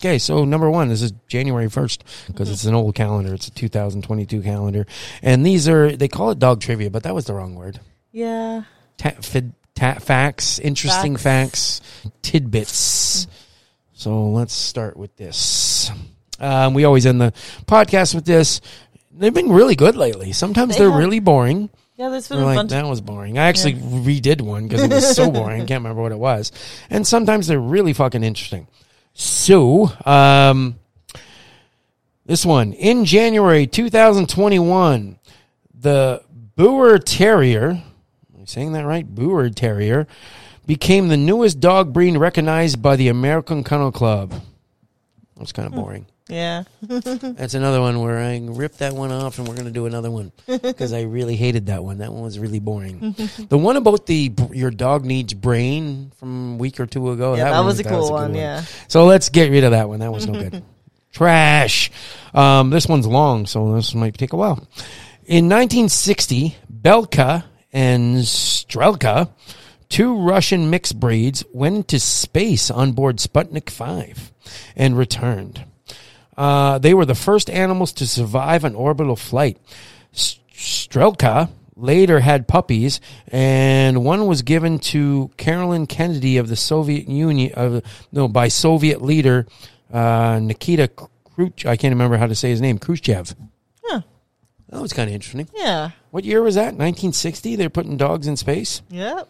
Okay, 0.03 0.19
so 0.19 0.45
number 0.45 0.69
one, 0.69 0.89
this 0.89 1.01
is 1.01 1.13
January 1.29 1.69
1st 1.69 2.01
because 2.27 2.51
it's 2.51 2.65
an 2.65 2.75
old 2.75 2.97
calendar. 2.97 3.35
It's 3.35 3.47
a 3.47 3.53
2022 3.53 4.43
calendar. 4.43 4.85
And 5.23 5.47
these 5.47 5.69
are, 5.69 5.93
they 5.97 6.09
call 6.09 6.33
it 6.33 6.41
dog 6.41 6.61
trivia, 6.61 6.91
but 6.91 7.05
that 7.05 7.15
was 7.15 7.27
the 7.27 7.35
wrong 7.35 7.55
word. 7.55 7.79
Yeah. 8.11 8.65
Ta- 8.97 9.11
fid, 9.21 9.53
ta- 9.77 10.01
facts, 10.01 10.59
interesting 10.59 11.15
facts, 11.15 11.81
tidbits. 12.21 13.29
So 13.93 14.31
let's 14.31 14.53
start 14.53 14.97
with 14.97 15.15
this. 15.17 15.93
Um, 16.41 16.75
we 16.75 16.83
always 16.83 17.07
end 17.07 17.21
the 17.21 17.33
podcast 17.67 18.13
with 18.13 18.25
this. 18.25 18.61
They've 19.13 19.33
been 19.33 19.53
really 19.53 19.77
good 19.77 19.95
lately. 19.95 20.33
Sometimes 20.33 20.77
They 20.77 20.85
are 20.85 20.99
really 20.99 21.21
boring. 21.21 21.71
Yeah, 21.95 22.09
there's 22.09 22.27
been 22.27 22.41
a 22.41 22.45
like, 22.45 22.69
that 22.71 22.87
was 22.87 23.01
boring. 23.01 23.39
I 23.39 23.45
actually 23.45 23.75
redid 23.75 24.41
one 24.41 24.67
because 24.67 24.83
it 24.83 24.91
was 24.91 25.15
so 25.15 25.31
boring. 25.31 25.63
I 25.63 25.65
can't 25.65 25.85
remember 25.85 26.03
what 26.03 26.11
it 26.11 26.19
was. 26.19 26.51
And 26.91 27.07
sometimes 27.07 27.47
they're 27.47 27.61
really 27.61 27.93
fucking 27.93 28.25
interesting. 28.25 28.67
So, 29.15 29.93
um, 30.07 30.77
this 32.25 32.47
one 32.47 32.73
in 32.73 33.05
January 33.05 33.67
2021, 33.67 35.19
the 35.75 36.23
Boer 36.57 36.99
Terrier, 36.99 37.71
am 37.71 37.83
I 38.41 38.45
saying 38.45 38.73
that 38.73 38.87
right? 38.87 39.07
Boer 39.07 39.51
Terrier 39.51 40.07
became 40.67 41.09
the 41.09 41.17
newest 41.17 41.61
dog 41.61 41.93
breed 41.93 42.17
recognized 42.17 42.81
by 42.81 42.97
the 42.97 43.09
American 43.09 43.65
Kennel 43.65 43.93
Club. 43.93 44.33
That's 45.37 45.53
kind 45.53 45.67
of 45.67 45.75
boring. 45.75 46.07
Yeah. 46.33 46.65
That's 46.81 47.55
another 47.55 47.81
one 47.81 48.01
where 48.01 48.19
I 48.19 48.41
ripped 48.43 48.79
that 48.79 48.95
one 48.95 49.13
off, 49.13 49.39
and 49.39 49.47
we're 49.47 49.55
going 49.55 49.67
to 49.67 49.73
do 49.73 49.87
another 49.87 50.11
one 50.11 50.33
because 50.47 50.93
I 50.93 51.03
really 51.03 51.37
hated 51.37 51.67
that 51.67 51.85
one. 51.85 51.99
That 51.99 52.13
one 52.13 52.23
was 52.23 52.39
really 52.39 52.59
boring. 52.59 53.15
the 53.49 53.59
one 53.59 53.77
about 53.77 54.07
the 54.07 54.33
your 54.53 54.71
dog 54.71 55.05
needs 55.05 55.35
brain 55.35 56.13
from 56.17 56.55
a 56.55 56.57
week 56.57 56.81
or 56.81 56.87
two 56.87 57.11
ago. 57.11 57.35
Yeah, 57.35 57.51
that 57.51 57.59
one 57.59 57.67
was 57.67 57.81
a 57.81 57.83
that 57.83 57.91
cool 57.91 58.09
good 58.09 58.13
one, 58.13 58.35
yeah. 58.35 58.65
So 58.89 59.05
let's 59.05 59.29
get 59.29 59.51
rid 59.51 59.65
of 59.65 59.73
that 59.73 59.89
one. 59.89 60.01
That 60.01 60.13
was 60.13 60.27
no 60.27 60.41
good. 60.41 60.63
Trash. 61.13 61.91
Um, 62.33 62.71
this 62.71 62.87
one's 62.87 63.07
long, 63.07 63.45
so 63.45 63.75
this 63.75 63.95
might 63.95 64.17
take 64.17 64.33
a 64.33 64.37
while. 64.37 64.67
In 65.27 65.49
1960, 65.49 66.57
Belka 66.73 67.45
and 67.73 68.17
Strelka, 68.17 69.31
two 69.91 70.17
Russian 70.17 70.71
mixed 70.71 70.99
breeds, 70.99 71.45
went 71.53 71.77
into 71.77 71.99
space 71.99 72.71
on 72.71 72.93
board 72.93 73.19
Sputnik 73.19 73.69
5 73.69 74.33
and 74.75 74.97
returned. 74.97 75.65
Uh, 76.43 76.79
they 76.79 76.93
were 76.93 77.07
the 77.07 77.15
first 77.15 77.49
animals 77.49 77.93
to 77.93 78.05
survive 78.05 78.65
an 78.65 78.75
orbital 78.75 79.15
flight. 79.15 79.59
Strelka 80.13 81.49
later 81.77 82.19
had 82.19 82.49
puppies, 82.49 83.01
and 83.29 84.05
one 84.05 84.27
was 84.27 84.43
given 84.43 84.81
to 84.81 85.31
Caroline 85.37 85.87
Kennedy 85.87 86.39
of 86.39 86.49
the 86.49 86.57
Soviet 86.57 87.09
Union, 87.09 87.53
of 87.55 87.83
no, 88.11 88.27
by 88.27 88.49
Soviet 88.49 89.01
leader 89.01 89.47
uh, 89.93 90.41
Nikita 90.43 90.89
Khrushchev. 90.89 91.71
I 91.71 91.77
can't 91.77 91.93
remember 91.93 92.17
how 92.17 92.27
to 92.27 92.35
say 92.35 92.51
his 92.51 92.61
name. 92.61 92.81
Khrushchev. 92.81 93.37
Huh. 93.85 94.01
That 94.71 94.83
was 94.83 94.93
kind 94.93 95.09
of 95.09 95.15
interesting. 95.15 95.49
Yeah. 95.55 95.91
What 96.11 96.25
year 96.25 96.43
was 96.43 96.57
that? 96.57 96.75
1960. 96.75 97.55
They're 97.55 97.71
putting 97.71 97.97
dogs 97.97 98.27
in 98.27 98.37
space. 98.37 98.83
Yep. 98.91 99.29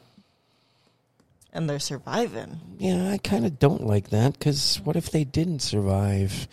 And 1.54 1.68
they're 1.68 1.80
surviving. 1.80 2.58
Yeah, 2.78 3.10
I 3.10 3.18
kind 3.18 3.44
of 3.44 3.58
don't 3.58 3.86
like 3.86 4.08
that 4.08 4.32
because 4.32 4.80
what 4.84 4.96
if 4.96 5.10
they 5.10 5.22
didn't 5.24 5.58
survive? 5.60 6.48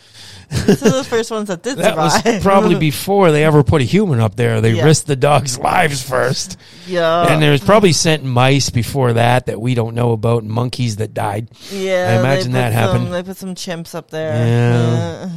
These 0.51 0.83
are 0.83 0.89
the 0.97 1.05
first 1.05 1.31
ones 1.31 1.47
that 1.47 1.63
did 1.63 1.77
That 1.77 1.91
survive. 1.91 2.25
was 2.35 2.43
probably 2.43 2.75
before 2.91 3.31
they 3.31 3.45
ever 3.45 3.63
put 3.63 3.79
a 3.81 3.85
human 3.85 4.19
up 4.19 4.35
there. 4.35 4.59
They 4.59 4.73
Yeah. 4.73 4.83
risked 4.83 5.07
the 5.07 5.15
dogs' 5.15 5.57
lives 5.71 6.03
first. 6.03 6.57
yeah. 6.85 7.31
and 7.31 7.41
there's 7.41 7.63
probably 7.63 7.93
sent 7.93 8.25
mice 8.25 8.69
before 8.71 9.13
that 9.13 9.45
that 9.45 9.61
we 9.61 9.73
don't 9.73 9.95
know 9.95 10.11
about, 10.11 10.43
and 10.43 10.51
monkeys 10.51 10.97
that 10.97 11.13
died. 11.13 11.47
yeah. 11.71 12.15
I 12.17 12.19
imagine 12.19 12.51
that 12.51 12.73
put 12.73 12.79
happened. 12.79 13.03
Some, 13.05 13.11
they 13.11 13.23
put 13.23 13.37
some 13.37 13.55
chimps 13.55 13.95
up 13.95 14.09
there. 14.11 14.35
Yeah. 14.35 15.23
Uh, 15.23 15.29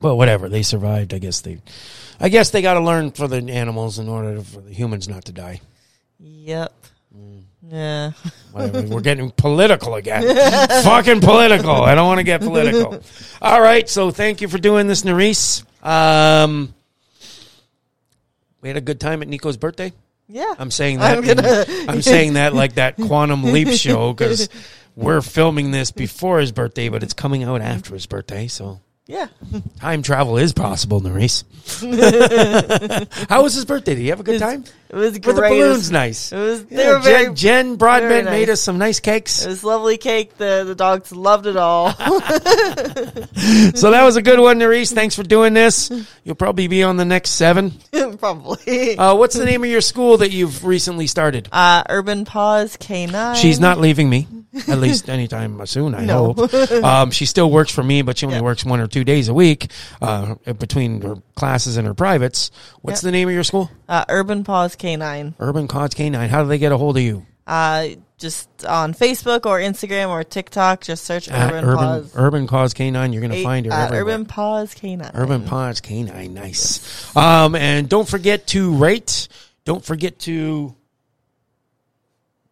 Well, 0.00 0.16
whatever. 0.16 0.48
They 0.48 0.62
survived. 0.62 1.12
I 1.12 1.18
guess 1.18 1.40
they, 1.40 1.58
I 2.20 2.28
guess 2.28 2.50
they 2.50 2.62
got 2.62 2.74
to 2.74 2.80
learn 2.80 3.10
for 3.10 3.26
the 3.26 3.38
animals 3.50 3.98
in 3.98 4.08
order 4.08 4.40
for 4.42 4.60
the 4.60 4.72
humans 4.72 5.08
not 5.08 5.24
to 5.24 5.32
die. 5.32 5.60
yep. 6.20 6.72
Mm. 7.16 7.42
Yeah. 7.68 8.12
Whatever. 8.52 8.82
We're 8.82 9.00
getting 9.00 9.30
political 9.30 9.94
again. 9.94 10.22
Fucking 10.84 11.20
political. 11.20 11.70
I 11.82 11.94
don't 11.94 12.06
want 12.06 12.18
to 12.18 12.24
get 12.24 12.40
political. 12.40 13.00
All 13.40 13.60
right. 13.60 13.88
So 13.88 14.10
thank 14.10 14.40
you 14.40 14.48
for 14.48 14.58
doing 14.58 14.86
this, 14.86 15.02
Nerhys. 15.02 15.64
Um, 15.86 16.74
we 18.60 18.68
had 18.68 18.76
a 18.76 18.80
good 18.80 19.00
time 19.00 19.22
at 19.22 19.28
Nico's 19.28 19.56
birthday. 19.56 19.92
Yeah. 20.28 20.54
I'm 20.58 20.70
saying 20.70 20.98
that. 21.00 21.18
I'm 21.18 21.24
in- 21.24 21.36
gonna- 21.36 21.64
I'm 21.88 22.02
saying 22.02 22.34
that 22.34 22.54
like 22.62 22.74
that 22.76 22.96
Quantum 22.96 23.42
Leap 23.44 23.68
show 23.68 24.12
because 24.12 24.48
we're 24.96 25.20
filming 25.20 25.70
this 25.70 25.90
before 25.90 26.40
his 26.40 26.52
birthday, 26.52 26.88
but 26.88 27.02
it's 27.02 27.14
coming 27.14 27.42
out 27.42 27.60
after 27.60 27.94
his 27.94 28.06
birthday. 28.06 28.46
So 28.46 28.80
yeah. 29.06 29.28
time 29.80 30.02
travel 30.02 30.38
is 30.38 30.52
possible, 30.52 31.00
Nerhys. 31.00 31.44
How 33.28 33.42
was 33.42 33.54
his 33.54 33.64
birthday? 33.64 33.94
Did 33.94 34.00
he 34.00 34.08
have 34.08 34.20
a 34.20 34.24
good 34.24 34.40
time? 34.40 34.64
It 34.92 34.96
was 34.96 35.18
great. 35.18 35.34
the 35.36 35.40
balloons 35.40 35.90
nice? 35.90 36.32
it 36.32 36.36
was 36.38 36.66
they 36.66 36.76
Yeah, 36.84 36.90
were 36.92 36.98
very 36.98 37.24
Jen, 37.26 37.34
Jen 37.34 37.76
Broadbent 37.76 38.24
very 38.24 38.40
made 38.40 38.50
us 38.50 38.60
some 38.60 38.76
nice 38.76 39.00
cakes. 39.00 39.42
it 39.44 39.48
was 39.48 39.64
lovely 39.64 39.96
cake. 39.96 40.36
The 40.36 40.64
the 40.66 40.74
dogs 40.74 41.12
loved 41.12 41.46
it 41.46 41.56
all. 41.56 41.94
So 43.74 43.90
that 43.90 44.04
was 44.04 44.16
a 44.16 44.22
good 44.22 44.38
one, 44.38 44.58
Nerhys. 44.58 44.92
Thanks 44.92 45.16
for 45.16 45.22
doing 45.22 45.54
this. 45.54 45.90
You'll 46.24 46.34
probably 46.36 46.68
be 46.68 46.82
on 46.82 46.96
the 46.96 47.04
next 47.04 47.30
seven. 47.30 47.72
Probably. 48.18 48.96
Uh, 48.96 49.14
what's 49.16 49.34
the 49.36 49.44
name 49.44 49.64
of 49.64 49.70
your 49.70 49.80
school 49.80 50.18
that 50.18 50.30
you've 50.30 50.64
recently 50.64 51.06
started? 51.06 51.48
Uh, 51.50 51.82
Urban 51.88 52.24
Paws 52.24 52.76
K9. 52.76 53.36
She's 53.36 53.58
not 53.58 53.78
leaving 53.78 54.08
me, 54.08 54.28
at 54.68 54.78
least 54.78 55.08
anytime 55.08 55.64
soon, 55.66 55.94
I 55.94 56.04
No. 56.04 56.34
hope. 56.34 56.54
Um, 56.84 57.10
she 57.10 57.26
still 57.26 57.50
works 57.50 57.72
for 57.72 57.82
me, 57.82 58.02
but 58.02 58.18
she 58.18 58.26
only 58.26 58.38
Yeah. 58.38 58.42
works 58.44 58.64
one 58.64 58.80
or 58.80 58.86
two 58.86 59.04
days 59.04 59.28
a 59.28 59.34
week 59.34 59.70
uh, 60.00 60.34
between 60.58 61.00
her 61.02 61.16
classes 61.34 61.76
and 61.76 61.86
her 61.86 61.94
privates. 61.94 62.50
What's 62.82 63.02
Yeah. 63.02 63.08
the 63.08 63.12
name 63.12 63.28
of 63.28 63.34
your 63.34 63.44
school? 63.44 63.70
Uh, 63.88 64.04
Urban 64.08 64.44
Paws 64.44 64.76
K9. 64.82 65.34
Urban 65.38 65.68
Paws 65.68 65.90
K9. 65.90 66.28
How 66.28 66.42
do 66.42 66.48
they 66.48 66.58
get 66.58 66.72
a 66.72 66.76
hold 66.76 66.96
of 66.96 67.02
you? 67.02 67.24
Uh, 67.46 67.88
just 68.18 68.64
on 68.64 68.94
Facebook 68.94 69.46
or 69.46 69.58
Instagram 69.58 70.08
or 70.10 70.22
TikTok, 70.22 70.80
just 70.82 71.04
search 71.04 71.28
At 71.28 71.52
Urban, 71.52 71.64
Urban, 71.64 71.76
Paws. 71.76 72.12
Urban 72.14 72.46
Paws 72.46 72.74
K9. 72.74 73.12
You're 73.12 73.20
going 73.20 73.32
to 73.32 73.42
find 73.42 73.66
her 73.66 73.72
uh. 73.72 73.90
Urban 73.92 74.26
Paws 74.26 74.74
K9. 74.74 75.10
Urban 75.14 75.44
Paws 75.44 75.80
K9. 75.80 76.30
Nice. 76.30 77.16
Um, 77.16 77.54
and 77.54 77.88
don't 77.88 78.08
forget 78.08 78.46
to 78.48 78.74
rate. 78.74 79.28
Don't 79.64 79.84
forget 79.84 80.18
to. 80.20 80.74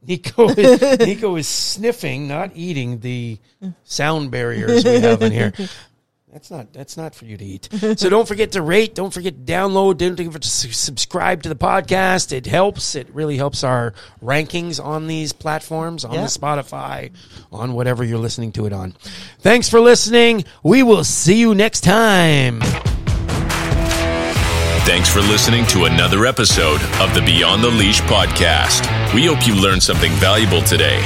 Nico 0.07 0.49
is, 0.49 0.81
Nico 1.01 1.37
is 1.37 1.47
sniffing, 1.47 2.27
not 2.27 2.53
eating 2.55 3.01
the 3.01 3.39
sound 3.85 4.31
barriers 4.31 4.83
we 4.83 4.99
have 5.01 5.21
in 5.21 5.31
here. 5.31 5.53
That's 6.33 6.49
not 6.49 6.73
that's 6.73 6.97
not 6.97 7.13
for 7.15 7.25
you 7.25 7.37
to 7.37 7.45
eat. 7.45 7.69
So 7.99 8.09
don't 8.09 8.29
forget 8.29 8.53
to 8.53 8.63
rate. 8.63 8.95
Don't 8.95 9.13
forget 9.13 9.35
to 9.47 9.53
download. 9.53 9.99
Don't 9.99 10.17
forget 10.17 10.43
to 10.43 10.49
subscribe 10.49 11.43
to 11.43 11.49
the 11.49 11.57
podcast. 11.57 12.31
It 12.33 12.47
helps. 12.47 12.95
It 12.95 13.09
really 13.13 13.37
helps 13.37 13.65
our 13.65 13.95
rankings 14.23 14.83
on 14.83 15.09
these 15.09 15.33
platforms, 15.33 16.05
on 16.05 16.15
Yeah. 16.15 16.23
the 16.23 16.27
Spotify, 16.29 17.11
on 17.51 17.73
whatever 17.73 18.05
you're 18.05 18.19
listening 18.19 18.53
to 18.53 18.67
it 18.67 18.73
on. 18.73 18.95
Thanks 19.41 19.69
for 19.69 19.81
listening. 19.81 20.45
We 20.63 20.85
will 20.85 21.03
see 21.03 21.41
you 21.41 21.53
next 21.55 21.81
time. 21.81 22.61
Thanks 24.87 25.09
for 25.13 25.21
listening 25.21 25.67
to 25.67 25.85
another 25.85 26.27
episode 26.27 26.81
of 27.01 27.13
the 27.15 27.23
Beyond 27.25 27.63
the 27.63 27.71
Leash 27.71 28.01
podcast. 28.03 28.83
We 29.15 29.27
hope 29.27 29.47
you 29.47 29.55
learned 29.61 29.83
something 29.83 30.11
valuable 30.13 30.63
today. 30.63 31.01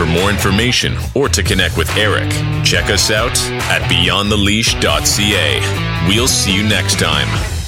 For 0.00 0.06
more 0.06 0.30
information 0.30 0.96
or 1.14 1.28
to 1.28 1.42
connect 1.42 1.76
with 1.76 1.94
Eric, 1.94 2.30
check 2.64 2.88
us 2.88 3.10
out 3.10 3.38
at 3.68 3.82
beyondtheleash.ca. 3.82 6.08
We'll 6.08 6.26
see 6.26 6.56
you 6.56 6.62
next 6.62 6.98
time. 6.98 7.59